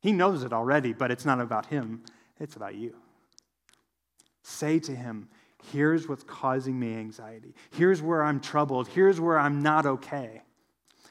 He 0.00 0.12
knows 0.12 0.44
it 0.44 0.52
already, 0.52 0.92
but 0.92 1.10
it's 1.10 1.24
not 1.24 1.40
about 1.40 1.66
him, 1.66 2.04
it's 2.38 2.54
about 2.54 2.76
you. 2.76 2.94
Say 4.44 4.78
to 4.78 4.94
him, 4.94 5.28
Here's 5.70 6.08
what's 6.08 6.24
causing 6.24 6.78
me 6.78 6.94
anxiety. 6.94 7.54
Here's 7.70 8.02
where 8.02 8.22
I'm 8.22 8.40
troubled. 8.40 8.88
Here's 8.88 9.20
where 9.20 9.38
I'm 9.38 9.62
not 9.62 9.86
okay. 9.86 10.42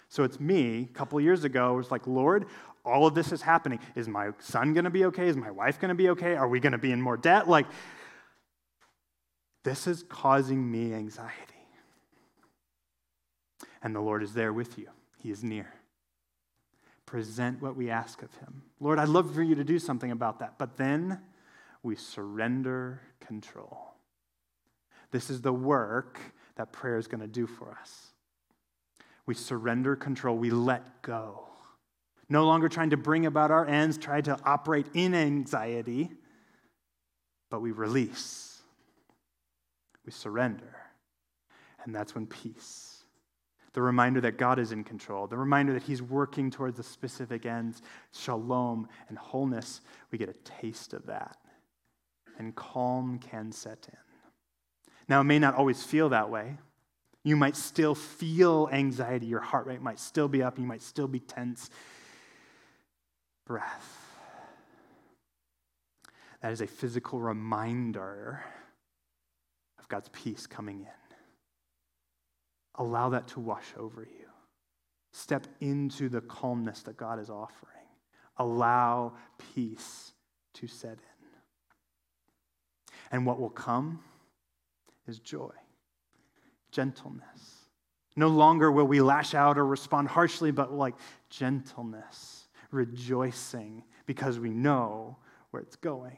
So 0.10 0.24
it's 0.24 0.40
me, 0.40 0.90
a 0.90 0.94
couple 0.94 1.20
years 1.22 1.44
ago, 1.44 1.74
was 1.74 1.90
like, 1.90 2.06
Lord, 2.06 2.46
all 2.84 3.08
of 3.08 3.16
this 3.16 3.32
is 3.32 3.42
happening. 3.42 3.80
Is 3.96 4.08
my 4.08 4.32
son 4.40 4.74
going 4.74 4.84
to 4.84 4.90
be 4.90 5.06
okay? 5.06 5.28
Is 5.28 5.38
my 5.38 5.52
wife 5.52 5.80
going 5.80 5.90
to 5.90 5.96
be 5.96 6.10
okay? 6.10 6.36
Are 6.36 6.48
we 6.48 6.60
going 6.60 6.74
to 6.74 6.78
be 6.78 6.92
in 6.92 7.02
more 7.02 7.16
debt? 7.16 7.48
Like, 7.48 7.68
this 9.64 9.88
is 9.88 10.04
causing 10.04 10.70
me 10.70 10.94
anxiety. 10.94 11.36
And 13.82 13.96
the 13.96 14.02
Lord 14.02 14.22
is 14.22 14.34
there 14.34 14.52
with 14.52 14.78
you, 14.78 14.90
He 15.18 15.32
is 15.32 15.44
near 15.44 15.74
present 17.12 17.62
what 17.62 17.76
we 17.76 17.90
ask 17.90 18.24
of 18.24 18.34
him. 18.36 18.64
Lord, 18.80 18.98
I'd 18.98 19.10
love 19.10 19.36
for 19.36 19.44
you 19.44 19.54
to 19.56 19.66
do 19.66 19.80
something 19.80 20.12
about 20.12 20.40
that. 20.40 20.58
But 20.58 20.78
then 20.78 21.20
we 21.84 21.98
surrender 21.98 23.02
control. 23.20 23.91
This 25.12 25.30
is 25.30 25.42
the 25.42 25.54
work 25.54 26.20
that 26.56 26.72
prayer 26.72 26.98
is 26.98 27.08
going 27.08 27.22
to 27.22 27.28
do 27.28 27.48
for 27.48 27.78
us. 27.80 28.08
We 29.26 29.36
surrender 29.36 29.96
control, 29.96 30.38
we 30.38 30.50
let 30.50 31.02
go. 31.02 31.48
No 32.30 32.46
longer 32.46 32.70
trying 32.70 32.92
to 32.92 32.98
bring 32.98 33.26
about 33.26 33.52
our 33.52 33.66
ends, 33.66 33.98
try 33.98 34.22
to 34.22 34.38
operate 34.46 34.88
in 34.94 35.14
anxiety, 35.14 36.12
but 37.50 37.62
we 37.62 37.72
release. 37.72 38.62
We 40.06 40.12
surrender. 40.12 40.76
And 41.84 41.94
that's 41.94 42.16
when 42.16 42.26
peace 42.26 42.92
the 43.74 43.82
reminder 43.82 44.20
that 44.22 44.38
God 44.38 44.60
is 44.60 44.72
in 44.72 44.84
control, 44.84 45.28
the 45.28 45.38
reminder 45.38 45.74
that 45.74 45.84
He's 45.84 46.02
working 46.02 46.52
towards 46.52 46.78
the 46.78 46.84
specific 46.84 47.46
ends, 47.46 47.82
shalom 48.14 48.88
and 49.08 49.18
wholeness, 49.18 49.82
we 50.12 50.18
get 50.18 50.30
a 50.30 50.34
taste 50.44 50.94
of 50.94 51.06
that. 51.06 51.38
And 52.38 52.56
calm 52.56 53.20
can 53.20 53.52
set 53.52 53.88
in. 53.92 54.11
Now, 55.12 55.20
it 55.20 55.26
may 55.26 55.40
not 55.40 55.56
always 55.56 55.84
feel 55.84 56.08
that 56.08 56.30
way. 56.30 56.58
You 57.26 57.36
might 57.36 57.58
still 57.58 57.96
feel 57.96 58.70
anxiety. 58.72 59.26
Your 59.26 59.42
heart 59.42 59.66
rate 59.68 59.82
might 59.82 60.00
still 60.00 60.30
be 60.30 60.42
up. 60.42 60.58
You 60.58 60.64
might 60.64 60.82
still 60.82 61.10
be 61.10 61.20
tense. 61.20 61.70
Breath. 63.46 63.98
That 66.42 66.54
is 66.54 66.62
a 66.62 66.66
physical 66.66 67.20
reminder 67.20 68.42
of 69.80 69.90
God's 69.90 70.08
peace 70.14 70.48
coming 70.48 70.80
in. 70.80 71.16
Allow 72.76 73.10
that 73.10 73.28
to 73.28 73.42
wash 73.42 73.68
over 73.78 74.04
you. 74.04 74.30
Step 75.12 75.46
into 75.60 76.08
the 76.08 76.22
calmness 76.22 76.84
that 76.84 76.96
God 76.96 77.20
is 77.20 77.30
offering. 77.30 77.84
Allow 78.38 79.12
peace 79.54 80.14
to 80.54 80.68
set 80.68 81.00
in. 81.00 81.28
And 83.12 83.26
what 83.26 83.42
will 83.42 83.50
come 83.50 84.00
is 85.08 85.20
joy, 85.20 85.52
gentleness. 86.72 87.68
No 88.16 88.28
longer 88.28 88.72
will 88.72 88.88
we 88.88 89.02
lash 89.02 89.34
out 89.34 89.58
or 89.58 89.66
respond 89.66 90.08
harshly, 90.08 90.52
but 90.52 90.74
like 90.74 90.96
gentleness, 91.30 92.48
rejoicing 92.72 93.84
because 94.06 94.40
we 94.40 94.50
know 94.50 95.18
where 95.52 95.62
it's 95.62 95.78
going. 95.78 96.18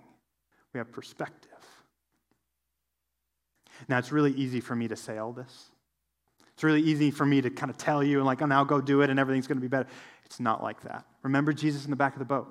We 0.73 0.79
have 0.79 0.91
perspective. 0.91 1.51
Now, 3.87 3.97
it's 3.99 4.11
really 4.11 4.31
easy 4.33 4.59
for 4.59 4.75
me 4.75 4.87
to 4.87 4.95
say 4.95 5.17
all 5.17 5.33
this 5.33 5.71
it's 6.53 6.63
really 6.63 6.81
easy 6.81 7.11
for 7.11 7.25
me 7.25 7.41
to 7.41 7.49
kind 7.49 7.69
of 7.69 7.77
tell 7.77 8.03
you 8.03 8.17
and 8.17 8.25
like, 8.25 8.41
oh, 8.41 8.45
now 8.45 8.63
go 8.63 8.79
do 8.79 9.01
it 9.01 9.09
and 9.09 9.19
everything's 9.19 9.47
going 9.47 9.57
to 9.57 9.61
be 9.61 9.67
better. 9.67 9.89
It's 10.25 10.39
not 10.39 10.61
like 10.61 10.81
that. 10.81 11.05
Remember 11.23 11.51
Jesus 11.51 11.85
in 11.85 11.89
the 11.89 11.95
back 11.95 12.13
of 12.13 12.19
the 12.19 12.25
boat. 12.25 12.47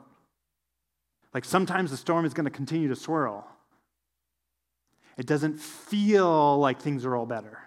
Like 1.32 1.44
sometimes 1.44 1.90
the 1.90 1.96
storm 1.96 2.24
is 2.24 2.34
going 2.34 2.44
to 2.44 2.50
continue 2.50 2.88
to 2.88 2.96
swirl. 2.96 3.46
It 5.16 5.26
doesn't 5.26 5.60
feel 5.60 6.58
like 6.58 6.80
things 6.80 7.04
are 7.04 7.14
all 7.14 7.26
better. 7.26 7.58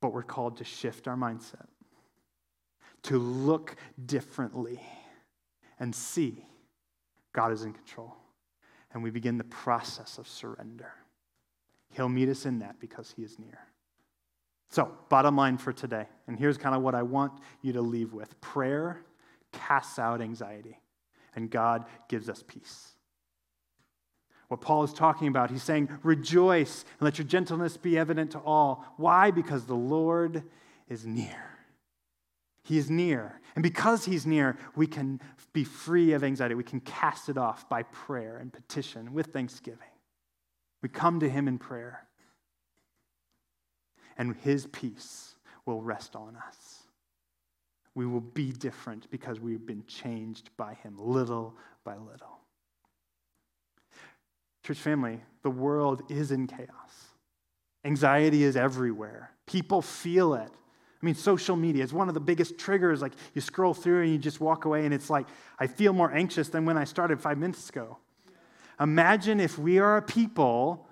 But 0.00 0.12
we're 0.12 0.22
called 0.22 0.56
to 0.56 0.64
shift 0.64 1.06
our 1.06 1.16
mindset, 1.16 1.66
to 3.04 3.18
look 3.18 3.76
differently 4.04 4.80
and 5.78 5.94
see 5.94 6.44
God 7.32 7.52
is 7.52 7.62
in 7.62 7.72
control. 7.72 8.16
And 8.92 9.02
we 9.02 9.10
begin 9.10 9.38
the 9.38 9.44
process 9.44 10.18
of 10.18 10.28
surrender. 10.28 10.92
He'll 11.90 12.08
meet 12.08 12.28
us 12.28 12.46
in 12.46 12.58
that 12.58 12.78
because 12.80 13.12
He 13.16 13.22
is 13.22 13.38
near. 13.38 13.58
So, 14.68 14.90
bottom 15.08 15.36
line 15.36 15.58
for 15.58 15.72
today, 15.72 16.06
and 16.26 16.38
here's 16.38 16.56
kind 16.56 16.74
of 16.74 16.82
what 16.82 16.94
I 16.94 17.02
want 17.02 17.32
you 17.60 17.74
to 17.74 17.82
leave 17.82 18.14
with 18.14 18.40
prayer 18.40 19.02
casts 19.52 19.98
out 19.98 20.22
anxiety, 20.22 20.80
and 21.36 21.50
God 21.50 21.84
gives 22.08 22.28
us 22.30 22.42
peace. 22.46 22.94
What 24.52 24.60
Paul 24.60 24.84
is 24.84 24.92
talking 24.92 25.28
about, 25.28 25.50
he's 25.50 25.62
saying, 25.62 25.88
rejoice 26.02 26.84
and 26.98 27.06
let 27.06 27.16
your 27.16 27.26
gentleness 27.26 27.78
be 27.78 27.96
evident 27.96 28.32
to 28.32 28.38
all. 28.40 28.84
Why? 28.98 29.30
Because 29.30 29.64
the 29.64 29.74
Lord 29.74 30.42
is 30.90 31.06
near. 31.06 31.56
He 32.62 32.76
is 32.76 32.90
near. 32.90 33.40
And 33.56 33.62
because 33.62 34.04
he's 34.04 34.26
near, 34.26 34.58
we 34.76 34.86
can 34.86 35.22
be 35.54 35.64
free 35.64 36.12
of 36.12 36.22
anxiety. 36.22 36.54
We 36.54 36.64
can 36.64 36.80
cast 36.80 37.30
it 37.30 37.38
off 37.38 37.66
by 37.70 37.84
prayer 37.84 38.36
and 38.36 38.52
petition 38.52 39.14
with 39.14 39.28
thanksgiving. 39.28 39.88
We 40.82 40.90
come 40.90 41.20
to 41.20 41.30
him 41.30 41.48
in 41.48 41.56
prayer, 41.56 42.06
and 44.18 44.36
his 44.36 44.66
peace 44.66 45.34
will 45.64 45.80
rest 45.80 46.14
on 46.14 46.36
us. 46.36 46.82
we 47.94 48.06
will 48.06 48.20
be 48.20 48.52
different 48.52 49.10
because 49.10 49.40
we've 49.40 49.66
been 49.66 49.84
changed 49.86 50.50
by 50.56 50.74
him 50.74 50.96
little 50.98 51.54
by 51.84 51.96
little. 51.96 52.41
Church 54.62 54.78
family, 54.78 55.20
the 55.42 55.50
world 55.50 56.02
is 56.08 56.30
in 56.30 56.46
chaos. 56.46 56.68
Anxiety 57.84 58.44
is 58.44 58.56
everywhere. 58.56 59.32
People 59.46 59.82
feel 59.82 60.34
it. 60.34 60.50
I 60.50 61.04
mean, 61.06 61.16
social 61.16 61.56
media 61.56 61.82
is 61.82 61.92
one 61.92 62.06
of 62.06 62.14
the 62.14 62.20
biggest 62.20 62.58
triggers. 62.58 63.02
Like, 63.02 63.14
you 63.34 63.40
scroll 63.40 63.74
through 63.74 64.02
and 64.02 64.12
you 64.12 64.18
just 64.18 64.40
walk 64.40 64.64
away, 64.66 64.84
and 64.84 64.94
it's 64.94 65.10
like, 65.10 65.26
I 65.58 65.66
feel 65.66 65.92
more 65.92 66.12
anxious 66.12 66.48
than 66.48 66.64
when 66.64 66.78
I 66.78 66.84
started 66.84 67.20
five 67.20 67.38
minutes 67.38 67.68
ago. 67.68 67.98
Imagine 68.78 69.40
if 69.40 69.58
we 69.58 69.78
are 69.78 69.96
a 69.96 70.02
people 70.02 70.86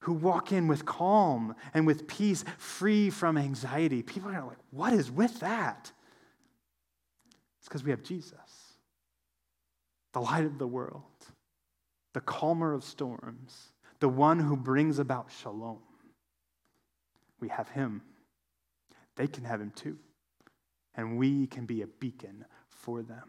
who 0.00 0.14
walk 0.14 0.52
in 0.52 0.68
with 0.68 0.86
calm 0.86 1.54
and 1.74 1.86
with 1.86 2.06
peace, 2.06 2.44
free 2.56 3.10
from 3.10 3.36
anxiety. 3.36 4.02
People 4.02 4.30
are 4.30 4.46
like, 4.46 4.58
what 4.70 4.94
is 4.94 5.10
with 5.10 5.40
that? 5.40 5.92
It's 7.58 7.68
because 7.68 7.84
we 7.84 7.90
have 7.90 8.02
Jesus, 8.02 8.32
the 10.12 10.20
light 10.20 10.44
of 10.44 10.58
the 10.58 10.66
world, 10.66 11.02
the 12.16 12.22
calmer 12.22 12.72
of 12.72 12.82
storms, 12.82 13.74
the 14.00 14.08
one 14.08 14.38
who 14.38 14.56
brings 14.56 14.98
about 14.98 15.30
shalom. 15.30 15.80
We 17.40 17.48
have 17.48 17.68
him. 17.68 18.00
They 19.16 19.26
can 19.26 19.44
have 19.44 19.60
him 19.60 19.70
too. 19.76 19.98
And 20.94 21.18
we 21.18 21.46
can 21.46 21.66
be 21.66 21.82
a 21.82 21.86
beacon 21.86 22.46
for 22.70 23.02
them. 23.02 23.24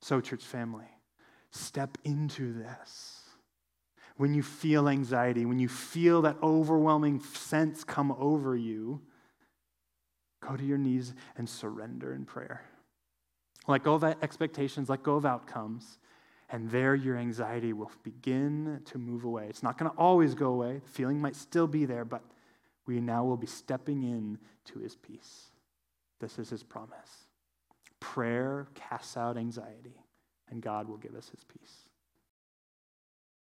So, 0.00 0.20
church 0.20 0.44
family, 0.44 0.86
step 1.50 1.98
into 2.04 2.52
this. 2.52 3.22
When 4.16 4.32
you 4.32 4.44
feel 4.44 4.88
anxiety, 4.88 5.46
when 5.46 5.58
you 5.58 5.68
feel 5.68 6.22
that 6.22 6.36
overwhelming 6.44 7.18
sense 7.18 7.82
come 7.82 8.12
over 8.12 8.54
you, 8.54 9.00
go 10.40 10.56
to 10.56 10.64
your 10.64 10.78
knees 10.78 11.12
and 11.36 11.48
surrender 11.48 12.14
in 12.14 12.24
prayer. 12.24 12.62
Let 13.66 13.82
go 13.82 13.94
of 13.94 14.04
expectations, 14.04 14.88
let 14.88 15.02
go 15.02 15.16
of 15.16 15.26
outcomes, 15.26 15.98
and 16.50 16.70
there 16.70 16.94
your 16.94 17.16
anxiety 17.16 17.72
will 17.72 17.90
begin 18.02 18.80
to 18.86 18.98
move 18.98 19.24
away. 19.24 19.46
It's 19.48 19.62
not 19.62 19.76
going 19.76 19.90
to 19.90 19.96
always 19.98 20.34
go 20.34 20.48
away. 20.48 20.80
The 20.84 20.90
feeling 20.90 21.20
might 21.20 21.36
still 21.36 21.66
be 21.66 21.84
there, 21.84 22.04
but 22.04 22.22
we 22.86 23.00
now 23.00 23.24
will 23.24 23.36
be 23.36 23.46
stepping 23.46 24.02
in 24.02 24.38
to 24.66 24.78
his 24.78 24.96
peace. 24.96 25.50
This 26.20 26.38
is 26.38 26.48
his 26.50 26.62
promise. 26.62 27.26
Prayer 28.00 28.68
casts 28.74 29.16
out 29.16 29.36
anxiety, 29.36 30.00
and 30.50 30.62
God 30.62 30.88
will 30.88 30.96
give 30.96 31.14
us 31.14 31.28
his 31.28 31.44
peace. 31.44 31.87